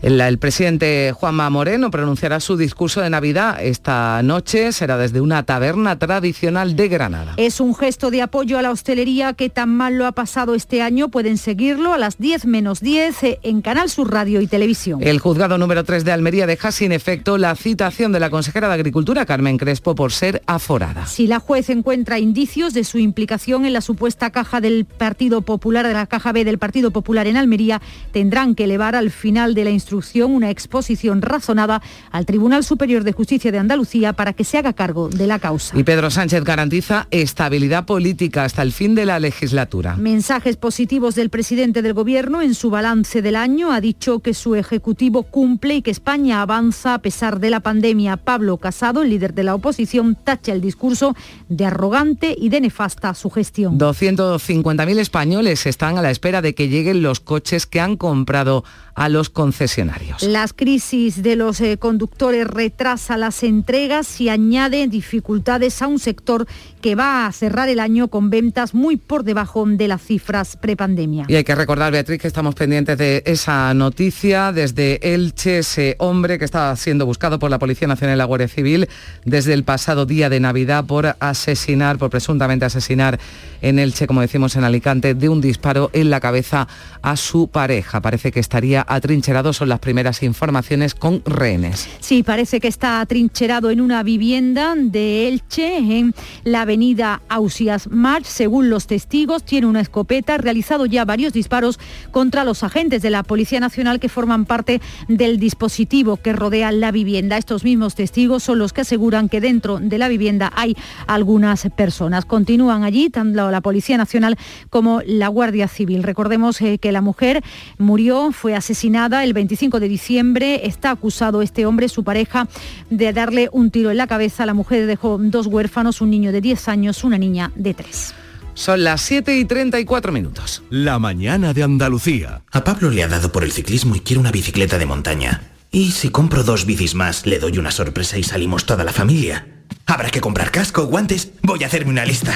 El, 0.00 0.38
presidente 0.38 1.12
Juanma 1.12 1.50
Moreno 1.50 1.90
pronunciará 1.90 2.38
su 2.38 2.56
discurso 2.56 3.00
de 3.00 3.10
Navidad 3.10 3.58
esta 3.60 4.22
noche. 4.22 4.70
Será 4.70 4.96
desde 4.96 5.20
una 5.20 5.42
taberna 5.42 5.98
tradicional 5.98 6.76
de 6.76 6.88
Granada. 6.88 7.34
Es 7.36 7.60
un 7.60 7.74
gesto 7.74 8.12
de 8.12 8.22
apoyo 8.22 8.58
a 8.58 8.62
la 8.62 8.70
hostelería 8.70 9.32
que 9.32 9.50
tan 9.50 9.70
mal 9.70 9.98
lo 9.98 10.06
ha 10.06 10.12
pasado 10.12 10.54
este 10.54 10.82
año. 10.82 11.08
Pueden 11.08 11.36
seguirlo 11.36 11.92
a 11.92 11.98
las 11.98 12.18
10 12.18 12.46
menos 12.46 12.80
10 12.80 13.22
eh, 13.24 13.40
en 13.42 13.60
Canal 13.60 13.90
Sur 13.90 14.12
Radio 14.12 14.40
y 14.40 14.46
Televisión. 14.46 15.00
El 15.02 15.18
juzgado 15.18 15.58
número 15.58 15.82
3 15.82 16.04
de 16.04 16.12
Almería 16.12 16.46
deja 16.46 16.70
sin 16.70 16.92
efecto 16.92 17.36
la 17.36 17.56
citación 17.56 18.12
de 18.12 18.20
la 18.20 18.30
consejera 18.30 18.68
de 18.68 18.74
Agricultura, 18.74 19.26
Carmen 19.26 19.58
Crespo, 19.58 19.96
por 19.96 20.12
ser 20.12 20.42
aforada. 20.46 21.06
Si 21.06 21.26
la 21.26 21.40
juez 21.40 21.70
encuentra 21.70 22.20
indicios 22.20 22.72
de 22.72 22.84
su 22.84 22.98
implicación 22.98 23.66
en 23.66 23.72
la 23.72 23.80
supuesta 23.80 24.30
caja 24.30 24.60
del 24.60 24.84
Partido 24.84 25.42
Popular, 25.42 25.86
de 25.88 25.94
la 25.94 26.06
caja 26.06 26.30
B 26.32 26.44
del 26.44 26.58
Partido 26.58 26.92
Popular 26.92 27.26
en 27.26 27.36
Almería, 27.36 27.82
tendrán 28.12 28.54
que 28.54 28.64
elevar 28.64 28.94
al 28.94 29.10
final 29.10 29.54
de 29.54 29.64
la 29.64 29.70
instrucción 29.70 29.87
una 30.26 30.50
exposición 30.50 31.22
razonada 31.22 31.82
al 32.10 32.26
Tribunal 32.26 32.64
Superior 32.64 33.04
de 33.04 33.12
Justicia 33.12 33.52
de 33.52 33.58
Andalucía 33.58 34.12
para 34.12 34.32
que 34.32 34.44
se 34.44 34.58
haga 34.58 34.72
cargo 34.72 35.08
de 35.08 35.26
la 35.26 35.38
causa. 35.38 35.78
Y 35.78 35.84
Pedro 35.84 36.10
Sánchez 36.10 36.44
garantiza 36.44 37.06
estabilidad 37.10 37.86
política 37.86 38.44
hasta 38.44 38.62
el 38.62 38.72
fin 38.72 38.94
de 38.94 39.06
la 39.06 39.18
legislatura. 39.18 39.96
Mensajes 39.96 40.56
positivos 40.56 41.14
del 41.14 41.30
presidente 41.30 41.82
del 41.82 41.94
Gobierno 41.94 42.42
en 42.42 42.54
su 42.54 42.70
balance 42.70 43.22
del 43.22 43.36
año. 43.36 43.72
Ha 43.72 43.80
dicho 43.80 44.20
que 44.20 44.34
su 44.34 44.54
Ejecutivo 44.54 45.22
cumple 45.22 45.76
y 45.76 45.82
que 45.82 45.90
España 45.90 46.42
avanza 46.42 46.94
a 46.94 46.98
pesar 46.98 47.40
de 47.40 47.50
la 47.50 47.60
pandemia. 47.60 48.16
Pablo 48.16 48.56
Casado, 48.58 49.02
el 49.02 49.10
líder 49.10 49.34
de 49.34 49.44
la 49.44 49.54
oposición, 49.54 50.16
tacha 50.16 50.52
el 50.52 50.60
discurso 50.60 51.14
de 51.48 51.64
arrogante 51.66 52.34
y 52.38 52.48
de 52.48 52.60
nefasta 52.60 53.14
su 53.14 53.30
gestión. 53.30 53.78
250.000 53.78 54.98
españoles 54.98 55.66
están 55.66 55.98
a 55.98 56.02
la 56.02 56.10
espera 56.10 56.42
de 56.42 56.54
que 56.54 56.68
lleguen 56.68 57.02
los 57.02 57.20
coches 57.20 57.66
que 57.66 57.80
han 57.80 57.96
comprado 57.96 58.64
a 58.94 59.08
los 59.08 59.30
concesionarios. 59.30 59.77
Las 60.22 60.52
crisis 60.52 61.22
de 61.22 61.36
los 61.36 61.60
eh, 61.60 61.78
conductores 61.78 62.46
retrasa 62.46 63.16
las 63.16 63.42
entregas 63.42 64.20
y 64.20 64.28
añade 64.28 64.86
dificultades 64.88 65.82
a 65.82 65.86
un 65.86 65.98
sector 65.98 66.46
que 66.80 66.94
va 66.94 67.26
a 67.26 67.32
cerrar 67.32 67.68
el 67.68 67.80
año 67.80 68.08
con 68.08 68.30
ventas 68.30 68.74
muy 68.74 68.96
por 68.96 69.24
debajo 69.24 69.64
de 69.66 69.88
las 69.88 70.02
cifras 70.02 70.56
prepandemia. 70.56 71.26
Y 71.28 71.34
hay 71.34 71.44
que 71.44 71.54
recordar, 71.54 71.92
Beatriz, 71.92 72.20
que 72.20 72.28
estamos 72.28 72.54
pendientes 72.54 72.98
de 72.98 73.22
esa 73.26 73.74
noticia 73.74 74.52
desde 74.52 75.14
Elche, 75.14 75.58
ese 75.58 75.96
hombre 75.98 76.38
que 76.38 76.44
estaba 76.44 76.74
siendo 76.76 77.06
buscado 77.06 77.38
por 77.38 77.50
la 77.50 77.58
Policía 77.58 77.88
Nacional 77.88 78.16
y 78.16 78.18
la 78.18 78.24
Guardia 78.24 78.48
Civil 78.48 78.88
desde 79.24 79.54
el 79.54 79.64
pasado 79.64 80.06
día 80.06 80.28
de 80.28 80.40
Navidad 80.40 80.84
por 80.84 81.16
asesinar, 81.20 81.98
por 81.98 82.10
presuntamente 82.10 82.64
asesinar 82.64 83.18
en 83.60 83.78
Elche, 83.78 84.06
como 84.06 84.20
decimos 84.20 84.56
en 84.56 84.64
Alicante, 84.64 85.14
de 85.14 85.28
un 85.28 85.40
disparo 85.40 85.90
en 85.92 86.10
la 86.10 86.20
cabeza 86.20 86.68
a 87.02 87.16
su 87.16 87.48
pareja. 87.48 88.00
Parece 88.00 88.32
que 88.32 88.40
estaría 88.40 88.84
atrincherado, 88.86 89.52
las 89.68 89.78
primeras 89.78 90.22
informaciones 90.22 90.94
con 90.94 91.22
rehenes. 91.24 91.88
Sí, 92.00 92.22
parece 92.22 92.60
que 92.60 92.68
está 92.68 93.00
atrincherado 93.00 93.70
en 93.70 93.80
una 93.80 94.02
vivienda 94.02 94.74
de 94.76 95.28
Elche, 95.28 95.78
en 95.78 96.14
la 96.44 96.62
avenida 96.62 97.22
Ausias 97.28 97.88
March. 97.88 98.24
Según 98.24 98.70
los 98.70 98.86
testigos, 98.86 99.44
tiene 99.44 99.66
una 99.66 99.80
escopeta, 99.80 100.34
ha 100.34 100.38
realizado 100.38 100.86
ya 100.86 101.04
varios 101.04 101.32
disparos 101.32 101.78
contra 102.10 102.44
los 102.44 102.64
agentes 102.64 103.02
de 103.02 103.10
la 103.10 103.22
Policía 103.22 103.60
Nacional 103.60 104.00
que 104.00 104.08
forman 104.08 104.44
parte 104.44 104.80
del 105.06 105.38
dispositivo 105.38 106.16
que 106.16 106.32
rodea 106.32 106.72
la 106.72 106.90
vivienda. 106.90 107.36
Estos 107.36 107.64
mismos 107.64 107.94
testigos 107.94 108.42
son 108.42 108.58
los 108.58 108.72
que 108.72 108.80
aseguran 108.80 109.28
que 109.28 109.40
dentro 109.40 109.78
de 109.78 109.98
la 109.98 110.08
vivienda 110.08 110.52
hay 110.56 110.76
algunas 111.06 111.68
personas. 111.76 112.24
Continúan 112.24 112.82
allí 112.82 113.10
tanto 113.10 113.28
la 113.50 113.60
Policía 113.60 113.96
Nacional 113.96 114.36
como 114.70 115.00
la 115.06 115.28
Guardia 115.28 115.68
Civil. 115.68 116.02
Recordemos 116.02 116.60
eh, 116.60 116.78
que 116.78 116.92
la 116.92 117.00
mujer 117.00 117.42
murió, 117.78 118.32
fue 118.32 118.54
asesinada 118.54 119.24
el 119.24 119.32
25 119.32 119.57
de 119.58 119.88
diciembre. 119.88 120.66
Está 120.66 120.92
acusado 120.92 121.42
este 121.42 121.66
hombre, 121.66 121.88
su 121.88 122.04
pareja, 122.04 122.48
de 122.90 123.12
darle 123.12 123.48
un 123.52 123.70
tiro 123.70 123.90
en 123.90 123.96
la 123.96 124.06
cabeza. 124.06 124.46
La 124.46 124.54
mujer 124.54 124.86
dejó 124.86 125.18
dos 125.20 125.46
huérfanos, 125.46 126.00
un 126.00 126.10
niño 126.10 126.30
de 126.30 126.40
10 126.40 126.68
años, 126.68 127.02
una 127.02 127.18
niña 127.18 127.50
de 127.56 127.74
3. 127.74 128.14
Son 128.54 128.82
las 128.84 129.02
7 129.02 129.36
y 129.36 129.44
34 129.44 130.12
minutos. 130.12 130.62
La 130.70 130.98
mañana 130.98 131.52
de 131.52 131.64
Andalucía. 131.64 132.42
A 132.52 132.64
Pablo 132.64 132.90
le 132.90 133.02
ha 133.02 133.08
dado 133.08 133.30
por 133.32 133.44
el 133.44 133.52
ciclismo 133.52 133.96
y 133.96 134.00
quiere 134.00 134.20
una 134.20 134.32
bicicleta 134.32 134.78
de 134.78 134.86
montaña. 134.86 135.42
¿Y 135.70 135.90
si 135.90 136.10
compro 136.10 136.44
dos 136.44 136.64
bicis 136.64 136.94
más, 136.94 137.26
le 137.26 137.38
doy 137.38 137.58
una 137.58 137.70
sorpresa 137.70 138.16
y 138.16 138.22
salimos 138.22 138.64
toda 138.64 138.84
la 138.84 138.92
familia? 138.92 139.46
Habrá 139.86 140.10
que 140.10 140.20
comprar 140.20 140.50
casco, 140.50 140.86
guantes. 140.86 141.32
Voy 141.42 141.62
a 141.64 141.66
hacerme 141.66 141.90
una 141.90 142.04
lista. 142.04 142.34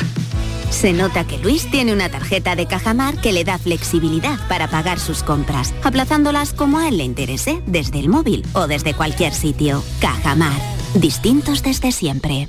Se 0.72 0.94
nota 0.94 1.24
que 1.26 1.38
Luis 1.38 1.70
tiene 1.70 1.92
una 1.92 2.08
tarjeta 2.08 2.56
de 2.56 2.66
Cajamar 2.66 3.20
que 3.20 3.32
le 3.32 3.44
da 3.44 3.58
flexibilidad 3.58 4.38
para 4.48 4.68
pagar 4.68 4.98
sus 4.98 5.22
compras, 5.22 5.72
aplazándolas 5.84 6.54
como 6.54 6.78
a 6.78 6.88
él 6.88 6.96
le 6.96 7.04
interese, 7.04 7.62
desde 7.66 8.00
el 8.00 8.08
móvil 8.08 8.44
o 8.54 8.66
desde 8.66 8.94
cualquier 8.94 9.34
sitio. 9.34 9.84
Cajamar. 10.00 10.58
Distintos 10.94 11.62
desde 11.62 11.92
siempre. 11.92 12.48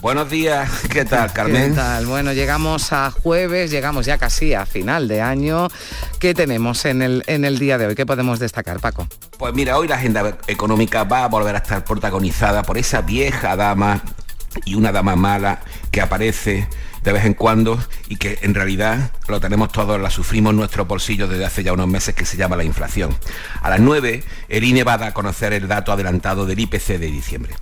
Buenos 0.00 0.30
días, 0.30 0.70
¿qué 0.90 1.04
tal, 1.04 1.30
Carmen? 1.32 1.70
¿Qué 1.70 1.76
tal? 1.76 2.06
Bueno, 2.06 2.32
llegamos 2.32 2.90
a 2.94 3.10
jueves, 3.10 3.70
llegamos 3.70 4.06
ya 4.06 4.16
casi 4.16 4.54
a 4.54 4.64
final 4.64 5.08
de 5.08 5.20
año. 5.20 5.68
¿Qué 6.18 6.32
tenemos 6.32 6.86
en 6.86 7.02
el, 7.02 7.22
en 7.26 7.44
el 7.44 7.58
día 7.58 7.76
de 7.76 7.86
hoy? 7.86 7.94
¿Qué 7.94 8.06
podemos 8.06 8.38
destacar, 8.38 8.80
Paco? 8.80 9.06
Pues 9.38 9.52
mira, 9.52 9.76
hoy 9.76 9.88
la 9.88 9.96
agenda 9.96 10.38
económica 10.46 11.04
va 11.04 11.24
a 11.24 11.28
volver 11.28 11.54
a 11.54 11.58
estar 11.58 11.84
protagonizada 11.84 12.62
por 12.62 12.78
esa 12.78 13.02
vieja 13.02 13.56
dama 13.56 14.00
y 14.64 14.74
una 14.74 14.90
dama 14.90 15.16
mala 15.16 15.60
que 15.90 16.00
aparece 16.00 16.66
de 17.04 17.12
vez 17.12 17.26
en 17.26 17.34
cuando 17.34 17.78
y 18.08 18.16
que 18.16 18.38
en 18.40 18.54
realidad 18.54 19.12
lo 19.28 19.38
tenemos 19.38 19.70
todos, 19.70 20.00
la 20.00 20.10
sufrimos 20.10 20.52
en 20.52 20.56
nuestro 20.56 20.86
bolsillo 20.86 21.28
desde 21.28 21.44
hace 21.44 21.62
ya 21.62 21.74
unos 21.74 21.88
meses 21.88 22.14
que 22.14 22.24
se 22.24 22.38
llama 22.38 22.56
la 22.56 22.64
inflación. 22.64 23.14
A 23.60 23.68
las 23.68 23.80
9 23.80 24.24
el 24.48 24.64
INE 24.64 24.82
va 24.82 24.94
a 24.94 24.98
dar 24.98 25.08
a 25.10 25.14
conocer 25.14 25.52
el 25.52 25.68
dato 25.68 25.92
adelantado 25.92 26.46
del 26.46 26.58
IPC 26.58 26.98
de 26.98 27.10
diciembre. 27.10 27.54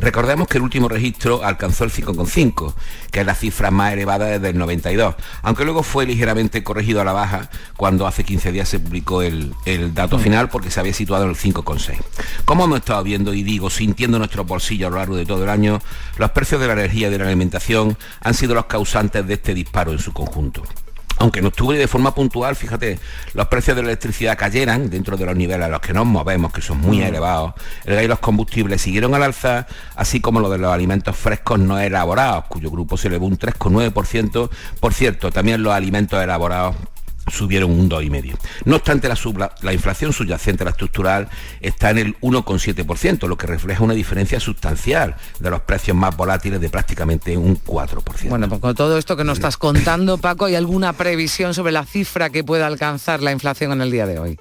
Recordemos 0.00 0.46
que 0.48 0.58
el 0.58 0.62
último 0.62 0.88
registro 0.88 1.42
alcanzó 1.42 1.84
el 1.84 1.90
5,5, 1.90 2.74
que 3.10 3.20
es 3.20 3.26
la 3.26 3.34
cifra 3.34 3.70
más 3.70 3.92
elevada 3.92 4.26
desde 4.26 4.50
el 4.50 4.58
92, 4.58 5.14
aunque 5.42 5.64
luego 5.64 5.82
fue 5.82 6.06
ligeramente 6.06 6.62
corregido 6.62 7.00
a 7.00 7.04
la 7.04 7.12
baja 7.12 7.50
cuando 7.76 8.06
hace 8.06 8.24
15 8.24 8.52
días 8.52 8.68
se 8.68 8.78
publicó 8.78 9.22
el, 9.22 9.54
el 9.64 9.94
dato 9.94 10.18
final 10.18 10.48
porque 10.48 10.70
se 10.70 10.80
había 10.80 10.92
situado 10.92 11.24
en 11.24 11.30
el 11.30 11.36
5,6. 11.36 11.96
Como 12.44 12.64
hemos 12.64 12.78
estado 12.78 13.02
viendo 13.02 13.32
y 13.32 13.42
digo, 13.42 13.70
sintiendo 13.70 14.18
nuestros 14.18 14.46
bolsillos 14.46 14.88
a 14.88 14.90
lo 14.90 14.96
largo 14.96 15.16
de 15.16 15.26
todo 15.26 15.44
el 15.44 15.50
año, 15.50 15.80
los 16.18 16.30
precios 16.30 16.60
de 16.60 16.66
la 16.66 16.74
energía 16.74 17.08
y 17.08 17.10
de 17.10 17.18
la 17.18 17.26
alimentación 17.26 17.96
han 18.20 18.34
sido 18.34 18.54
los 18.54 18.66
causantes 18.66 19.26
de 19.26 19.34
este 19.34 19.54
disparo 19.54 19.92
en 19.92 19.98
su 19.98 20.12
conjunto 20.12 20.62
aunque 21.18 21.40
en 21.40 21.46
octubre 21.46 21.78
de 21.78 21.88
forma 21.88 22.14
puntual, 22.14 22.56
fíjate, 22.56 22.98
los 23.34 23.46
precios 23.48 23.76
de 23.76 23.82
la 23.82 23.88
electricidad 23.88 24.36
cayeran 24.36 24.90
dentro 24.90 25.16
de 25.16 25.24
los 25.24 25.36
niveles 25.36 25.66
a 25.66 25.68
los 25.68 25.80
que 25.80 25.92
nos 25.92 26.06
movemos, 26.06 26.52
que 26.52 26.60
son 26.60 26.78
muy 26.78 27.02
elevados, 27.02 27.54
el 27.84 27.94
gas 27.94 28.04
y 28.04 28.08
los 28.08 28.18
combustibles 28.18 28.82
siguieron 28.82 29.14
al 29.14 29.22
alza, 29.22 29.66
así 29.94 30.20
como 30.20 30.40
lo 30.40 30.50
de 30.50 30.58
los 30.58 30.72
alimentos 30.72 31.16
frescos 31.16 31.58
no 31.58 31.78
elaborados, 31.78 32.44
cuyo 32.48 32.70
grupo 32.70 32.96
se 32.96 33.08
elevó 33.08 33.26
un 33.26 33.38
3,9%. 33.38 34.50
Por 34.80 34.94
cierto, 34.94 35.30
también 35.30 35.62
los 35.62 35.72
alimentos 35.72 36.22
elaborados 36.22 36.76
subieron 37.30 37.70
un 37.70 37.88
2,5. 37.88 38.38
No 38.64 38.76
obstante, 38.76 39.08
la, 39.08 39.72
inflación 39.72 40.12
subyacente 40.12 40.62
a 40.62 40.66
la 40.66 40.70
estructural 40.70 41.28
está 41.60 41.90
en 41.90 41.98
el 41.98 42.20
1,7%, 42.20 43.26
lo 43.26 43.36
que 43.36 43.46
refleja 43.46 43.82
una 43.82 43.94
diferencia 43.94 44.40
sustancial 44.40 45.16
de 45.40 45.50
los 45.50 45.60
precios 45.62 45.96
más 45.96 46.16
volátiles 46.16 46.60
de 46.60 46.70
prácticamente 46.70 47.36
un 47.36 47.62
4%. 47.62 48.28
Bueno, 48.28 48.48
pues 48.48 48.60
con 48.60 48.74
todo 48.74 48.98
esto 48.98 49.16
que 49.16 49.24
nos 49.24 49.38
estás 49.38 49.56
contando, 49.56 50.18
Paco, 50.18 50.46
¿hay 50.46 50.54
alguna 50.54 50.92
previsión 50.92 51.54
sobre 51.54 51.72
la 51.72 51.84
cifra 51.84 52.30
que 52.30 52.44
pueda 52.44 52.66
alcanzar 52.66 53.22
la 53.22 53.32
inflación 53.32 53.72
en 53.72 53.80
el 53.80 53.90
día 53.90 54.06
de 54.06 54.18
hoy? 54.18 54.38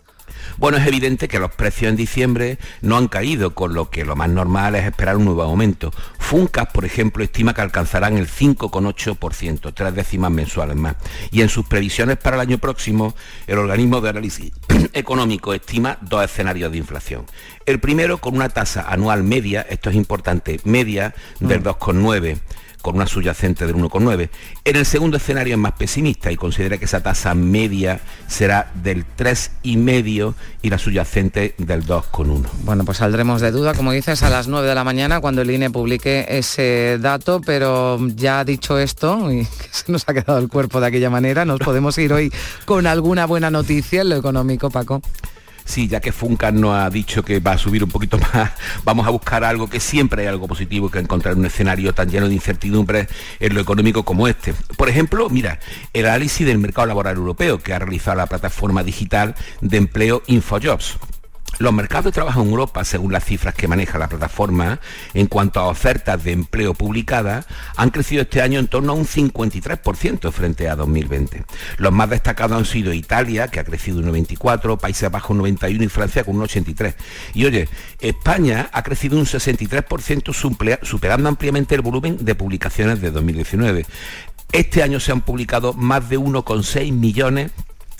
Bueno, 0.57 0.77
es 0.77 0.87
evidente 0.87 1.27
que 1.27 1.39
los 1.39 1.51
precios 1.51 1.89
en 1.89 1.95
diciembre 1.95 2.57
no 2.81 2.97
han 2.97 3.07
caído, 3.07 3.53
con 3.53 3.73
lo 3.73 3.89
que 3.89 4.05
lo 4.05 4.15
más 4.15 4.29
normal 4.29 4.75
es 4.75 4.85
esperar 4.85 5.17
un 5.17 5.25
nuevo 5.25 5.43
aumento. 5.43 5.91
Funcas, 6.19 6.67
por 6.73 6.85
ejemplo, 6.85 7.23
estima 7.23 7.53
que 7.53 7.61
alcanzarán 7.61 8.17
el 8.17 8.27
5,8%, 8.27 9.73
tres 9.73 9.95
décimas 9.95 10.31
mensuales 10.31 10.75
más. 10.75 10.95
Y 11.31 11.41
en 11.41 11.49
sus 11.49 11.65
previsiones 11.65 12.17
para 12.17 12.37
el 12.37 12.41
año 12.41 12.57
próximo, 12.57 13.15
el 13.47 13.57
organismo 13.57 14.01
de 14.01 14.09
análisis 14.09 14.51
económico 14.93 15.53
estima 15.53 15.97
dos 16.01 16.23
escenarios 16.23 16.71
de 16.71 16.77
inflación. 16.77 17.25
El 17.65 17.79
primero 17.79 18.19
con 18.19 18.35
una 18.35 18.49
tasa 18.49 18.85
anual 18.87 19.23
media, 19.23 19.65
esto 19.69 19.89
es 19.89 19.95
importante, 19.95 20.59
media 20.63 21.15
del 21.39 21.63
2,9 21.63 22.37
con 22.85 22.97
una 22.97 23.07
subyacente 23.07 23.65
del 23.65 23.75
1,9. 23.75 24.29
En 24.63 24.75
el 24.75 24.85
segundo 24.85 25.17
escenario 25.17 25.55
es 25.55 25.59
más 25.59 25.71
pesimista 25.71 26.31
y 26.31 26.35
considera 26.35 26.77
que 26.77 26.85
esa 26.85 27.01
tasa 27.01 27.33
media 27.33 27.99
será 28.27 28.71
del 28.75 29.05
3,5 29.17 30.35
y 30.61 30.69
la 30.69 30.77
subyacente 30.77 31.55
del 31.57 31.83
2,1. 31.83 32.45
Bueno, 32.63 32.85
pues 32.85 32.99
saldremos 32.99 33.41
de 33.41 33.49
duda, 33.49 33.73
como 33.73 33.91
dices, 33.91 34.21
a 34.21 34.29
las 34.29 34.47
9 34.47 34.67
de 34.67 34.75
la 34.75 34.83
mañana 34.83 35.19
cuando 35.19 35.41
el 35.41 35.49
INE 35.49 35.71
publique 35.71 36.27
ese 36.29 36.99
dato, 37.01 37.41
pero 37.43 37.97
ya 38.09 38.45
dicho 38.45 38.77
esto, 38.77 39.31
y 39.31 39.45
que 39.45 39.67
se 39.71 39.91
nos 39.91 40.07
ha 40.07 40.13
quedado 40.13 40.37
el 40.37 40.47
cuerpo 40.47 40.79
de 40.79 40.85
aquella 40.85 41.09
manera, 41.09 41.43
nos 41.43 41.61
podemos 41.61 41.97
ir 41.97 42.13
hoy 42.13 42.31
con 42.65 42.85
alguna 42.85 43.25
buena 43.25 43.49
noticia 43.49 44.01
en 44.01 44.09
lo 44.09 44.15
económico, 44.15 44.69
Paco. 44.69 45.01
Sí, 45.65 45.87
ya 45.87 45.99
que 45.99 46.11
Funkas 46.11 46.53
nos 46.53 46.75
ha 46.75 46.89
dicho 46.91 47.23
que 47.23 47.39
va 47.39 47.53
a 47.53 47.57
subir 47.57 47.83
un 47.83 47.89
poquito 47.89 48.17
más, 48.33 48.51
vamos 48.83 49.07
a 49.07 49.09
buscar 49.09 49.43
algo 49.43 49.67
que 49.67 49.79
siempre 49.79 50.21
hay 50.21 50.27
algo 50.27 50.47
positivo 50.47 50.89
que 50.89 50.99
encontrar 50.99 51.33
en 51.33 51.39
un 51.39 51.45
escenario 51.47 51.93
tan 51.93 52.09
lleno 52.09 52.27
de 52.27 52.35
incertidumbres 52.35 53.07
en 53.39 53.53
lo 53.53 53.61
económico 53.61 54.03
como 54.03 54.27
este. 54.27 54.53
Por 54.77 54.89
ejemplo, 54.89 55.27
mira, 55.29 55.59
el 55.93 56.05
análisis 56.05 56.45
del 56.45 56.59
mercado 56.59 56.87
laboral 56.87 57.17
europeo 57.17 57.57
que 57.57 57.73
ha 57.73 57.79
realizado 57.79 58.17
la 58.17 58.27
plataforma 58.27 58.83
digital 58.83 59.35
de 59.61 59.77
empleo 59.77 60.21
InfoJobs. 60.27 60.97
Los 61.57 61.73
mercados 61.73 62.05
de 62.05 62.11
trabajo 62.11 62.41
en 62.41 62.49
Europa, 62.49 62.83
según 62.83 63.13
las 63.13 63.23
cifras 63.23 63.53
que 63.55 63.67
maneja 63.67 63.97
la 63.97 64.09
plataforma, 64.09 64.79
en 65.13 65.27
cuanto 65.27 65.59
a 65.59 65.67
ofertas 65.67 66.23
de 66.23 66.33
empleo 66.33 66.73
publicadas, 66.73 67.45
han 67.77 67.91
crecido 67.91 68.23
este 68.23 68.41
año 68.41 68.59
en 68.59 68.67
torno 68.67 68.91
a 68.91 68.95
un 68.95 69.05
53% 69.05 70.31
frente 70.31 70.69
a 70.69 70.75
2020. 70.75 71.43
Los 71.77 71.93
más 71.93 72.09
destacados 72.09 72.57
han 72.57 72.65
sido 72.65 72.91
Italia, 72.93 73.47
que 73.47 73.59
ha 73.59 73.63
crecido 73.63 73.99
un 73.99 74.05
94%, 74.05 74.77
Países 74.79 75.09
Bajos 75.09 75.31
un 75.37 75.43
91% 75.43 75.81
y 75.83 75.87
Francia 75.87 76.23
con 76.23 76.35
un 76.35 76.43
83%. 76.43 76.95
Y 77.33 77.45
oye, 77.45 77.69
España 77.99 78.69
ha 78.73 78.83
crecido 78.83 79.17
un 79.17 79.25
63%, 79.25 80.33
suple- 80.33 80.79
superando 80.83 81.29
ampliamente 81.29 81.75
el 81.75 81.81
volumen 81.81 82.17
de 82.19 82.35
publicaciones 82.35 83.01
de 83.01 83.11
2019. 83.11 83.85
Este 84.51 84.83
año 84.83 84.99
se 84.99 85.11
han 85.11 85.21
publicado 85.21 85.73
más 85.73 86.07
de 86.09 86.19
1,6 86.19 86.91
millones 86.91 87.51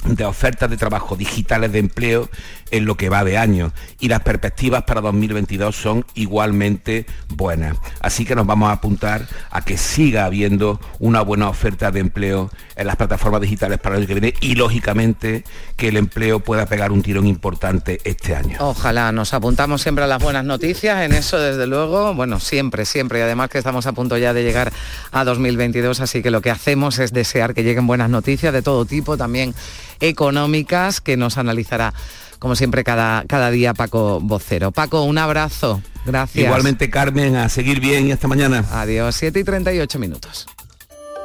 de 0.05 0.25
ofertas 0.25 0.69
de 0.69 0.77
trabajo 0.77 1.15
digitales 1.15 1.71
de 1.71 1.79
empleo 1.79 2.29
en 2.71 2.85
lo 2.85 2.95
que 2.95 3.09
va 3.09 3.23
de 3.23 3.37
año 3.37 3.71
y 3.99 4.07
las 4.07 4.21
perspectivas 4.21 4.83
para 4.83 5.01
2022 5.01 5.75
son 5.75 6.05
igualmente 6.15 7.05
buenas. 7.29 7.77
Así 7.99 8.25
que 8.25 8.35
nos 8.35 8.45
vamos 8.45 8.69
a 8.69 8.73
apuntar 8.73 9.27
a 9.51 9.63
que 9.63 9.77
siga 9.77 10.25
habiendo 10.25 10.79
una 10.99 11.21
buena 11.21 11.49
oferta 11.49 11.91
de 11.91 11.99
empleo 11.99 12.49
en 12.75 12.87
las 12.87 12.95
plataformas 12.95 13.41
digitales 13.41 13.79
para 13.79 13.95
el 13.95 14.01
año 14.01 14.07
que 14.07 14.13
viene 14.13 14.33
y 14.41 14.55
lógicamente 14.55 15.43
que 15.75 15.89
el 15.89 15.97
empleo 15.97 16.39
pueda 16.39 16.65
pegar 16.65 16.91
un 16.91 17.01
tirón 17.01 17.27
importante 17.27 17.99
este 18.03 18.35
año. 18.35 18.57
Ojalá, 18.59 19.11
nos 19.11 19.33
apuntamos 19.33 19.81
siempre 19.81 20.03
a 20.03 20.07
las 20.07 20.21
buenas 20.21 20.45
noticias, 20.45 21.01
en 21.01 21.13
eso 21.13 21.39
desde 21.39 21.67
luego, 21.67 22.13
bueno, 22.13 22.39
siempre, 22.39 22.85
siempre, 22.85 23.19
y 23.19 23.21
además 23.21 23.49
que 23.49 23.57
estamos 23.57 23.85
a 23.85 23.93
punto 23.93 24.17
ya 24.17 24.33
de 24.33 24.43
llegar 24.43 24.71
a 25.11 25.23
2022, 25.23 25.99
así 26.01 26.21
que 26.21 26.31
lo 26.31 26.41
que 26.41 26.51
hacemos 26.51 26.99
es 26.99 27.13
desear 27.13 27.53
que 27.53 27.63
lleguen 27.63 27.87
buenas 27.87 28.09
noticias 28.09 28.53
de 28.53 28.61
todo 28.61 28.85
tipo, 28.85 29.17
también 29.17 29.53
económicas, 29.99 31.01
que 31.01 31.17
nos 31.17 31.37
analizará, 31.37 31.93
como 32.39 32.55
siempre, 32.55 32.83
cada, 32.83 33.23
cada 33.27 33.51
día 33.51 33.73
Paco 33.73 34.19
Vocero. 34.21 34.71
Paco, 34.71 35.03
un 35.03 35.17
abrazo, 35.17 35.81
gracias. 36.05 36.45
Igualmente 36.45 36.89
Carmen, 36.89 37.35
a 37.35 37.49
seguir 37.49 37.79
bien 37.79 38.07
y 38.07 38.11
hasta 38.11 38.27
mañana. 38.27 38.65
Adiós, 38.71 39.15
7 39.15 39.39
y 39.39 39.43
38 39.43 39.99
minutos. 39.99 40.47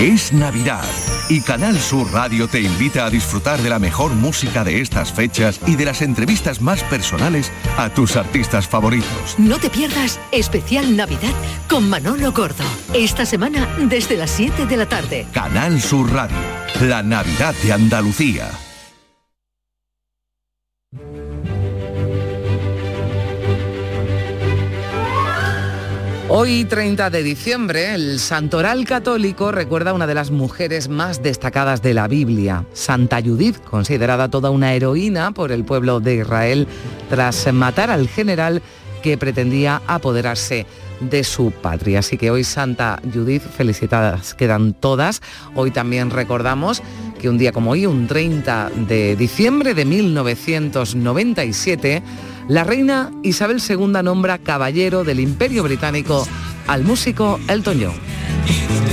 Es 0.00 0.32
Navidad 0.32 0.84
y 1.28 1.40
Canal 1.40 1.76
Sur 1.76 2.12
Radio 2.12 2.46
te 2.46 2.60
invita 2.60 3.04
a 3.04 3.10
disfrutar 3.10 3.60
de 3.60 3.68
la 3.68 3.80
mejor 3.80 4.12
música 4.12 4.62
de 4.62 4.80
estas 4.80 5.12
fechas 5.12 5.58
y 5.66 5.74
de 5.74 5.86
las 5.86 6.02
entrevistas 6.02 6.60
más 6.60 6.84
personales 6.84 7.50
a 7.76 7.88
tus 7.90 8.14
artistas 8.14 8.68
favoritos. 8.68 9.34
No 9.38 9.58
te 9.58 9.70
pierdas 9.70 10.20
especial 10.30 10.96
Navidad 10.96 11.34
con 11.68 11.90
Manolo 11.90 12.30
Gordo. 12.30 12.62
Esta 12.94 13.26
semana 13.26 13.68
desde 13.88 14.16
las 14.16 14.30
7 14.30 14.66
de 14.66 14.76
la 14.76 14.86
tarde. 14.86 15.26
Canal 15.32 15.80
Sur 15.80 16.12
Radio, 16.12 16.36
la 16.80 17.02
Navidad 17.02 17.56
de 17.64 17.72
Andalucía. 17.72 18.67
Hoy, 26.30 26.66
30 26.66 27.08
de 27.08 27.22
diciembre, 27.22 27.94
el 27.94 28.18
Santoral 28.18 28.84
Católico 28.84 29.50
recuerda 29.50 29.92
a 29.92 29.94
una 29.94 30.06
de 30.06 30.14
las 30.14 30.30
mujeres 30.30 30.90
más 30.90 31.22
destacadas 31.22 31.80
de 31.80 31.94
la 31.94 32.06
Biblia, 32.06 32.66
Santa 32.74 33.22
Judith, 33.22 33.56
considerada 33.64 34.28
toda 34.28 34.50
una 34.50 34.74
heroína 34.74 35.32
por 35.32 35.52
el 35.52 35.64
pueblo 35.64 36.00
de 36.00 36.16
Israel 36.16 36.68
tras 37.08 37.50
matar 37.54 37.90
al 37.90 38.08
general 38.08 38.60
que 39.02 39.16
pretendía 39.16 39.80
apoderarse 39.86 40.66
de 41.00 41.24
su 41.24 41.50
patria. 41.50 42.00
Así 42.00 42.18
que 42.18 42.30
hoy 42.30 42.44
Santa 42.44 43.00
Judith, 43.10 43.42
felicitadas 43.42 44.34
quedan 44.34 44.74
todas. 44.74 45.22
Hoy 45.54 45.70
también 45.70 46.10
recordamos 46.10 46.82
que 47.18 47.30
un 47.30 47.38
día 47.38 47.52
como 47.52 47.70
hoy, 47.70 47.86
un 47.86 48.06
30 48.06 48.70
de 48.86 49.16
diciembre 49.16 49.72
de 49.72 49.86
1997, 49.86 52.02
la 52.48 52.64
reina 52.64 53.12
Isabel 53.22 53.60
II 53.66 54.02
nombra 54.02 54.38
caballero 54.38 55.04
del 55.04 55.20
Imperio 55.20 55.62
Británico 55.62 56.26
al 56.66 56.82
músico 56.82 57.38
Elton 57.46 57.78
John. 57.80 58.87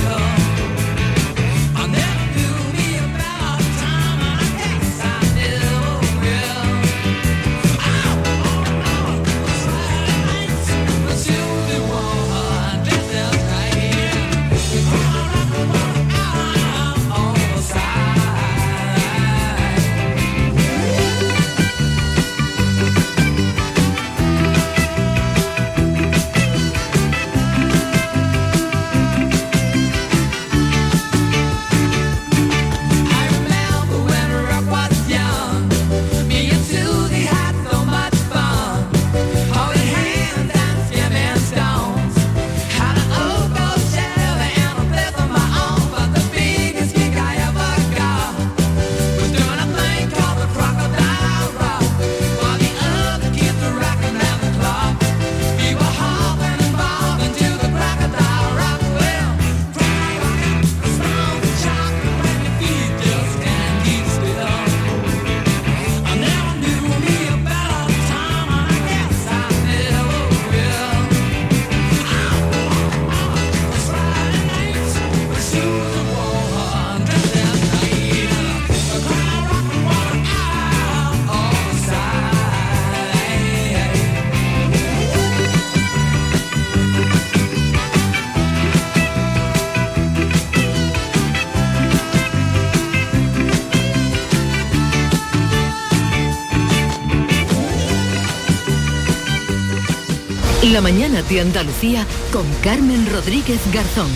La 100.76 100.82
mañana 100.82 101.22
de 101.22 101.40
Andalucía 101.40 102.06
con 102.30 102.44
Carmen 102.62 103.10
Rodríguez 103.10 103.62
Garzón. 103.72 104.10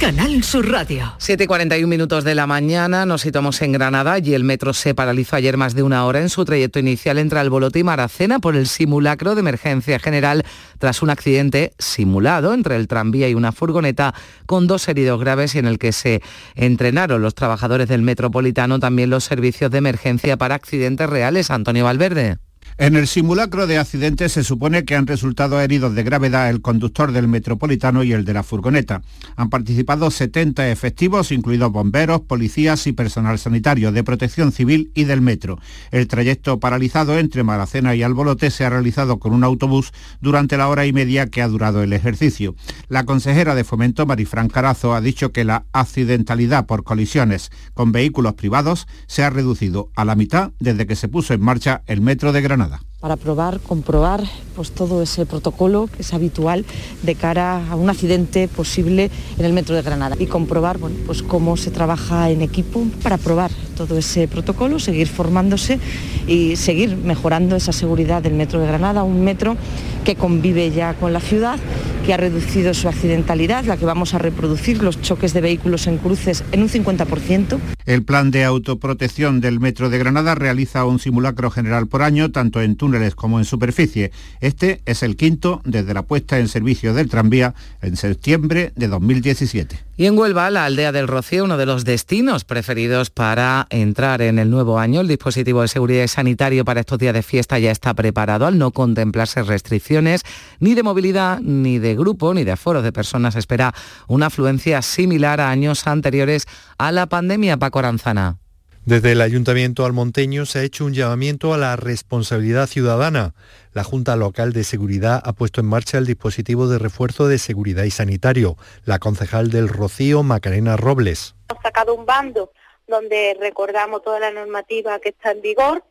Canal 0.00 0.42
Sur 0.42 0.66
Radio. 0.66 1.12
7.41 1.18 1.86
minutos 1.86 2.24
de 2.24 2.34
la 2.34 2.46
mañana, 2.46 3.04
nos 3.04 3.20
situamos 3.20 3.60
en 3.60 3.72
Granada 3.72 4.18
y 4.18 4.32
el 4.32 4.42
metro 4.42 4.72
se 4.72 4.94
paralizó 4.94 5.36
ayer 5.36 5.58
más 5.58 5.74
de 5.74 5.82
una 5.82 6.06
hora 6.06 6.22
en 6.22 6.30
su 6.30 6.46
trayecto 6.46 6.78
inicial 6.78 7.18
entre 7.18 7.38
Albolote 7.38 7.80
y 7.80 7.84
Maracena 7.84 8.38
por 8.38 8.56
el 8.56 8.66
simulacro 8.66 9.34
de 9.34 9.40
emergencia 9.40 9.98
general 9.98 10.46
tras 10.78 11.02
un 11.02 11.10
accidente 11.10 11.74
simulado 11.78 12.54
entre 12.54 12.76
el 12.76 12.88
tranvía 12.88 13.28
y 13.28 13.34
una 13.34 13.52
furgoneta 13.52 14.14
con 14.46 14.66
dos 14.66 14.88
heridos 14.88 15.20
graves 15.20 15.54
y 15.54 15.58
en 15.58 15.66
el 15.66 15.78
que 15.78 15.92
se 15.92 16.22
entrenaron 16.54 17.20
los 17.20 17.34
trabajadores 17.34 17.88
del 17.88 18.00
metropolitano, 18.00 18.78
también 18.78 19.10
los 19.10 19.24
servicios 19.24 19.70
de 19.70 19.76
emergencia 19.76 20.38
para 20.38 20.54
accidentes 20.54 21.10
reales. 21.10 21.50
Antonio 21.50 21.84
Valverde. 21.84 22.38
En 22.78 22.94
el 22.94 23.06
simulacro 23.06 23.66
de 23.66 23.78
accidente 23.78 24.28
se 24.28 24.44
supone 24.44 24.84
que 24.84 24.96
han 24.96 25.06
resultado 25.06 25.58
heridos 25.62 25.94
de 25.94 26.02
gravedad 26.02 26.50
el 26.50 26.60
conductor 26.60 27.10
del 27.10 27.26
metropolitano 27.26 28.02
y 28.02 28.12
el 28.12 28.26
de 28.26 28.34
la 28.34 28.42
furgoneta. 28.42 29.00
Han 29.34 29.48
participado 29.48 30.10
70 30.10 30.68
efectivos, 30.68 31.32
incluidos 31.32 31.72
bomberos, 31.72 32.20
policías 32.20 32.86
y 32.86 32.92
personal 32.92 33.38
sanitario 33.38 33.92
de 33.92 34.04
protección 34.04 34.52
civil 34.52 34.90
y 34.94 35.04
del 35.04 35.22
metro. 35.22 35.58
El 35.90 36.06
trayecto 36.06 36.60
paralizado 36.60 37.18
entre 37.18 37.44
Maracena 37.44 37.94
y 37.94 38.02
Albolote 38.02 38.50
se 38.50 38.66
ha 38.66 38.70
realizado 38.70 39.18
con 39.20 39.32
un 39.32 39.42
autobús 39.42 39.92
durante 40.20 40.58
la 40.58 40.68
hora 40.68 40.84
y 40.84 40.92
media 40.92 41.28
que 41.28 41.40
ha 41.40 41.48
durado 41.48 41.82
el 41.82 41.94
ejercicio. 41.94 42.56
La 42.88 43.06
consejera 43.06 43.54
de 43.54 43.64
Fomento, 43.64 44.04
Marifran 44.04 44.50
Carazo, 44.50 44.94
ha 44.94 45.00
dicho 45.00 45.32
que 45.32 45.44
la 45.44 45.64
accidentalidad 45.72 46.66
por 46.66 46.84
colisiones 46.84 47.50
con 47.72 47.90
vehículos 47.90 48.34
privados 48.34 48.86
se 49.06 49.24
ha 49.24 49.30
reducido 49.30 49.88
a 49.96 50.04
la 50.04 50.14
mitad 50.14 50.52
desde 50.60 50.86
que 50.86 50.94
se 50.94 51.08
puso 51.08 51.32
en 51.32 51.40
marcha 51.40 51.82
el 51.86 52.02
metro 52.02 52.32
de 52.32 52.42
Granada 52.42 52.65
nada. 52.68 52.80
Para 53.06 53.16
probar, 53.16 53.60
comprobar 53.60 54.24
pues, 54.56 54.72
todo 54.72 55.00
ese 55.00 55.26
protocolo 55.26 55.86
que 55.86 56.02
es 56.02 56.12
habitual 56.12 56.64
de 57.04 57.14
cara 57.14 57.62
a 57.70 57.76
un 57.76 57.88
accidente 57.88 58.48
posible 58.48 59.12
en 59.38 59.44
el 59.44 59.52
metro 59.52 59.76
de 59.76 59.82
Granada 59.82 60.16
y 60.18 60.26
comprobar 60.26 60.78
bueno, 60.78 60.96
pues, 61.06 61.22
cómo 61.22 61.56
se 61.56 61.70
trabaja 61.70 62.30
en 62.30 62.42
equipo 62.42 62.84
para 63.04 63.16
probar 63.16 63.52
todo 63.76 63.96
ese 63.96 64.26
protocolo, 64.26 64.80
seguir 64.80 65.06
formándose 65.06 65.78
y 66.26 66.56
seguir 66.56 66.96
mejorando 66.96 67.54
esa 67.54 67.72
seguridad 67.72 68.22
del 68.22 68.34
metro 68.34 68.58
de 68.58 68.66
Granada, 68.66 69.04
un 69.04 69.22
metro 69.22 69.56
que 70.04 70.16
convive 70.16 70.72
ya 70.72 70.94
con 70.94 71.12
la 71.12 71.20
ciudad, 71.20 71.58
que 72.04 72.14
ha 72.14 72.16
reducido 72.16 72.74
su 72.74 72.88
accidentalidad, 72.88 73.64
la 73.64 73.76
que 73.76 73.84
vamos 73.84 74.14
a 74.14 74.18
reproducir, 74.18 74.82
los 74.82 75.00
choques 75.00 75.32
de 75.32 75.40
vehículos 75.40 75.86
en 75.86 75.98
cruces 75.98 76.44
en 76.52 76.62
un 76.62 76.68
50%. 76.68 77.58
El 77.84 78.02
plan 78.04 78.30
de 78.30 78.44
autoprotección 78.44 79.40
del 79.40 79.60
Metro 79.60 79.90
de 79.90 79.98
Granada 79.98 80.34
realiza 80.34 80.84
un 80.84 80.98
simulacro 80.98 81.50
general 81.50 81.88
por 81.88 82.02
año, 82.02 82.30
tanto 82.30 82.62
en 82.62 82.76
túneles 82.76 82.95
como 83.14 83.38
en 83.38 83.44
superficie. 83.44 84.12
Este 84.40 84.80
es 84.86 85.02
el 85.02 85.16
quinto 85.16 85.60
desde 85.64 85.94
la 85.94 86.02
puesta 86.02 86.38
en 86.38 86.48
servicio 86.48 86.94
del 86.94 87.08
tranvía 87.08 87.54
en 87.82 87.96
septiembre 87.96 88.72
de 88.76 88.88
2017. 88.88 89.78
Y 89.98 90.04
en 90.04 90.18
Huelva, 90.18 90.50
la 90.50 90.66
aldea 90.66 90.92
del 90.92 91.08
Rocío, 91.08 91.44
uno 91.44 91.56
de 91.56 91.64
los 91.64 91.84
destinos 91.84 92.44
preferidos 92.44 93.08
para 93.08 93.66
entrar 93.70 94.20
en 94.20 94.38
el 94.38 94.50
nuevo 94.50 94.78
año. 94.78 95.00
El 95.00 95.08
dispositivo 95.08 95.62
de 95.62 95.68
seguridad 95.68 96.04
y 96.04 96.08
sanitario 96.08 96.64
para 96.66 96.80
estos 96.80 96.98
días 96.98 97.14
de 97.14 97.22
fiesta 97.22 97.58
ya 97.58 97.70
está 97.70 97.94
preparado 97.94 98.46
al 98.46 98.58
no 98.58 98.72
contemplarse 98.72 99.42
restricciones 99.42 100.22
ni 100.60 100.74
de 100.74 100.82
movilidad, 100.82 101.40
ni 101.40 101.78
de 101.78 101.94
grupo, 101.94 102.34
ni 102.34 102.44
de 102.44 102.52
aforos 102.52 102.82
de 102.82 102.92
personas. 102.92 103.36
Espera 103.36 103.74
una 104.06 104.26
afluencia 104.26 104.82
similar 104.82 105.40
a 105.40 105.50
años 105.50 105.86
anteriores 105.86 106.46
a 106.76 106.92
la 106.92 107.06
pandemia, 107.06 107.56
Paco 107.56 107.78
Aranzana. 107.78 108.38
Desde 108.86 109.10
el 109.10 109.20
Ayuntamiento 109.20 109.84
almonteño 109.84 110.46
se 110.46 110.60
ha 110.60 110.62
hecho 110.62 110.84
un 110.84 110.94
llamamiento 110.94 111.52
a 111.52 111.58
la 111.58 111.74
responsabilidad 111.74 112.68
ciudadana. 112.68 113.34
La 113.72 113.82
Junta 113.82 114.14
Local 114.14 114.52
de 114.52 114.62
Seguridad 114.62 115.20
ha 115.24 115.32
puesto 115.32 115.60
en 115.60 115.66
marcha 115.66 115.98
el 115.98 116.06
dispositivo 116.06 116.68
de 116.68 116.78
refuerzo 116.78 117.26
de 117.26 117.38
seguridad 117.38 117.82
y 117.82 117.90
sanitario. 117.90 118.54
La 118.84 119.00
concejal 119.00 119.50
del 119.50 119.68
Rocío, 119.68 120.22
Macarena 120.22 120.76
Robles. 120.76 121.34
Hemos 121.50 121.64
sacado 121.64 121.96
un 121.96 122.06
bando 122.06 122.52
donde 122.86 123.36
recordamos 123.40 124.04
toda 124.04 124.20
la 124.20 124.30
normativa 124.30 125.00
que 125.00 125.08
está 125.08 125.32
en 125.32 125.42
vigor 125.42 125.82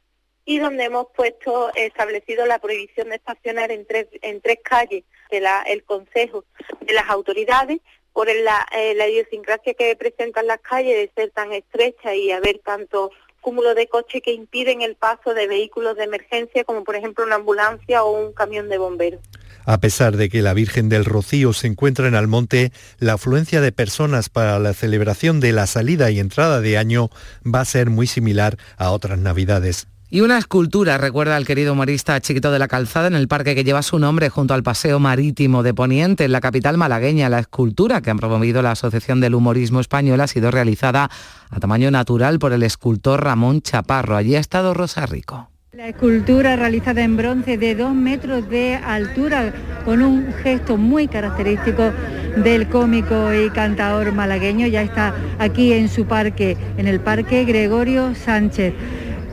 y 0.45 0.59
donde 0.59 0.85
hemos 0.85 1.07
puesto 1.13 1.73
establecido 1.75 2.45
la 2.45 2.59
prohibición 2.59 3.09
de 3.09 3.15
estacionar 3.15 3.71
en 3.71 3.85
tres, 3.85 4.07
en 4.21 4.39
tres 4.39 4.59
calles 4.63 5.03
de 5.31 5.45
el 5.67 5.83
Consejo 5.83 6.45
de 6.79 6.93
las 6.93 7.09
autoridades 7.09 7.81
por 8.16 8.28
la, 8.28 8.66
eh, 8.74 8.95
la 8.95 9.09
idiosincrasia 9.09 9.74
que 9.74 9.93
presentan 9.97 10.47
las 10.47 10.61
calles 10.61 10.95
de 10.95 11.11
ser 11.13 11.32
tan 11.32 11.51
estrechas 11.51 12.16
y 12.16 12.32
haber 12.32 12.59
tanto 12.59 13.11
cúmulo 13.41 13.76
de 13.76 13.88
coches 13.88 14.22
que 14.24 14.32
impiden 14.32 14.82
el 14.82 14.95
paso 14.95 15.34
de 15.34 15.47
vehículos 15.47 15.97
de 15.97 16.05
emergencia, 16.05 16.63
como 16.63 16.86
por 16.86 16.95
ejemplo 16.95 17.26
una 17.26 17.36
ambulancia 17.36 18.05
o 18.05 18.26
un 18.26 18.32
camión 18.32 18.70
de 18.70 18.78
bomberos. 18.78 19.20
A 19.66 19.80
pesar 19.82 20.16
de 20.16 20.30
que 20.30 20.41
la 20.41 20.53
Virgen 20.53 20.88
del 20.88 21.03
Rocío 21.03 21.51
se 21.51 21.68
encuentra 21.68 22.07
en 22.07 22.16
Almonte, 22.16 22.72
la 22.99 23.13
afluencia 23.13 23.59
de 23.59 23.74
personas 23.74 24.30
para 24.30 24.59
la 24.59 24.74
celebración 24.74 25.41
de 25.41 25.51
la 25.51 25.68
salida 25.68 26.09
y 26.09 26.20
entrada 26.20 26.61
de 26.61 26.78
año 26.78 27.09
va 27.45 27.59
a 27.59 27.66
ser 27.66 27.89
muy 27.89 28.07
similar 28.07 28.55
a 28.78 28.91
otras 28.91 29.20
Navidades. 29.20 29.88
Y 30.16 30.22
una 30.22 30.38
escultura 30.38 30.97
recuerda 30.97 31.36
al 31.36 31.45
querido 31.45 31.74
humorista 31.74 32.22
Chiquito 32.22 32.49
de 32.49 32.57
la 32.57 32.70
Calzada 32.70 33.07
en 33.07 33.16
el 33.16 33.28
parque 33.28 33.53
que 33.53 33.66
lleva 33.66 33.82
su 33.82 33.99
nombre 33.99 34.30
junto 34.30 34.53
al 34.53 34.63
Paseo 34.63 34.97
Marítimo 34.97 35.61
de 35.61 35.74
Poniente, 35.74 36.24
en 36.24 36.32
la 36.32 36.39
capital 36.39 36.78
malagueña. 36.78 37.28
La 37.28 37.39
escultura 37.39 37.99
que 37.99 38.11
han 38.11 38.18
promovido 38.18 38.61
la 38.61 38.72
Asociación 38.72 39.20
del 39.20 39.36
Humorismo 39.36 39.82
Español 39.82 40.22
ha 40.22 40.28
sido 40.28 40.51
realizada 40.51 41.09
a 41.49 41.59
tamaño 41.59 41.91
natural 41.91 42.39
por 42.39 42.53
el 42.53 42.63
escultor 42.63 43.26
Ramón 43.26 43.61
Chaparro. 43.61 44.16
Allí 44.16 44.38
ha 44.38 44.39
estado 44.39 44.74
Rosa 44.74 45.05
Rico. 45.05 45.49
La 45.74 45.89
escultura 45.89 46.55
realizada 46.55 47.03
en 47.03 47.18
bronce 47.18 47.57
de 47.57 47.76
dos 47.76 47.93
metros 47.93 48.49
de 48.49 48.76
altura, 48.76 49.53
con 49.84 50.01
un 50.01 50.32
gesto 50.41 50.78
muy 50.78 51.09
característico 51.09 51.91
del 52.38 52.70
cómico 52.70 53.34
y 53.34 53.49
cantador 53.49 54.13
malagueño, 54.13 54.66
ya 54.68 54.82
está 54.82 55.13
aquí 55.39 55.74
en 55.74 55.89
su 55.89 56.05
parque, 56.05 56.55
en 56.78 56.88
el 56.88 57.01
Parque 57.01 57.43
Gregorio 57.43 58.16
Sánchez. 58.16 58.74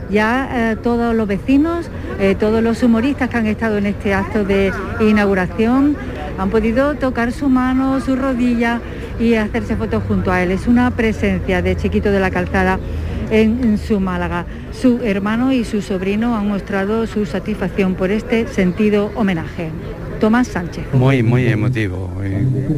Ya 0.09 0.71
eh, 0.71 0.75
todos 0.75 1.15
los 1.15 1.27
vecinos, 1.27 1.89
eh, 2.19 2.35
todos 2.35 2.61
los 2.61 2.83
humoristas 2.83 3.29
que 3.29 3.37
han 3.37 3.47
estado 3.47 3.77
en 3.77 3.85
este 3.87 4.13
acto 4.13 4.43
de 4.43 4.71
inauguración 4.99 5.95
han 6.37 6.49
podido 6.49 6.95
tocar 6.95 7.31
su 7.31 7.49
mano, 7.49 7.99
su 8.01 8.15
rodilla 8.15 8.81
y 9.19 9.35
hacerse 9.35 9.75
fotos 9.75 10.03
junto 10.07 10.31
a 10.31 10.41
él. 10.41 10.51
Es 10.51 10.67
una 10.67 10.91
presencia 10.91 11.61
de 11.61 11.75
Chiquito 11.75 12.11
de 12.11 12.19
la 12.19 12.31
Calzada 12.31 12.79
en, 13.29 13.77
su 13.77 13.99
Málaga. 13.99 14.45
Su 14.71 14.99
hermano 15.03 15.51
y 15.51 15.63
su 15.63 15.81
sobrino 15.81 16.35
han 16.35 16.47
mostrado 16.47 17.07
su 17.07 17.25
satisfacción 17.25 17.95
por 17.95 18.11
este 18.11 18.47
sentido 18.47 19.11
homenaje. 19.15 19.71
Tomás 20.23 20.47
Sánchez. 20.47 20.85
Muy, 20.93 21.21
muy 21.21 21.47
emotivo, 21.47 22.09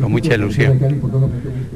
con 0.01 0.11
mucha 0.11 0.33
ilusión 0.33 0.79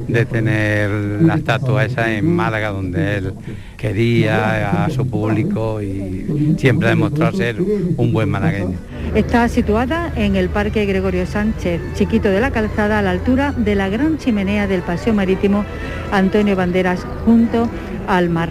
de 0.08 0.26
tener 0.26 0.90
la 1.22 1.36
estatua 1.36 1.84
esa 1.84 2.12
en 2.12 2.26
Málaga, 2.26 2.70
donde 2.70 3.18
él 3.18 3.34
quería 3.76 4.86
a 4.86 4.90
su 4.90 5.06
público 5.06 5.80
y 5.80 6.56
siempre 6.58 6.88
ha 6.88 6.90
demostrado 6.90 7.36
ser 7.36 7.62
un 7.96 8.12
buen 8.12 8.28
malagueño. 8.28 8.76
Está 9.14 9.46
situada 9.46 10.12
en 10.16 10.34
el 10.34 10.48
Parque 10.48 10.86
Gregorio 10.86 11.24
Sánchez, 11.24 11.80
chiquito 11.94 12.30
de 12.30 12.40
la 12.40 12.50
calzada, 12.50 12.98
a 12.98 13.02
la 13.02 13.12
altura 13.12 13.54
de 13.56 13.76
la 13.76 13.88
gran 13.88 14.18
chimenea 14.18 14.66
del 14.66 14.82
Paseo 14.82 15.14
Marítimo 15.14 15.64
Antonio 16.10 16.56
Banderas, 16.56 17.06
junto 17.24 17.68
al 18.08 18.28
mar. 18.28 18.50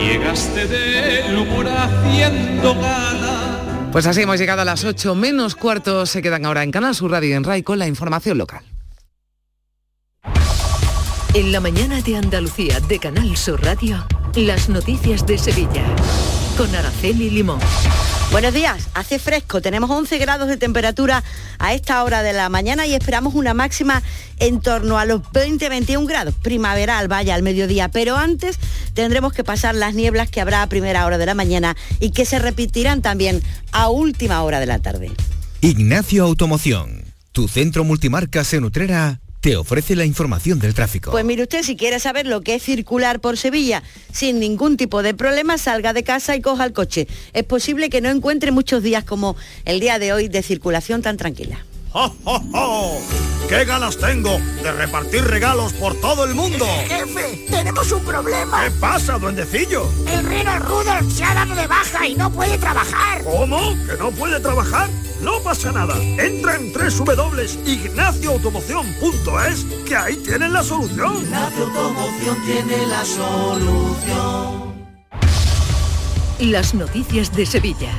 Llegaste 0.00 0.62
haciendo 1.66 2.74
Pues 3.92 4.06
así 4.06 4.22
hemos 4.22 4.38
llegado 4.38 4.62
a 4.62 4.64
las 4.64 4.84
8 4.84 5.14
menos 5.14 5.54
cuartos. 5.54 6.10
Se 6.10 6.22
quedan 6.22 6.44
ahora 6.44 6.62
en 6.62 6.70
Canal 6.70 6.94
Sur 6.94 7.10
Radio 7.10 7.30
y 7.30 7.32
en 7.32 7.44
RAI 7.44 7.62
con 7.62 7.78
la 7.78 7.86
información 7.86 8.38
local. 8.38 8.62
En 11.34 11.52
la 11.52 11.60
mañana 11.60 12.00
de 12.00 12.16
Andalucía 12.16 12.80
de 12.80 12.98
Canal 12.98 13.36
Sur 13.36 13.62
Radio, 13.62 14.06
las 14.34 14.68
noticias 14.68 15.26
de 15.26 15.38
Sevilla. 15.38 15.84
Con 16.56 16.74
Araceli 16.74 17.30
Limón. 17.30 17.60
Buenos 18.30 18.52
días, 18.52 18.88
hace 18.92 19.18
fresco, 19.18 19.62
tenemos 19.62 19.88
11 19.88 20.18
grados 20.18 20.48
de 20.48 20.58
temperatura 20.58 21.24
a 21.58 21.72
esta 21.72 22.04
hora 22.04 22.22
de 22.22 22.34
la 22.34 22.50
mañana 22.50 22.86
y 22.86 22.92
esperamos 22.92 23.34
una 23.34 23.54
máxima 23.54 24.02
en 24.38 24.60
torno 24.60 24.98
a 24.98 25.06
los 25.06 25.22
20-21 25.22 26.06
grados, 26.06 26.34
primaveral, 26.34 27.08
vaya 27.08 27.34
al 27.34 27.42
mediodía, 27.42 27.88
pero 27.88 28.16
antes 28.16 28.58
tendremos 28.92 29.32
que 29.32 29.44
pasar 29.44 29.74
las 29.74 29.94
nieblas 29.94 30.28
que 30.28 30.42
habrá 30.42 30.62
a 30.62 30.66
primera 30.68 31.06
hora 31.06 31.16
de 31.16 31.24
la 31.24 31.34
mañana 31.34 31.74
y 32.00 32.10
que 32.10 32.26
se 32.26 32.38
repetirán 32.38 33.00
también 33.00 33.42
a 33.72 33.88
última 33.88 34.42
hora 34.42 34.60
de 34.60 34.66
la 34.66 34.78
tarde. 34.78 35.10
Ignacio 35.62 36.24
Automoción, 36.24 37.04
tu 37.32 37.48
centro 37.48 37.82
multimarca 37.82 38.42
en 38.52 38.64
Utrera 38.64 39.20
te 39.40 39.56
ofrece 39.56 39.94
la 39.96 40.04
información 40.04 40.58
del 40.58 40.74
tráfico. 40.74 41.10
Pues 41.10 41.24
mire 41.24 41.42
usted, 41.42 41.62
si 41.62 41.76
quiere 41.76 42.00
saber 42.00 42.26
lo 42.26 42.40
que 42.40 42.56
es 42.56 42.62
circular 42.62 43.20
por 43.20 43.36
Sevilla 43.36 43.82
sin 44.12 44.40
ningún 44.40 44.76
tipo 44.76 45.02
de 45.02 45.14
problema, 45.14 45.58
salga 45.58 45.92
de 45.92 46.02
casa 46.02 46.34
y 46.36 46.40
coja 46.40 46.64
el 46.64 46.72
coche. 46.72 47.06
Es 47.32 47.44
posible 47.44 47.90
que 47.90 48.00
no 48.00 48.08
encuentre 48.08 48.50
muchos 48.50 48.82
días 48.82 49.04
como 49.04 49.36
el 49.64 49.80
día 49.80 49.98
de 49.98 50.12
hoy 50.12 50.28
de 50.28 50.42
circulación 50.42 51.02
tan 51.02 51.16
tranquila. 51.16 51.64
¡Oh, 52.00 52.14
oh, 52.26 52.40
oh! 52.54 53.00
qué 53.48 53.64
ganas 53.64 53.98
tengo 53.98 54.38
de 54.62 54.70
repartir 54.70 55.24
regalos 55.24 55.72
por 55.72 55.96
todo 55.96 56.26
el 56.26 56.36
mundo! 56.36 56.64
¡Jefe! 56.86 57.44
¡Tenemos 57.50 57.90
un 57.90 58.04
problema! 58.04 58.62
¿Qué 58.62 58.70
pasa, 58.70 59.18
duendecillo? 59.18 59.90
El 60.06 60.24
reno 60.24 60.60
Rudolf 60.60 61.12
se 61.12 61.24
ha 61.24 61.34
dado 61.34 61.56
de 61.56 61.66
baja 61.66 62.06
y 62.06 62.14
no 62.14 62.30
puede 62.30 62.56
trabajar. 62.56 63.24
¿Cómo? 63.24 63.74
¿Que 63.84 63.96
no 63.98 64.12
puede 64.12 64.38
trabajar? 64.38 64.88
No 65.22 65.42
pasa 65.42 65.72
nada. 65.72 66.00
Entra 66.00 66.54
en 66.54 66.72
www.ignacioautomoción.es 66.72 69.66
que 69.84 69.96
ahí 69.96 70.14
tienen 70.18 70.52
la 70.52 70.62
solución. 70.62 71.16
Ignacio 71.16 71.64
Automoción 71.64 72.36
tiene 72.46 72.86
la 72.86 73.04
solución. 73.04 74.68
Las 76.38 76.74
noticias 76.74 77.34
de 77.34 77.44
Sevilla. 77.44 77.98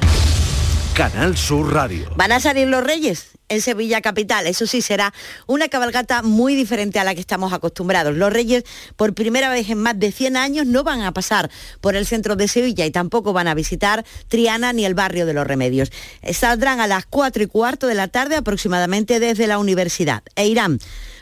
Canal 0.99 1.37
Sur 1.37 1.71
Radio. 1.71 2.11
¿Van 2.17 2.33
a 2.33 2.41
salir 2.41 2.67
los 2.67 2.83
reyes? 2.83 3.29
en 3.47 3.61
Sevilla 3.61 4.01
Capital. 4.01 4.45
Eso 4.47 4.67
sí, 4.67 4.81
será 4.81 5.13
una 5.47 5.69
cabalgata 5.69 6.23
muy 6.23 6.55
diferente 6.55 6.99
a 6.99 7.05
la 7.05 7.15
que 7.15 7.21
estamos 7.21 7.53
acostumbrados. 7.53 8.17
Los 8.17 8.33
Reyes, 8.33 8.65
por 8.97 9.13
primera 9.13 9.49
vez 9.49 9.69
en 9.69 9.77
más 9.77 9.97
de 9.97 10.11
100 10.11 10.35
años, 10.35 10.65
no 10.67 10.83
van 10.83 11.01
a 11.01 11.13
pasar 11.13 11.49
por 11.79 11.95
el 11.95 12.05
centro 12.05 12.35
de 12.35 12.49
Sevilla 12.49 12.85
y 12.85 12.91
tampoco 12.91 13.31
van 13.31 13.47
a 13.47 13.55
visitar 13.55 14.05
Triana 14.27 14.73
ni 14.73 14.85
el 14.85 14.93
barrio 14.93 15.25
de 15.25 15.33
los 15.33 15.47
Remedios. 15.47 15.89
Saldrán 16.31 16.81
a 16.81 16.85
las 16.85 17.05
4 17.05 17.43
y 17.43 17.47
cuarto 17.47 17.87
de 17.87 17.95
la 17.95 18.09
tarde 18.09 18.35
aproximadamente 18.35 19.21
desde 19.21 19.47
la 19.47 19.57
universidad 19.57 20.21
e 20.35 20.47
irán 20.47 20.79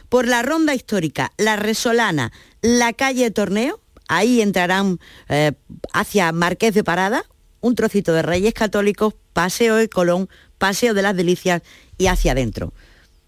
por 0.09 0.27
la 0.27 0.41
ronda 0.41 0.73
histórica, 0.73 1.31
la 1.37 1.55
Resolana, 1.55 2.33
la 2.61 2.93
calle 2.93 3.29
Torneo, 3.29 3.79
ahí 4.07 4.41
entrarán 4.41 4.99
eh, 5.29 5.53
hacia 5.93 6.31
Marqués 6.31 6.73
de 6.73 6.83
Parada, 6.83 7.25
un 7.61 7.75
trocito 7.75 8.13
de 8.13 8.21
Reyes 8.21 8.53
Católicos, 8.53 9.13
Paseo 9.33 9.75
de 9.75 9.89
Colón, 9.89 10.29
Paseo 10.57 10.93
de 10.93 11.01
las 11.01 11.15
Delicias 11.15 11.61
y 11.97 12.07
hacia 12.07 12.31
adentro, 12.33 12.73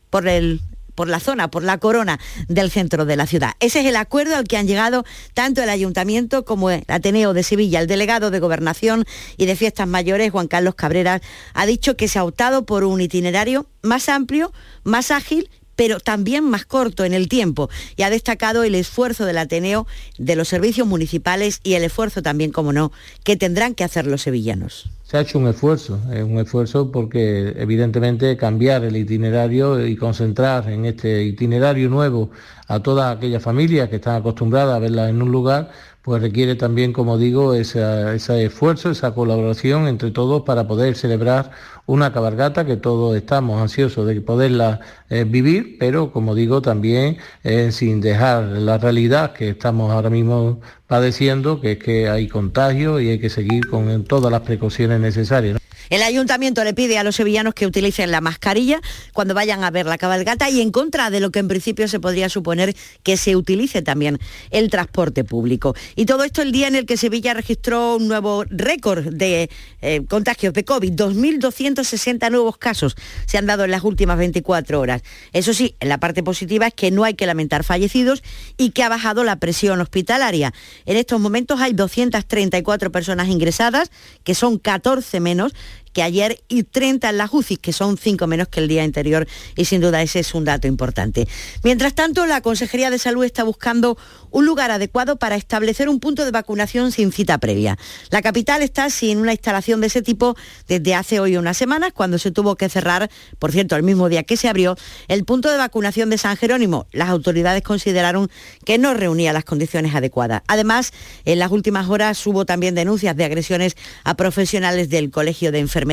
por 0.09 0.27
el 0.27 0.61
por 0.99 1.07
la 1.07 1.21
zona, 1.21 1.49
por 1.49 1.63
la 1.63 1.77
corona 1.77 2.19
del 2.49 2.69
centro 2.69 3.05
de 3.05 3.15
la 3.15 3.25
ciudad. 3.25 3.53
Ese 3.61 3.79
es 3.79 3.85
el 3.85 3.95
acuerdo 3.95 4.35
al 4.35 4.43
que 4.43 4.57
han 4.57 4.67
llegado 4.67 5.05
tanto 5.33 5.63
el 5.63 5.69
Ayuntamiento 5.69 6.43
como 6.43 6.71
el 6.71 6.83
Ateneo 6.89 7.33
de 7.33 7.43
Sevilla. 7.43 7.79
El 7.79 7.87
delegado 7.87 8.31
de 8.31 8.41
Gobernación 8.41 9.05
y 9.37 9.45
de 9.45 9.55
Fiestas 9.55 9.87
Mayores, 9.87 10.29
Juan 10.29 10.49
Carlos 10.49 10.75
Cabrera, 10.75 11.21
ha 11.53 11.65
dicho 11.65 11.95
que 11.95 12.09
se 12.09 12.19
ha 12.19 12.25
optado 12.25 12.65
por 12.65 12.83
un 12.83 12.99
itinerario 12.99 13.65
más 13.81 14.09
amplio, 14.09 14.51
más 14.83 15.09
ágil 15.09 15.49
pero 15.79 16.01
también 16.01 16.43
más 16.43 16.65
corto 16.65 17.05
en 17.05 17.13
el 17.13 17.29
tiempo. 17.29 17.69
Y 17.95 18.01
ha 18.01 18.09
destacado 18.09 18.65
el 18.65 18.75
esfuerzo 18.75 19.23
del 19.23 19.37
Ateneo, 19.37 19.87
de 20.17 20.35
los 20.35 20.49
servicios 20.49 20.85
municipales 20.85 21.61
y 21.63 21.75
el 21.75 21.85
esfuerzo 21.85 22.21
también, 22.21 22.51
como 22.51 22.73
no, 22.73 22.91
que 23.23 23.37
tendrán 23.37 23.75
que 23.75 23.85
hacer 23.85 24.05
los 24.05 24.23
sevillanos. 24.23 24.89
Se 25.05 25.15
ha 25.15 25.21
hecho 25.21 25.39
un 25.39 25.47
esfuerzo, 25.47 25.97
es 26.13 26.21
un 26.21 26.37
esfuerzo 26.37 26.91
porque 26.91 27.53
evidentemente 27.55 28.35
cambiar 28.35 28.83
el 28.83 28.97
itinerario 28.97 29.87
y 29.87 29.95
concentrar 29.95 30.69
en 30.69 30.83
este 30.83 31.23
itinerario 31.23 31.89
nuevo 31.89 32.29
a 32.67 32.81
todas 32.81 33.15
aquellas 33.15 33.41
familias 33.41 33.87
que 33.87 33.95
están 33.95 34.17
acostumbradas 34.17 34.75
a 34.75 34.79
verla 34.79 35.07
en 35.07 35.21
un 35.21 35.31
lugar, 35.31 35.71
pues 36.09 36.23
requiere 36.23 36.55
también, 36.55 36.91
como 36.91 37.19
digo, 37.19 37.53
ese 37.53 38.43
esfuerzo, 38.43 38.89
esa 38.89 39.13
colaboración 39.13 39.87
entre 39.87 40.09
todos 40.09 40.41
para 40.41 40.67
poder 40.67 40.95
celebrar 40.95 41.51
una 41.85 42.11
cabalgata 42.11 42.65
que 42.65 42.77
todos 42.77 43.15
estamos 43.15 43.61
ansiosos 43.61 44.07
de 44.07 44.19
poderla 44.19 44.79
eh, 45.11 45.23
vivir, 45.23 45.77
pero 45.79 46.11
como 46.11 46.33
digo, 46.33 46.63
también 46.63 47.17
eh, 47.43 47.71
sin 47.71 48.01
dejar 48.01 48.43
la 48.43 48.79
realidad 48.79 49.33
que 49.33 49.49
estamos 49.49 49.91
ahora 49.91 50.09
mismo 50.09 50.61
padeciendo, 50.87 51.61
que 51.61 51.73
es 51.73 51.77
que 51.77 52.09
hay 52.09 52.27
contagio 52.27 52.99
y 52.99 53.09
hay 53.09 53.19
que 53.19 53.29
seguir 53.29 53.67
con 53.67 54.03
todas 54.03 54.31
las 54.31 54.41
precauciones 54.41 54.99
necesarias. 54.99 55.59
El 55.89 56.03
ayuntamiento 56.03 56.63
le 56.63 56.73
pide 56.73 56.97
a 56.97 57.03
los 57.03 57.15
sevillanos 57.15 57.53
que 57.53 57.65
utilicen 57.65 58.11
la 58.11 58.21
mascarilla 58.21 58.79
cuando 59.13 59.33
vayan 59.33 59.63
a 59.63 59.71
ver 59.71 59.85
la 59.85 59.97
cabalgata 59.97 60.49
y 60.49 60.61
en 60.61 60.71
contra 60.71 61.09
de 61.09 61.19
lo 61.19 61.31
que 61.31 61.39
en 61.39 61.47
principio 61.47 61.87
se 61.87 61.99
podría 61.99 62.29
suponer 62.29 62.75
que 63.03 63.17
se 63.17 63.35
utilice 63.35 63.81
también 63.81 64.19
el 64.51 64.69
transporte 64.69 65.23
público. 65.23 65.75
Y 65.95 66.05
todo 66.05 66.23
esto 66.23 66.41
el 66.41 66.51
día 66.51 66.67
en 66.67 66.75
el 66.75 66.85
que 66.85 66.97
Sevilla 66.97 67.33
registró 67.33 67.95
un 67.95 68.07
nuevo 68.07 68.43
récord 68.49 69.07
de 69.13 69.49
eh, 69.81 70.01
contagios 70.07 70.53
de 70.53 70.63
COVID. 70.63 70.93
2.260 70.93 72.29
nuevos 72.31 72.57
casos 72.57 72.95
se 73.25 73.37
han 73.37 73.45
dado 73.45 73.63
en 73.63 73.71
las 73.71 73.83
últimas 73.83 74.17
24 74.17 74.79
horas. 74.79 75.01
Eso 75.33 75.53
sí, 75.53 75.75
la 75.79 75.99
parte 75.99 76.23
positiva 76.23 76.67
es 76.67 76.73
que 76.73 76.91
no 76.91 77.03
hay 77.03 77.15
que 77.15 77.25
lamentar 77.25 77.63
fallecidos 77.63 78.23
y 78.57 78.71
que 78.71 78.83
ha 78.83 78.89
bajado 78.89 79.23
la 79.23 79.37
presión 79.37 79.81
hospitalaria. 79.81 80.53
En 80.85 80.97
estos 80.97 81.19
momentos 81.19 81.59
hay 81.59 81.73
234 81.73 82.91
personas 82.91 83.27
ingresadas, 83.27 83.91
que 84.23 84.35
son 84.35 84.59
14 84.59 85.19
menos 85.19 85.53
ayer 86.01 86.41
y 86.47 86.63
30 86.63 87.09
en 87.09 87.17
las 87.17 87.33
UCI, 87.33 87.57
que 87.57 87.73
son 87.73 87.97
5 87.97 88.27
menos 88.27 88.47
que 88.47 88.59
el 88.59 88.67
día 88.67 88.83
anterior 88.83 89.27
y 89.55 89.65
sin 89.65 89.81
duda 89.81 90.01
ese 90.01 90.19
es 90.19 90.33
un 90.33 90.45
dato 90.45 90.67
importante. 90.67 91.27
Mientras 91.63 91.93
tanto, 91.93 92.25
la 92.25 92.41
Consejería 92.41 92.89
de 92.89 92.99
Salud 92.99 93.23
está 93.23 93.43
buscando 93.43 93.97
un 94.31 94.45
lugar 94.45 94.71
adecuado 94.71 95.17
para 95.17 95.35
establecer 95.35 95.89
un 95.89 95.99
punto 95.99 96.25
de 96.25 96.31
vacunación 96.31 96.91
sin 96.91 97.11
cita 97.11 97.37
previa. 97.37 97.77
La 98.09 98.21
capital 98.21 98.61
está 98.61 98.89
sin 98.89 99.19
una 99.19 99.31
instalación 99.31 99.81
de 99.81 99.87
ese 99.87 100.01
tipo 100.01 100.35
desde 100.67 100.95
hace 100.95 101.19
hoy 101.19 101.37
unas 101.37 101.57
semanas, 101.57 101.91
cuando 101.93 102.17
se 102.17 102.31
tuvo 102.31 102.55
que 102.55 102.69
cerrar, 102.69 103.09
por 103.39 103.51
cierto, 103.51 103.75
el 103.75 103.83
mismo 103.83 104.09
día 104.09 104.23
que 104.23 104.37
se 104.37 104.47
abrió, 104.47 104.75
el 105.07 105.25
punto 105.25 105.49
de 105.49 105.57
vacunación 105.57 106.09
de 106.09 106.17
San 106.17 106.37
Jerónimo. 106.37 106.87
Las 106.91 107.09
autoridades 107.09 107.63
consideraron 107.63 108.29
que 108.65 108.77
no 108.77 108.93
reunía 108.93 109.33
las 109.33 109.45
condiciones 109.45 109.95
adecuadas. 109.95 110.43
Además, 110.47 110.93
en 111.25 111.39
las 111.39 111.51
últimas 111.51 111.89
horas 111.89 112.25
hubo 112.27 112.45
también 112.45 112.75
denuncias 112.75 113.15
de 113.15 113.25
agresiones 113.25 113.75
a 114.03 114.15
profesionales 114.15 114.89
del 114.89 115.11
Colegio 115.11 115.51
de 115.51 115.59
Enfermería. 115.59 115.88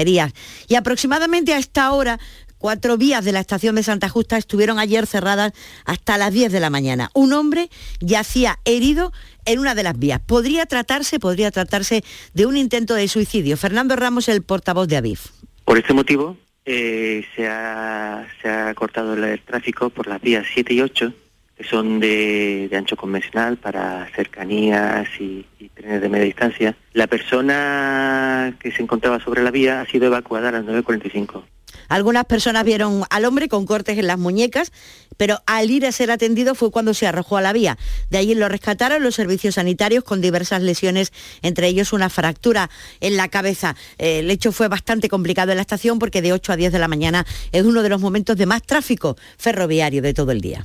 Y 0.68 0.74
aproximadamente 0.74 1.54
a 1.54 1.58
esta 1.58 1.92
hora 1.92 2.18
Cuatro 2.58 2.96
vías 2.96 3.24
de 3.24 3.32
la 3.32 3.40
estación 3.40 3.74
de 3.74 3.82
Santa 3.82 4.08
Justa 4.08 4.38
estuvieron 4.38 4.78
ayer 4.78 5.06
cerradas 5.06 5.52
hasta 5.84 6.16
las 6.16 6.32
10 6.32 6.50
de 6.50 6.60
la 6.60 6.70
mañana. 6.70 7.10
Un 7.12 7.34
hombre 7.34 7.68
yacía 8.00 8.58
herido 8.64 9.12
en 9.44 9.58
una 9.58 9.74
de 9.74 9.82
las 9.82 9.98
vías. 9.98 10.20
Podría 10.24 10.64
tratarse, 10.64 11.20
podría 11.20 11.50
tratarse 11.50 12.02
de 12.32 12.46
un 12.46 12.56
intento 12.56 12.94
de 12.94 13.08
suicidio. 13.08 13.58
Fernando 13.58 13.94
Ramos, 13.94 14.28
el 14.28 14.42
portavoz 14.42 14.88
de 14.88 14.96
Aviv. 14.96 15.20
Por 15.66 15.76
este 15.76 15.92
motivo 15.92 16.38
eh, 16.64 17.26
se, 17.36 17.46
ha, 17.46 18.26
cortado 18.74 19.14
el 19.14 19.40
tráfico 19.42 19.90
por 19.90 20.06
las 20.06 20.20
vías 20.22 20.46
7 20.52 20.72
y 20.72 20.80
8, 20.80 21.12
que 21.56 21.64
son 21.64 22.00
de, 22.00 22.70
ancho 22.76 22.96
convencional 22.96 23.56
para 23.56 24.08
cercanías 24.14 25.08
y, 25.18 25.46
trenes 25.74 26.00
de 26.00 26.08
media 26.08 26.24
distancia. 26.24 26.76
La 26.92 27.06
persona 27.06 28.56
que 28.60 28.72
se 28.72 28.82
encontraba 28.82 29.20
sobre 29.20 29.42
la 29.42 29.50
vía 29.50 29.80
ha 29.80 29.86
sido 29.86 30.06
evacuada 30.06 30.48
a 30.48 30.52
las 30.52 30.64
9.45. 30.64 31.42
Algunas 31.88 32.24
personas 32.24 32.64
vieron 32.64 33.04
al 33.10 33.24
hombre 33.24 33.48
con 33.48 33.66
cortes 33.66 33.98
en 33.98 34.06
las 34.06 34.18
muñecas, 34.18 34.72
pero 35.16 35.40
al 35.46 35.70
ir 35.70 35.86
a 35.86 35.92
ser 35.92 36.10
atendido 36.10 36.54
fue 36.54 36.70
cuando 36.70 36.94
se 36.94 37.06
arrojó 37.06 37.36
a 37.36 37.42
la 37.42 37.52
vía. 37.52 37.78
De 38.10 38.18
allí 38.18 38.34
lo 38.34 38.48
rescataron 38.48 39.02
los 39.02 39.14
servicios 39.14 39.56
sanitarios 39.56 40.02
con 40.02 40.20
diversas 40.20 40.62
lesiones, 40.62 41.12
entre 41.42 41.68
ellos 41.68 41.92
una 41.92 42.08
fractura 42.08 42.70
en 43.00 43.16
la 43.16 43.28
cabeza. 43.28 43.76
Eh, 43.98 44.20
el 44.20 44.30
hecho 44.30 44.52
fue 44.52 44.68
bastante 44.68 45.08
complicado 45.08 45.52
en 45.52 45.56
la 45.56 45.62
estación 45.62 45.98
porque 45.98 46.22
de 46.22 46.32
8 46.32 46.52
a 46.52 46.56
10 46.56 46.72
de 46.72 46.78
la 46.78 46.88
mañana 46.88 47.26
es 47.52 47.64
uno 47.64 47.82
de 47.82 47.88
los 47.88 48.00
momentos 48.00 48.36
de 48.36 48.46
más 48.46 48.62
tráfico 48.62 49.16
ferroviario 49.38 50.02
de 50.02 50.14
todo 50.14 50.32
el 50.32 50.40
día. 50.40 50.64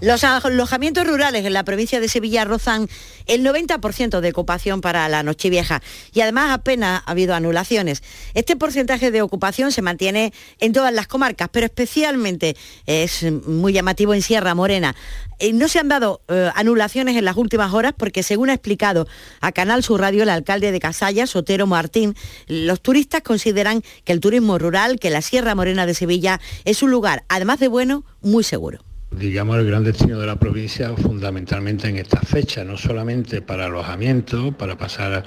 Los 0.00 0.22
alojamientos 0.22 1.08
rurales 1.08 1.44
en 1.44 1.52
la 1.52 1.64
provincia 1.64 1.98
de 1.98 2.08
Sevilla 2.08 2.44
rozan 2.44 2.88
el 3.26 3.44
90% 3.44 4.20
de 4.20 4.30
ocupación 4.30 4.80
para 4.80 5.08
la 5.08 5.24
Nochevieja 5.24 5.82
y 6.12 6.20
además 6.20 6.52
apenas 6.52 7.02
ha 7.04 7.10
habido 7.10 7.34
anulaciones. 7.34 8.04
Este 8.34 8.54
porcentaje 8.54 9.10
de 9.10 9.22
ocupación 9.22 9.72
se 9.72 9.82
mantiene 9.82 10.32
en 10.60 10.72
todas 10.72 10.94
las 10.94 11.08
comarcas, 11.08 11.48
pero 11.50 11.66
especialmente 11.66 12.56
es 12.86 13.24
muy 13.44 13.72
llamativo 13.72 14.14
en 14.14 14.22
Sierra 14.22 14.54
Morena. 14.54 14.94
Eh, 15.40 15.52
no 15.52 15.66
se 15.66 15.80
han 15.80 15.88
dado 15.88 16.20
eh, 16.28 16.48
anulaciones 16.54 17.16
en 17.16 17.24
las 17.24 17.36
últimas 17.36 17.74
horas 17.74 17.92
porque, 17.96 18.22
según 18.22 18.50
ha 18.50 18.54
explicado 18.54 19.08
a 19.40 19.50
Canal 19.50 19.82
Sur 19.82 20.00
Radio 20.00 20.22
el 20.22 20.30
alcalde 20.30 20.70
de 20.70 20.78
Casalla, 20.78 21.26
Sotero 21.26 21.66
Martín, 21.66 22.14
los 22.46 22.80
turistas 22.80 23.22
consideran 23.22 23.82
que 24.04 24.12
el 24.12 24.20
turismo 24.20 24.58
rural, 24.58 25.00
que 25.00 25.10
la 25.10 25.22
Sierra 25.22 25.56
Morena 25.56 25.86
de 25.86 25.94
Sevilla 25.94 26.40
es 26.64 26.84
un 26.84 26.92
lugar, 26.92 27.24
además 27.28 27.58
de 27.58 27.66
bueno, 27.66 28.04
muy 28.20 28.44
seguro 28.44 28.87
digamos, 29.10 29.58
el 29.58 29.66
gran 29.66 29.84
destino 29.84 30.18
de 30.18 30.26
la 30.26 30.36
provincia 30.36 30.92
fundamentalmente 30.94 31.88
en 31.88 31.96
estas 31.96 32.26
fechas, 32.28 32.66
no 32.66 32.76
solamente 32.76 33.42
para 33.42 33.66
alojamiento, 33.66 34.52
para 34.52 34.76
pasar 34.76 35.24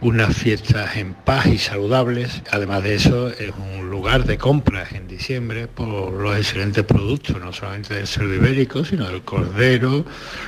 unas 0.00 0.36
fiestas 0.36 0.96
en 0.96 1.14
paz 1.14 1.46
y 1.46 1.58
saludables, 1.58 2.42
además 2.50 2.82
de 2.82 2.94
eso 2.94 3.28
es 3.28 3.52
un 3.56 3.90
lugar 3.90 4.24
de 4.24 4.38
compras 4.38 4.92
en 4.92 5.08
diciembre 5.08 5.66
por 5.66 6.12
los 6.12 6.36
excelentes 6.36 6.84
productos, 6.84 7.40
no 7.40 7.52
solamente 7.52 7.94
del 7.94 8.06
cerdo 8.06 8.34
ibérico, 8.34 8.84
sino 8.84 9.08
del 9.08 9.22
cordero, 9.22 10.04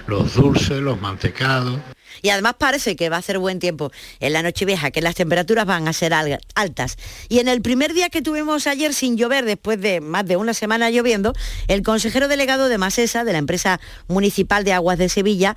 los 0.07 0.35
dulces, 0.35 0.81
los 0.81 1.01
mantecados. 1.01 1.81
Y 2.23 2.31
además 2.31 2.55
parece 2.59 2.97
que 2.97 3.09
va 3.09 3.17
a 3.17 3.19
hacer 3.19 3.39
buen 3.39 3.59
tiempo 3.59 3.93
en 4.21 4.33
la 4.33 4.43
noche 4.43 4.65
vieja, 4.65 4.91
que 4.91 5.01
las 5.01 5.15
temperaturas 5.15 5.67
van 5.67 5.87
a 5.89 5.93
ser 5.93 6.13
altas. 6.55 6.97
Y 7.29 7.41
en 7.41 7.49
el 7.49 7.63
primer 7.63 7.93
día 7.93 8.09
que 8.09 8.23
tuvimos 8.23 8.67
ayer 8.67 8.95
sin 8.95 9.17
llover, 9.17 9.45
después 9.45 9.81
de 9.81 10.01
más 10.01 10.27
de 10.27 10.37
una 10.37 10.55
semana 10.55 10.91
lloviendo, 10.91 11.35
el 11.69 11.83
consejero 11.83 12.29
delegado 12.29 12.69
de 12.69 12.79
Masesa, 12.79 13.25
de 13.25 13.33
la 13.33 13.39
empresa 13.39 13.81
municipal 14.09 14.65
de 14.65 14.73
aguas 14.73 14.99
de 14.99 15.09
Sevilla, 15.09 15.57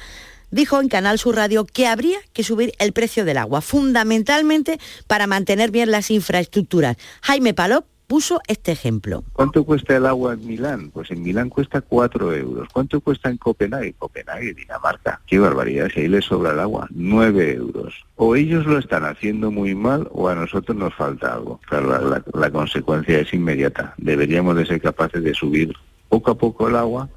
dijo 0.52 0.80
en 0.80 0.90
Canal 0.90 1.20
Sur 1.20 1.36
Radio 1.36 1.66
que 1.66 1.88
habría 1.88 2.20
que 2.34 2.44
subir 2.44 2.74
el 2.80 2.94
precio 2.94 3.26
del 3.26 3.38
agua, 3.38 3.62
fundamentalmente 3.62 4.80
para 5.08 5.28
mantener 5.28 5.72
bien 5.72 5.92
las 5.92 6.12
infraestructuras. 6.12 6.98
Jaime 7.22 7.54
Palop 7.54 7.86
puso 8.10 8.42
este 8.48 8.72
ejemplo. 8.72 9.24
¿Cuánto 9.34 9.64
cuesta 9.64 9.96
el 9.96 10.08
agua 10.08 10.34
en 10.34 10.48
Milán? 10.48 10.90
Pues 10.90 11.12
en 11.12 11.22
Milán 11.22 11.50
cuesta 11.50 11.80
4 11.80 12.34
euros. 12.34 12.68
¿Cuánto 12.74 13.00
cuesta 13.02 13.30
en 13.30 13.38
Copenhague? 13.38 13.94
Copenhague, 14.00 14.56
Dinamarca. 14.56 15.22
Qué 15.28 15.38
barbaridad, 15.38 15.90
si 15.94 16.02
ahí 16.02 16.08
les 16.08 16.26
sobra 16.26 16.54
el 16.54 16.60
agua. 16.60 16.88
9 16.90 17.54
euros. 17.54 17.94
O 18.16 18.36
ellos 18.36 18.66
lo 18.66 18.80
están 18.80 19.06
haciendo 19.06 19.52
muy 19.52 19.76
mal 19.76 20.08
o 20.12 20.28
a 20.28 20.34
nosotros 20.34 20.76
nos 20.76 20.96
falta 20.96 21.36
algo. 21.36 21.60
Claro, 21.68 22.10
la, 22.10 22.24
la 22.34 22.50
consecuencia 22.50 23.20
es 23.20 23.32
inmediata. 23.32 23.94
Deberíamos 23.98 24.56
de 24.56 24.66
ser 24.66 24.82
capaces 24.82 25.24
de 25.24 25.36
subir 25.36 25.76
poco 26.10 26.32
a 26.32 26.36
poco 26.36 26.68
el 26.68 26.78
agua 26.78 27.08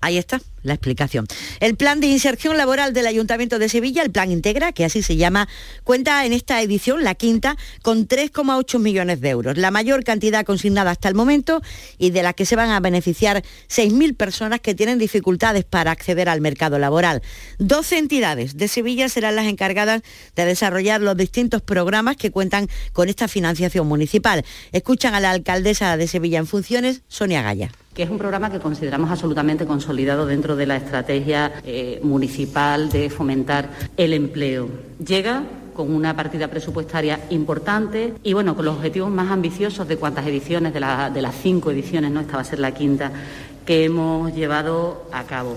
Ahí 0.00 0.16
está 0.16 0.40
la 0.62 0.74
explicación. 0.74 1.26
El 1.60 1.76
plan 1.76 2.00
de 2.00 2.06
inserción 2.06 2.56
laboral 2.56 2.92
del 2.92 3.06
Ayuntamiento 3.06 3.58
de 3.58 3.68
Sevilla, 3.68 4.02
el 4.02 4.10
plan 4.10 4.30
Integra, 4.30 4.72
que 4.72 4.84
así 4.84 5.02
se 5.02 5.16
llama, 5.16 5.48
cuenta 5.84 6.24
en 6.24 6.32
esta 6.32 6.60
edición, 6.62 7.04
la 7.04 7.14
quinta, 7.14 7.56
con 7.82 8.08
3,8 8.08 8.78
millones 8.78 9.20
de 9.20 9.30
euros, 9.30 9.56
la 9.56 9.70
mayor 9.70 10.04
cantidad 10.04 10.44
consignada 10.44 10.90
hasta 10.90 11.08
el 11.08 11.14
momento 11.14 11.62
y 11.98 12.10
de 12.10 12.22
la 12.22 12.32
que 12.32 12.46
se 12.46 12.56
van 12.56 12.70
a 12.70 12.80
beneficiar 12.80 13.42
6.000 13.68 14.16
personas 14.16 14.60
que 14.60 14.74
tienen 14.74 14.98
dificultades 14.98 15.64
para 15.64 15.90
acceder 15.90 16.28
al 16.28 16.40
mercado 16.40 16.78
laboral. 16.78 17.22
12 17.58 17.98
entidades 17.98 18.56
de 18.56 18.68
Sevilla 18.68 19.08
serán 19.08 19.36
las 19.36 19.46
encargadas 19.46 20.02
de 20.34 20.44
desarrollar 20.44 21.00
los 21.00 21.16
distintos 21.16 21.62
programas 21.62 22.16
que 22.16 22.30
cuentan 22.30 22.68
con 22.92 23.08
esta 23.08 23.28
financiación 23.28 23.86
municipal. 23.86 24.44
Escuchan 24.72 25.14
a 25.14 25.20
la 25.20 25.30
alcaldesa 25.30 25.96
de 25.96 26.08
Sevilla 26.08 26.38
en 26.38 26.46
funciones, 26.46 27.02
Sonia 27.08 27.42
Gaya 27.42 27.70
que 27.94 28.02
es 28.02 28.10
un 28.10 28.18
programa 28.18 28.50
que 28.50 28.60
consideramos 28.60 29.10
absolutamente 29.10 29.66
consolidado 29.66 30.26
dentro 30.26 30.56
de 30.56 30.66
la 30.66 30.76
estrategia 30.76 31.52
eh, 31.64 32.00
municipal 32.02 32.90
de 32.90 33.10
fomentar 33.10 33.70
el 33.96 34.12
empleo. 34.12 34.68
Llega 35.04 35.42
con 35.74 35.92
una 35.92 36.14
partida 36.14 36.48
presupuestaria 36.48 37.20
importante 37.30 38.14
y 38.22 38.32
bueno, 38.32 38.54
con 38.54 38.64
los 38.64 38.76
objetivos 38.76 39.10
más 39.10 39.30
ambiciosos 39.30 39.88
de 39.88 39.96
cuantas 39.96 40.26
ediciones, 40.26 40.72
de, 40.74 40.80
de 40.80 41.22
las 41.22 41.34
cinco 41.36 41.70
ediciones, 41.70 42.10
¿no? 42.10 42.20
Esta 42.20 42.34
va 42.34 42.42
a 42.42 42.44
ser 42.44 42.58
la 42.58 42.72
quinta 42.72 43.10
que 43.64 43.84
hemos 43.84 44.34
llevado 44.34 45.06
a 45.12 45.24
cabo. 45.24 45.56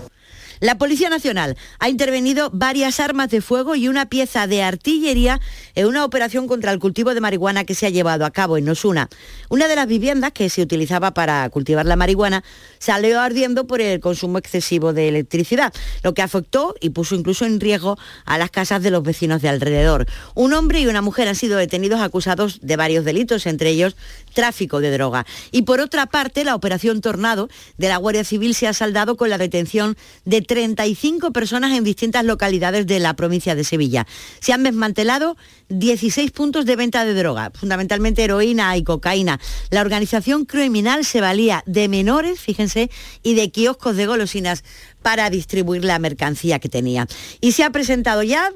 La 0.63 0.77
Policía 0.77 1.09
Nacional 1.09 1.57
ha 1.79 1.89
intervenido 1.89 2.49
varias 2.53 3.01
armas 3.01 3.29
de 3.29 3.41
fuego 3.41 3.75
y 3.75 3.89
una 3.89 4.05
pieza 4.05 4.47
de 4.47 4.63
artillería 4.63 5.41
en 5.75 5.87
una 5.87 6.05
operación 6.05 6.47
contra 6.47 6.71
el 6.71 6.79
cultivo 6.79 7.13
de 7.13 7.19
marihuana 7.19 7.65
que 7.65 7.75
se 7.75 7.85
ha 7.85 7.89
llevado 7.89 8.25
a 8.25 8.31
cabo 8.31 8.55
en 8.55 8.69
Osuna. 8.69 9.09
Una 9.49 9.67
de 9.67 9.75
las 9.75 9.87
viviendas 9.87 10.31
que 10.31 10.47
se 10.47 10.61
utilizaba 10.61 11.13
para 11.13 11.49
cultivar 11.49 11.85
la 11.85 11.97
marihuana 11.97 12.45
salió 12.79 13.19
ardiendo 13.19 13.67
por 13.67 13.81
el 13.81 13.99
consumo 13.99 14.37
excesivo 14.37 14.93
de 14.93 15.09
electricidad, 15.09 15.73
lo 16.01 16.13
que 16.13 16.21
afectó 16.21 16.75
y 16.79 16.91
puso 16.91 17.15
incluso 17.15 17.43
en 17.43 17.59
riesgo 17.59 17.97
a 18.23 18.37
las 18.37 18.49
casas 18.49 18.81
de 18.81 18.89
los 18.89 19.03
vecinos 19.03 19.41
de 19.41 19.49
alrededor. 19.49 20.05
Un 20.33 20.53
hombre 20.53 20.79
y 20.79 20.87
una 20.87 21.01
mujer 21.01 21.27
han 21.27 21.35
sido 21.35 21.57
detenidos 21.57 21.99
acusados 21.99 22.61
de 22.61 22.77
varios 22.77 23.03
delitos, 23.03 23.47
entre 23.47 23.71
ellos 23.71 23.97
tráfico 24.33 24.79
de 24.79 24.91
droga. 24.91 25.25
Y 25.51 25.63
por 25.63 25.81
otra 25.81 26.05
parte, 26.05 26.45
la 26.45 26.55
operación 26.55 27.01
Tornado 27.01 27.49
de 27.77 27.89
la 27.89 27.97
Guardia 27.97 28.23
Civil 28.23 28.55
se 28.55 28.67
ha 28.67 28.73
saldado 28.73 29.17
con 29.17 29.29
la 29.29 29.37
detención 29.37 29.97
de 30.23 30.41
35 30.53 31.33
personas 31.33 31.75
en 31.75 31.83
distintas 31.83 32.23
localidades 32.23 32.85
de 32.85 32.99
la 32.99 33.15
provincia 33.15 33.55
de 33.55 33.63
Sevilla. 33.63 34.05
Se 34.39 34.53
han 34.53 34.61
desmantelado 34.61 35.35
16 35.69 36.29
puntos 36.29 36.67
de 36.67 36.75
venta 36.75 37.05
de 37.05 37.15
droga, 37.15 37.51
fundamentalmente 37.55 38.23
heroína 38.23 38.77
y 38.77 38.83
cocaína. 38.83 39.39
La 39.71 39.81
organización 39.81 40.45
criminal 40.45 41.05
se 41.05 41.21
valía 41.21 41.63
de 41.65 41.87
menores, 41.87 42.39
fíjense, 42.39 42.91
y 43.23 43.33
de 43.33 43.49
kioscos 43.49 43.95
de 43.95 44.05
golosinas 44.05 44.63
para 45.01 45.31
distribuir 45.31 45.83
la 45.83 45.97
mercancía 45.97 46.59
que 46.59 46.69
tenía. 46.69 47.07
Y 47.41 47.53
se 47.53 47.63
ha 47.63 47.71
presentado 47.71 48.21
ya 48.21 48.51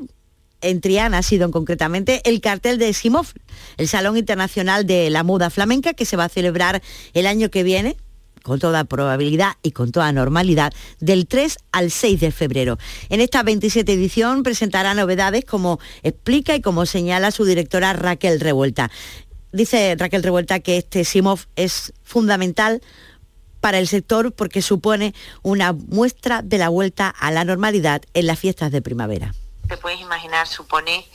en 0.62 0.82
Triana 0.82 1.18
ha 1.20 1.24
sido 1.24 1.50
concretamente 1.50 2.22
el 2.26 2.42
cartel 2.42 2.78
de 2.78 2.94
Simov, 2.94 3.26
el 3.78 3.88
Salón 3.88 4.18
Internacional 4.18 4.86
de 4.86 5.10
la 5.10 5.24
Muda 5.24 5.50
Flamenca 5.50 5.96
que 5.96 6.06
se 6.06 6.16
va 6.16 6.26
a 6.26 6.30
celebrar 6.30 6.84
el 7.14 7.26
año 7.26 7.50
que 7.50 7.64
viene, 7.64 7.98
con 8.48 8.60
toda 8.60 8.84
probabilidad 8.86 9.54
y 9.62 9.72
con 9.72 9.92
toda 9.92 10.12
normalidad, 10.12 10.74
del 11.00 11.28
3 11.28 11.58
al 11.72 11.92
6 11.92 12.20
de 12.20 12.32
febrero. 12.32 12.78
En 13.10 13.22
esta 13.22 13.44
27 13.44 13.94
edición 13.94 14.44
presentará 14.44 14.94
novedades 14.94 15.46
como 15.46 15.80
explica 16.02 16.56
y 16.56 16.62
como 16.62 16.86
señala 16.86 17.32
su 17.32 17.46
directora 17.46 17.94
Raquel 17.94 18.40
Revuelta. 18.40 18.90
Dice 19.52 19.96
Raquel 19.98 20.24
Revuelta 20.24 20.60
que 20.60 20.78
este 20.78 21.04
SIMOV 21.06 21.42
es 21.56 21.94
fundamental 22.04 22.82
para 23.62 23.80
el 23.80 23.88
sector 23.88 24.32
porque 24.32 24.62
supone 24.62 25.14
una 25.42 25.74
muestra 25.74 26.42
de 26.42 26.58
la 26.58 26.70
vuelta 26.70 27.10
a 27.10 27.32
la 27.32 27.44
normalidad 27.44 28.02
en 28.14 28.28
las 28.28 28.40
fiestas 28.40 28.72
de 28.72 28.82
primavera 28.82 29.34
te 29.68 29.78
puedes 29.78 30.00
imaginar, 30.00 30.48
supone 30.48 31.08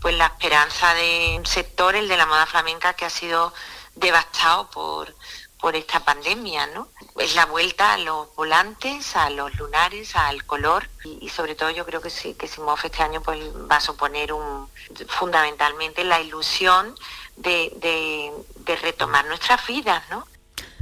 pues 0.00 0.14
la 0.16 0.26
esperanza 0.26 0.94
de 0.94 1.36
un 1.38 1.46
sector, 1.46 1.94
el 1.94 2.08
de 2.08 2.16
la 2.16 2.26
moda 2.26 2.46
flamenca, 2.46 2.94
que 2.94 3.04
ha 3.04 3.10
sido 3.10 3.52
devastado 3.94 4.70
por, 4.70 5.14
por 5.60 5.76
esta 5.76 6.00
pandemia, 6.00 6.66
¿no? 6.68 6.88
Es 7.18 7.34
la 7.34 7.46
vuelta 7.46 7.94
a 7.94 7.98
los 7.98 8.34
volantes, 8.34 9.14
a 9.16 9.30
los 9.30 9.54
lunares, 9.56 10.16
al 10.16 10.44
color 10.44 10.88
y, 11.04 11.28
sobre 11.28 11.54
todo 11.54 11.70
yo 11.70 11.84
creo 11.84 12.00
que 12.00 12.10
sí, 12.10 12.34
que 12.34 12.48
Simov 12.48 12.78
este 12.82 13.02
año 13.02 13.22
pues 13.22 13.38
va 13.70 13.76
a 13.76 13.80
suponer 13.80 14.32
un 14.32 14.68
fundamentalmente 15.08 16.04
la 16.04 16.20
ilusión 16.20 16.94
de, 17.36 18.32
de 18.64 18.76
retomar 18.76 19.26
nuestras 19.26 19.66
vidas, 19.66 20.02
¿no? 20.10 20.26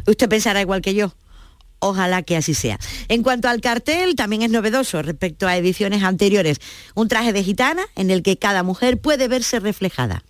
Usted 0.07 0.29
pensará 0.29 0.61
igual 0.61 0.81
que 0.81 0.95
yo. 0.95 1.13
Ojalá 1.81 2.23
que 2.23 2.37
así 2.37 2.55
sea. 2.55 2.79
En 3.09 3.23
cuanto 3.23 3.49
al 3.49 3.61
cartel, 3.61 4.17
también 4.17 4.43
es 4.43 4.51
novedoso 4.51 5.01
respecto 5.03 5.47
a 5.47 5.57
ediciones 5.57 6.03
anteriores. 6.03 6.59
Un 6.95 7.07
traje 7.07 7.33
de 7.33 7.45
gitana 7.45 7.87
en 7.95 8.11
el 8.11 8.23
que 8.23 8.37
cada 8.37 8.65
mujer 8.65 9.01
puede 9.01 9.29
verse 9.29 9.61
reflejada. 9.61 10.25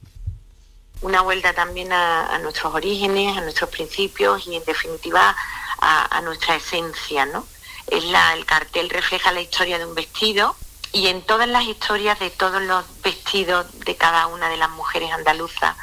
Una 1.01 1.23
vuelta 1.23 1.53
también 1.53 1.93
a, 1.93 2.39
nuestros 2.39 2.75
orígenes, 2.75 3.37
a 3.37 3.41
nuestros 3.41 3.71
principios 3.71 4.47
y 4.47 4.57
en 4.57 4.65
definitiva 4.65 5.37
a, 5.81 6.21
nuestra 6.23 6.57
esencia, 6.57 7.25
¿no? 7.27 7.47
Es 7.87 8.05
la, 8.05 8.35
el 8.35 8.45
cartel 8.45 8.91
refleja 8.91 9.33
la 9.33 9.41
historia 9.41 9.79
de 9.79 9.87
un 9.87 9.95
vestido 9.95 10.57
y 10.93 11.07
en 11.07 11.23
todas 11.23 11.49
las 11.49 11.65
historias 11.65 12.19
de 12.19 12.31
todos 12.31 12.61
los 12.63 12.85
vestidos 13.03 13.67
de 13.81 13.97
cada 13.97 14.27
una 14.27 14.49
de 14.49 14.57
las 14.57 14.71
mujeres 14.71 15.13
andaluzas 15.13 15.77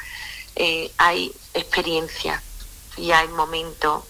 eh, 0.56 0.90
hay 0.98 1.32
experiencia 1.54 2.42
y 2.96 3.12
hay 3.12 3.28
momentos 3.28 4.04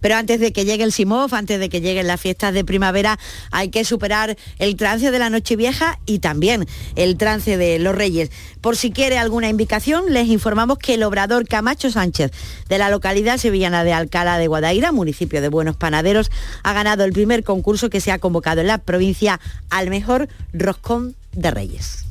pero 0.00 0.16
antes 0.16 0.40
de 0.40 0.52
que 0.52 0.64
llegue 0.64 0.84
el 0.84 0.92
Simov, 0.92 1.34
antes 1.34 1.60
de 1.60 1.68
que 1.68 1.80
lleguen 1.80 2.06
las 2.06 2.20
fiestas 2.20 2.54
de 2.54 2.64
primavera, 2.64 3.18
hay 3.50 3.68
que 3.68 3.84
superar 3.84 4.36
el 4.58 4.76
trance 4.76 5.10
de 5.10 5.18
la 5.18 5.30
Nochevieja 5.30 5.98
y 6.06 6.18
también 6.18 6.66
el 6.96 7.16
trance 7.16 7.56
de 7.56 7.78
los 7.78 7.94
Reyes. 7.94 8.30
Por 8.60 8.76
si 8.76 8.90
quiere 8.90 9.18
alguna 9.18 9.48
indicación, 9.48 10.04
les 10.12 10.28
informamos 10.28 10.78
que 10.78 10.94
el 10.94 11.02
obrador 11.02 11.46
Camacho 11.46 11.90
Sánchez 11.90 12.32
de 12.68 12.78
la 12.78 12.90
localidad 12.90 13.38
sevillana 13.38 13.84
de 13.84 13.92
Alcalá 13.92 14.38
de 14.38 14.48
Guadaira, 14.48 14.92
municipio 14.92 15.40
de 15.40 15.48
Buenos 15.48 15.76
Panaderos, 15.76 16.30
ha 16.62 16.72
ganado 16.72 17.04
el 17.04 17.12
primer 17.12 17.44
concurso 17.44 17.90
que 17.90 18.00
se 18.00 18.12
ha 18.12 18.18
convocado 18.18 18.60
en 18.60 18.66
la 18.66 18.78
provincia 18.78 19.40
al 19.70 19.90
mejor 19.90 20.28
roscón 20.52 21.14
de 21.32 21.50
Reyes. 21.50 22.09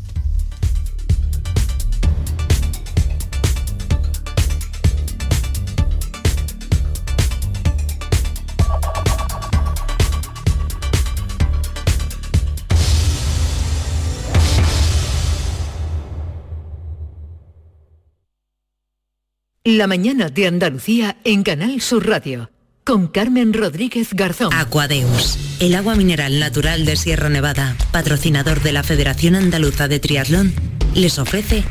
La 19.78 19.86
mañana 19.86 20.30
de 20.30 20.48
Andalucía 20.48 21.18
en 21.24 21.44
Canal 21.44 21.80
Sur 21.80 22.08
Radio 22.08 22.50
con 22.84 23.06
Carmen 23.06 23.54
Rodríguez 23.54 24.16
Garzón. 24.16 24.52
Aquadeus, 24.52 25.38
el 25.60 25.76
agua 25.76 25.94
mineral 25.94 26.40
natural 26.40 26.86
de 26.86 26.96
Sierra 26.96 27.30
Nevada, 27.30 27.76
patrocinador 27.92 28.64
de 28.64 28.72
la 28.72 28.82
Federación 28.82 29.36
Andaluza 29.36 29.88
de 29.88 30.00
Triatlón, 30.00 30.56
les 30.96 31.20
ofrece 31.20 31.64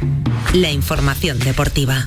la 0.54 0.70
información 0.70 1.40
deportiva. 1.40 2.06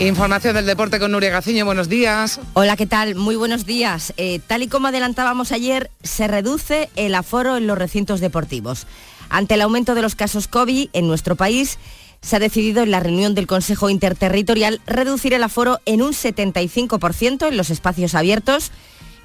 Información 0.00 0.56
del 0.56 0.66
deporte 0.66 0.98
con 0.98 1.12
Nuria 1.12 1.30
Gaciño, 1.30 1.64
buenos 1.64 1.88
días. 1.88 2.40
Hola, 2.54 2.76
¿qué 2.76 2.86
tal? 2.86 3.14
Muy 3.14 3.36
buenos 3.36 3.66
días. 3.66 4.12
Eh, 4.16 4.40
tal 4.44 4.64
y 4.64 4.66
como 4.66 4.88
adelantábamos 4.88 5.52
ayer, 5.52 5.92
se 6.02 6.26
reduce 6.26 6.90
el 6.96 7.14
aforo 7.14 7.56
en 7.56 7.68
los 7.68 7.78
recintos 7.78 8.18
deportivos. 8.18 8.88
Ante 9.30 9.54
el 9.54 9.62
aumento 9.62 9.94
de 9.94 10.02
los 10.02 10.16
casos 10.16 10.48
COVID 10.48 10.88
en 10.92 11.06
nuestro 11.06 11.36
país, 11.36 11.78
se 12.24 12.36
ha 12.36 12.38
decidido 12.38 12.82
en 12.82 12.90
la 12.90 13.00
reunión 13.00 13.34
del 13.34 13.46
Consejo 13.46 13.90
Interterritorial 13.90 14.80
reducir 14.86 15.34
el 15.34 15.42
aforo 15.42 15.80
en 15.84 16.00
un 16.00 16.12
75% 16.12 17.48
en 17.48 17.56
los 17.56 17.68
espacios 17.68 18.14
abiertos, 18.14 18.72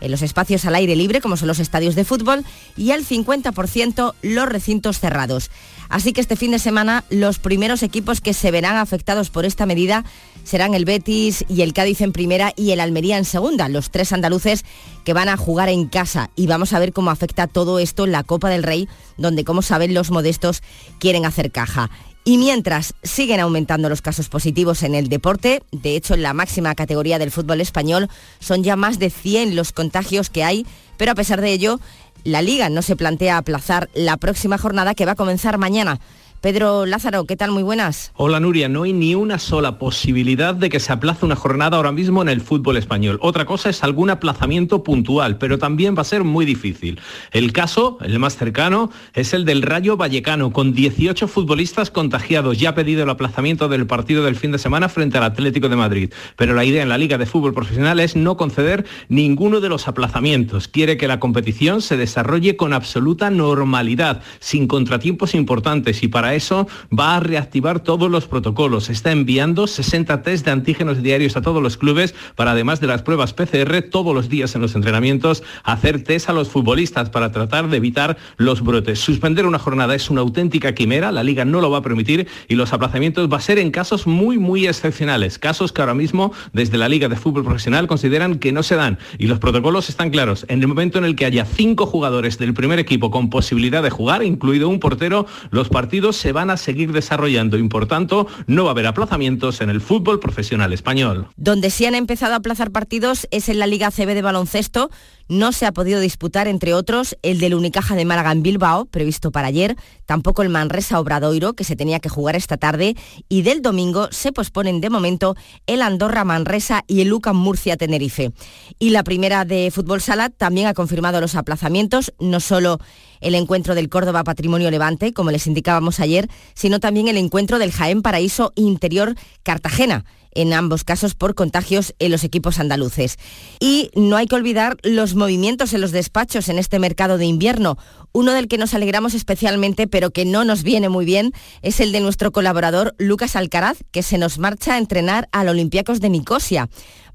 en 0.02 0.12
los 0.12 0.22
espacios 0.22 0.66
al 0.66 0.76
aire 0.76 0.96
libre, 0.98 1.22
como 1.22 1.38
son 1.38 1.48
los 1.48 1.60
estadios 1.60 1.96
de 1.96 2.04
fútbol, 2.04 2.44
y 2.76 2.92
al 2.92 3.06
50% 3.06 4.14
los 4.22 4.50
recintos 4.50 5.00
cerrados. 5.00 5.50
Así 5.88 6.14
que 6.14 6.22
este 6.22 6.36
fin 6.36 6.52
de 6.52 6.60
semana 6.60 7.04
los 7.10 7.40
primeros 7.40 7.84
equipos 7.84 8.22
que 8.22 8.34
se 8.34 8.52
verán 8.52 8.76
afectados 8.76 9.30
por 9.30 9.46
esta 9.46 9.66
medida 9.66 10.04
serán 10.44 10.74
el 10.74 10.86
Betis 10.86 11.46
y 11.48 11.62
el 11.62 11.74
Cádiz 11.74 12.02
en 12.02 12.12
primera 12.12 12.54
y 12.56 12.72
el 12.72 12.80
Almería 12.80 13.18
en 13.18 13.26
segunda, 13.26 13.70
los 13.70 13.90
tres 13.90 14.14
andaluces 14.14 14.66
que 15.04 15.14
van 15.14 15.30
a 15.30 15.38
jugar 15.38 15.70
en 15.70 15.88
casa. 15.88 16.30
Y 16.36 16.48
vamos 16.48 16.74
a 16.74 16.80
ver 16.80 16.94
cómo 16.94 17.12
afecta 17.12 17.48
todo 17.48 17.80
esto 17.80 18.06
en 18.06 18.12
la 18.12 18.24
Copa 18.24 18.50
del 18.50 18.64
Rey, 18.64 18.88
donde 19.18 19.44
como 19.44 19.62
saben 19.62 19.94
los 19.94 20.12
modestos 20.12 20.62
quieren 21.00 21.26
hacer 21.26 21.52
caja. 21.52 21.90
Y 22.30 22.38
mientras 22.38 22.94
siguen 23.02 23.40
aumentando 23.40 23.90
los 23.90 24.04
casos 24.04 24.30
positivos 24.30 24.84
en 24.84 24.94
el 24.94 25.10
deporte, 25.10 25.64
de 25.72 25.96
hecho 25.96 26.14
en 26.14 26.22
la 26.22 26.36
máxima 26.36 26.76
categoría 26.76 27.18
del 27.18 27.32
fútbol 27.32 27.60
español 27.60 28.08
son 28.40 28.64
ya 28.64 28.76
más 28.76 29.00
de 29.00 29.10
100 29.10 29.56
los 29.56 29.72
contagios 29.72 30.30
que 30.30 30.44
hay, 30.44 30.68
pero 30.96 31.12
a 31.12 31.16
pesar 31.16 31.42
de 31.42 31.52
ello, 31.52 31.80
la 32.24 32.44
liga 32.44 32.70
no 32.70 32.84
se 32.84 32.96
plantea 32.96 33.38
aplazar 33.38 33.90
la 33.96 34.16
próxima 34.18 34.60
jornada 34.60 34.94
que 34.94 35.08
va 35.08 35.14
a 35.14 35.16
comenzar 35.16 35.58
mañana. 35.58 36.00
Pedro 36.42 36.86
Lázaro, 36.86 37.26
¿qué 37.26 37.36
tal? 37.36 37.52
Muy 37.52 37.64
buenas. 37.64 38.14
Hola 38.16 38.40
Nuria, 38.40 38.70
no 38.70 38.84
hay 38.84 38.94
ni 38.94 39.14
una 39.14 39.40
sola 39.40 39.78
posibilidad 39.78 40.56
de 40.56 40.70
que 40.70 40.80
se 40.80 40.94
aplace 40.94 41.26
una 41.26 41.36
jornada 41.36 41.76
ahora 41.76 41.92
mismo 41.92 42.22
en 42.22 42.30
el 42.30 42.40
fútbol 42.40 42.78
español. 42.78 43.20
Otra 43.22 43.44
cosa 43.44 43.70
es 43.70 43.84
algún 43.84 44.10
aplazamiento 44.10 44.82
puntual, 44.82 45.38
pero 45.38 45.58
también 45.58 45.98
va 45.98 46.02
a 46.02 46.06
ser 46.06 46.24
muy 46.24 46.46
difícil. 46.46 47.02
El 47.32 47.52
caso, 47.52 47.98
el 48.00 48.20
más 48.20 48.38
cercano, 48.38 48.90
es 49.14 49.34
el 49.34 49.44
del 49.44 49.62
Rayo 49.64 49.98
Vallecano, 49.98 50.54
con 50.54 50.74
18 50.74 51.28
futbolistas 51.28 51.92
contagiados. 51.92 52.58
Ya 52.58 52.70
ha 52.70 52.76
pedido 52.76 53.04
el 53.04 53.10
aplazamiento 53.10 53.68
del 53.68 53.86
partido 53.86 54.24
del 54.24 54.38
fin 54.38 54.54
de 54.54 54.60
semana 54.60 54.88
frente 54.88 55.18
al 55.18 55.26
Atlético 55.26 55.68
de 55.68 55.76
Madrid. 55.76 56.14
Pero 56.38 56.54
la 56.54 56.64
idea 56.64 56.84
en 56.84 56.90
la 56.90 56.98
Liga 56.98 57.18
de 57.18 57.26
Fútbol 57.26 57.54
Profesional 57.54 58.00
es 58.00 58.16
no 58.16 58.38
conceder 58.38 58.86
ninguno 59.10 59.60
de 59.60 59.68
los 59.68 59.90
aplazamientos. 59.90 60.70
Quiere 60.70 60.96
que 60.96 61.10
la 61.10 61.20
competición 61.20 61.82
se 61.82 61.98
desarrolle 61.98 62.56
con 62.56 62.72
absoluta 62.72 63.30
normalidad, 63.30 64.22
sin 64.40 64.68
contratiempos 64.68 65.36
importantes 65.36 66.02
y 66.02 66.08
para 66.30 66.36
eso 66.36 66.68
va 66.98 67.16
a 67.16 67.20
reactivar 67.20 67.80
todos 67.80 68.12
los 68.12 68.28
protocolos. 68.28 68.92
Está 68.92 69.12
enviando 69.12 69.66
60 69.66 70.22
test 70.22 70.46
de 70.46 70.52
antígenos 70.52 71.02
diarios 71.02 71.36
a 71.36 71.42
todos 71.42 71.64
los 71.64 71.76
clubes 71.76 72.14
para 72.36 72.52
además 72.52 72.80
de 72.80 72.86
las 72.86 73.02
pruebas 73.02 73.34
PCR 73.34 73.82
todos 73.90 74.14
los 74.14 74.30
días 74.30 74.54
en 74.54 74.62
los 74.62 74.76
entrenamientos 74.76 75.42
hacer 75.64 76.04
test 76.04 76.30
a 76.30 76.34
los 76.34 76.50
futbolistas 76.50 77.10
para 77.10 77.32
tratar 77.32 77.68
de 77.68 77.78
evitar 77.78 78.18
los 78.38 78.62
brotes. 78.62 79.00
Suspender 79.00 79.48
una 79.48 79.58
jornada 79.58 79.96
es 79.96 80.12
una 80.12 80.22
auténtica 80.22 80.76
quimera, 80.76 81.12
la 81.12 81.24
liga 81.24 81.46
no 81.46 81.62
lo 81.62 81.72
va 81.72 81.80
a 81.80 81.82
permitir 81.82 82.28
y 82.48 82.54
los 82.54 82.74
aplazamientos 82.74 83.28
va 83.28 83.38
a 83.38 83.42
ser 83.42 83.58
en 83.58 83.72
casos 83.72 84.06
muy 84.06 84.38
muy 84.38 84.68
excepcionales, 84.68 85.40
casos 85.40 85.74
que 85.74 85.82
ahora 85.82 85.96
mismo 85.96 86.32
desde 86.54 86.78
la 86.78 86.90
Liga 86.90 87.10
de 87.10 87.16
Fútbol 87.16 87.44
Profesional 87.44 87.88
consideran 87.88 88.38
que 88.38 88.52
no 88.52 88.62
se 88.62 88.76
dan 88.76 89.00
y 89.18 89.26
los 89.26 89.40
protocolos 89.40 89.90
están 89.90 90.12
claros. 90.12 90.46
En 90.48 90.62
el 90.62 90.68
momento 90.68 91.00
en 91.00 91.06
el 91.06 91.16
que 91.16 91.26
haya 91.26 91.44
cinco 91.46 91.88
jugadores 91.88 92.38
del 92.38 92.54
primer 92.54 92.78
equipo 92.78 93.10
con 93.10 93.32
posibilidad 93.32 93.82
de 93.82 93.90
jugar, 93.90 94.22
incluido 94.22 94.70
un 94.70 94.80
portero, 94.80 95.26
los 95.50 95.70
partidos 95.70 96.19
se 96.20 96.32
van 96.32 96.50
a 96.50 96.58
seguir 96.58 96.92
desarrollando 96.92 97.58
y 97.58 97.68
por 97.68 97.88
tanto 97.88 98.28
no 98.48 98.66
va 98.66 98.72
a 98.72 98.74
haber 98.74 98.88
aplazamientos 98.88 99.62
en 99.62 99.70
el 99.70 99.82
fútbol 99.82 100.20
profesional 100.20 100.74
español. 100.74 101.28
Donde 101.38 101.70
sí 101.70 101.86
han 101.86 101.96
empezado 101.96 102.34
a 102.34 102.38
aplazar 102.38 102.72
partidos 102.72 103.28
es 103.32 103.50
en 103.50 103.60
la 103.60 103.68
Liga 103.68 103.92
CB 103.92 104.14
de 104.14 104.22
baloncesto. 104.22 104.90
No 105.30 105.52
se 105.52 105.68
ha 105.68 105.72
podido 105.72 106.00
disputar, 106.00 106.48
entre 106.48 106.74
otros, 106.74 107.16
el 107.22 107.40
del 107.40 107.54
Unicaja 107.54 107.96
de 107.96 108.04
Málaga 108.04 108.32
en 108.32 108.42
Bilbao, 108.42 108.86
previsto 108.86 109.32
para 109.32 109.48
ayer, 109.48 109.76
tampoco 110.08 110.42
el 110.42 110.50
Manresa 110.50 111.00
Obradoiro, 111.00 111.54
que 111.54 111.64
se 111.64 111.76
tenía 111.76 112.00
que 112.00 112.10
jugar 112.10 112.36
esta 112.36 112.58
tarde, 112.58 112.96
y 113.30 113.44
del 113.44 113.62
domingo 113.62 114.08
se 114.10 114.32
posponen 114.32 114.82
de 114.82 114.90
momento 114.90 115.36
el 115.68 115.84
Andorra 115.84 116.24
Manresa 116.24 116.84
y 116.88 117.02
el 117.02 117.10
Lucan 117.10 117.36
Murcia 117.36 117.78
Tenerife. 117.78 118.32
Y 118.80 118.90
la 118.90 119.04
primera 119.04 119.46
de 119.46 119.70
Fútbol 119.70 120.02
Sala 120.02 120.32
también 120.32 120.66
ha 120.66 120.74
confirmado 120.74 121.22
los 121.22 121.36
aplazamientos, 121.36 122.12
no 122.20 122.40
solo 122.40 122.80
el 123.22 123.36
encuentro 123.36 123.76
del 123.76 123.88
Córdoba 123.88 124.24
Patrimonio 124.24 124.72
Levante, 124.72 125.14
como 125.14 125.30
les 125.30 125.46
indicábamos 125.46 126.00
ayer, 126.00 126.28
sino 126.56 126.80
también 126.80 127.08
el 127.08 127.18
encuentro 127.18 127.60
del 127.60 127.72
Jaén 127.72 128.02
Paraíso 128.02 128.52
Interior 128.56 129.14
Cartagena 129.44 130.06
en 130.32 130.54
ambos 130.54 130.84
casos 130.84 131.16
por 131.16 131.36
contagios 131.36 131.96
en 132.00 132.12
los 132.12 132.24
equipos 132.24 132.60
andaluces. 132.60 133.18
Y 133.60 133.92
no 133.96 134.18
hay 134.18 134.28
que 134.28 134.36
olvidar 134.36 134.78
los 134.84 135.16
movimientos 135.16 135.74
en 135.74 135.82
los 135.82 135.92
despachos 135.92 136.50
en 136.50 136.60
este 136.60 136.80
mercado 136.80 137.18
de 137.18 137.26
invierno. 137.26 137.78
Uno 138.12 138.34
del 138.34 138.48
que 138.48 138.58
nos 138.58 138.74
alegramos 138.74 139.14
especialmente, 139.14 139.88
pero 139.88 140.12
que 140.12 140.26
no 140.26 140.44
nos 140.44 140.64
viene 140.64 140.90
muy 140.90 141.06
bien, 141.06 141.32
es 141.62 141.80
el 141.80 141.92
de 141.92 142.00
nuestro 142.00 142.32
colaborador 142.32 142.96
Lucas 142.98 143.36
Alcaraz, 143.36 143.78
que 143.92 144.04
se 144.04 144.18
nos 144.18 144.40
marcha 144.40 144.76
a 144.76 144.78
entrenar 144.78 145.30
al 145.32 145.50
Olympiacos 145.50 146.00
de 146.00 146.10
Nicosia 146.10 146.70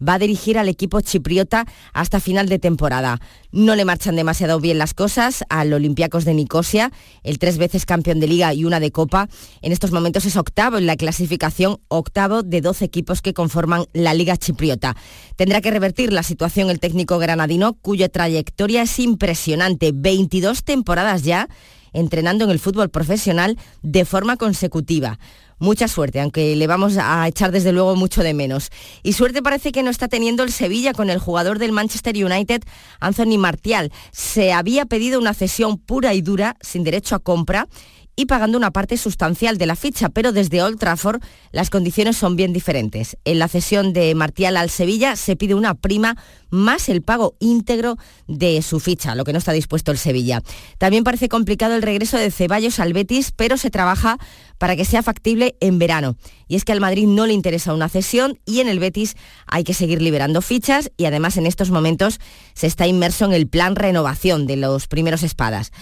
va 0.07 0.15
a 0.15 0.19
dirigir 0.19 0.59
al 0.59 0.69
equipo 0.69 1.01
chipriota 1.01 1.67
hasta 1.93 2.21
final 2.21 2.49
de 2.49 2.59
temporada. 2.59 3.19
No 3.53 3.77
le 3.77 3.85
marchan 3.85 4.17
demasiado 4.17 4.61
bien 4.61 4.79
las 4.79 4.95
cosas 4.95 5.45
al 5.49 5.73
Olympiacos 5.73 6.25
de 6.25 6.35
Nicosia, 6.35 6.93
el 7.23 7.39
tres 7.39 7.59
veces 7.59 7.87
campeón 7.87 8.21
de 8.21 8.27
liga 8.27 8.53
y 8.53 8.65
una 8.65 8.81
de 8.81 8.91
copa. 8.91 9.29
En 9.63 9.73
estos 9.73 9.93
momentos 9.93 10.25
es 10.27 10.37
octavo 10.37 10.79
en 10.79 10.87
la 10.87 10.97
clasificación, 10.97 11.79
octavo 11.89 12.43
de 12.43 12.61
12 12.61 12.85
equipos 12.85 13.23
que 13.23 13.35
conforman 13.35 13.85
la 13.93 14.15
liga 14.15 14.37
chipriota. 14.37 14.97
Tendrá 15.37 15.61
que 15.61 15.71
revertir 15.71 16.13
la 16.13 16.23
situación 16.23 16.71
el 16.71 16.81
técnico 16.81 17.19
granadino, 17.19 17.75
cuya 17.75 18.09
trayectoria 18.09 18.83
es 18.83 18.99
impresionante, 18.99 19.93
22 19.95 20.65
temporadas 20.65 21.23
ya 21.23 21.49
entrenando 21.95 22.45
en 22.45 22.51
el 22.51 22.59
fútbol 22.59 22.91
profesional 22.91 23.59
de 23.83 24.05
forma 24.05 24.37
consecutiva. 24.37 25.19
Mucha 25.59 25.89
suerte, 25.89 26.21
aunque 26.21 26.55
le 26.57 26.67
vamos 26.67 26.99
a 26.99 27.27
echar 27.27 27.53
desde 27.53 27.73
luego 27.73 27.97
mucho 27.97 28.23
de 28.23 28.35
menos. 28.35 28.71
Y 29.03 29.15
suerte 29.15 29.41
parece 29.41 29.73
que 29.73 29.83
no 29.83 29.91
está 29.91 30.09
teniendo 30.09 30.43
el 30.43 30.53
Sevilla 30.53 30.93
con 30.93 31.09
el 31.09 31.19
jugador 31.19 31.59
del 31.59 31.73
Manchester 31.73 32.15
United, 32.23 32.63
Anthony 33.01 33.39
Martial. 33.39 33.93
Se 34.13 34.53
había 34.53 34.85
pedido 34.85 35.19
una 35.19 35.33
cesión 35.33 35.79
pura 35.79 36.13
y 36.13 36.21
dura, 36.21 36.57
sin 36.61 36.85
derecho 36.85 37.15
a 37.15 37.21
compra, 37.21 37.69
y 38.17 38.27
pagando 38.27 38.59
una 38.59 38.71
parte 38.71 38.97
sustancial 38.97 39.59
de 39.59 39.67
la 39.67 39.77
ficha, 39.77 40.09
pero 40.09 40.33
desde 40.33 40.63
Old 40.63 40.79
Trafford 40.79 41.23
las 41.53 41.71
condiciones 41.71 42.17
son 42.17 42.37
bien 42.37 42.53
diferentes. 42.53 43.17
En 43.25 43.39
la 43.39 43.49
cesión 43.49 43.93
de 43.93 44.15
Martial 44.15 44.57
al 44.57 44.71
Sevilla 44.71 45.17
se 45.17 45.37
pide 45.37 45.55
una 45.55 45.75
prima 45.75 46.17
más 46.51 46.89
el 46.89 47.03
pago 47.03 47.35
íntegro 47.41 47.97
de 48.29 48.63
su 48.63 48.79
ficha, 48.81 49.15
lo 49.15 49.25
que 49.25 49.33
no 49.33 49.39
está 49.39 49.53
dispuesto 49.53 49.91
el 49.91 49.99
Sevilla. 49.99 50.43
También 50.79 51.05
parece 51.05 51.29
complicado 51.29 51.75
el 51.75 51.83
regreso 51.83 52.17
de 52.17 52.31
Ceballos 52.31 52.79
al 52.79 52.93
Betis, 52.93 53.33
pero 53.33 53.57
se 53.57 53.71
trabaja 53.71 54.19
para 54.59 54.77
que 54.77 54.85
sea 54.85 55.03
factible 55.03 55.57
en 55.61 55.79
verano. 55.79 56.17
Y 56.47 56.57
es 56.57 56.65
que 56.65 56.73
al 56.73 56.81
Madrid 56.81 57.07
no 57.07 57.27
le 57.27 57.33
interesa 57.33 57.75
una 57.75 57.89
cesión 57.89 58.39
y 58.47 58.61
en 58.61 58.69
el 58.69 58.79
Betis 58.79 59.17
hay 59.47 59.65
que 59.65 59.75
seguir 59.75 60.01
liberando 60.01 60.43
fichas 60.43 60.93
y 60.97 61.07
además 61.07 61.37
en 61.37 61.47
estos 61.47 61.71
momentos 61.71 62.21
se 62.55 62.67
está 62.67 62.87
inmerso 62.87 63.25
en 63.25 63.33
el 63.33 63.49
plan 63.49 63.75
renovación 63.75 64.47
de 64.47 64.57
los 64.57 64.87
primeros 64.87 65.23
espadas. 65.23 65.73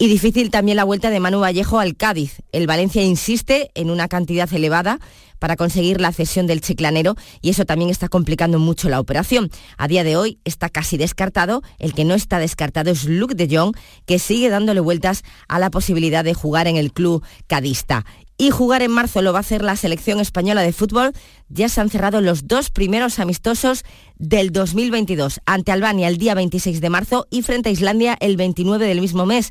Y 0.00 0.06
difícil 0.06 0.50
también 0.50 0.76
la 0.76 0.84
vuelta 0.84 1.10
de 1.10 1.18
Manu 1.18 1.40
Vallejo 1.40 1.80
al 1.80 1.96
Cádiz. 1.96 2.40
El 2.52 2.68
Valencia 2.68 3.02
insiste 3.02 3.72
en 3.74 3.90
una 3.90 4.06
cantidad 4.06 4.52
elevada 4.52 5.00
para 5.40 5.56
conseguir 5.56 6.00
la 6.00 6.12
cesión 6.12 6.46
del 6.46 6.60
chiclanero 6.60 7.16
y 7.42 7.50
eso 7.50 7.64
también 7.64 7.90
está 7.90 8.08
complicando 8.08 8.60
mucho 8.60 8.88
la 8.88 9.00
operación. 9.00 9.50
A 9.76 9.88
día 9.88 10.04
de 10.04 10.16
hoy 10.16 10.38
está 10.44 10.68
casi 10.68 10.98
descartado. 10.98 11.62
El 11.80 11.94
que 11.94 12.04
no 12.04 12.14
está 12.14 12.38
descartado 12.38 12.92
es 12.92 13.06
Luke 13.06 13.34
de 13.34 13.48
Jong, 13.56 13.76
que 14.06 14.20
sigue 14.20 14.50
dándole 14.50 14.78
vueltas 14.78 15.24
a 15.48 15.58
la 15.58 15.68
posibilidad 15.68 16.22
de 16.22 16.34
jugar 16.34 16.68
en 16.68 16.76
el 16.76 16.92
club 16.92 17.24
cadista. 17.48 18.06
Y 18.40 18.50
jugar 18.50 18.82
en 18.82 18.92
marzo 18.92 19.20
lo 19.20 19.32
va 19.32 19.38
a 19.38 19.40
hacer 19.40 19.62
la 19.62 19.74
selección 19.74 20.20
española 20.20 20.62
de 20.62 20.72
fútbol. 20.72 21.12
Ya 21.48 21.68
se 21.68 21.80
han 21.80 21.90
cerrado 21.90 22.20
los 22.20 22.46
dos 22.46 22.70
primeros 22.70 23.18
amistosos 23.18 23.82
del 24.16 24.52
2022 24.52 25.40
ante 25.44 25.72
Albania 25.72 26.06
el 26.06 26.18
día 26.18 26.34
26 26.34 26.80
de 26.80 26.88
marzo 26.88 27.26
y 27.30 27.42
frente 27.42 27.68
a 27.68 27.72
Islandia 27.72 28.16
el 28.20 28.36
29 28.36 28.86
del 28.86 29.00
mismo 29.00 29.26
mes. 29.26 29.50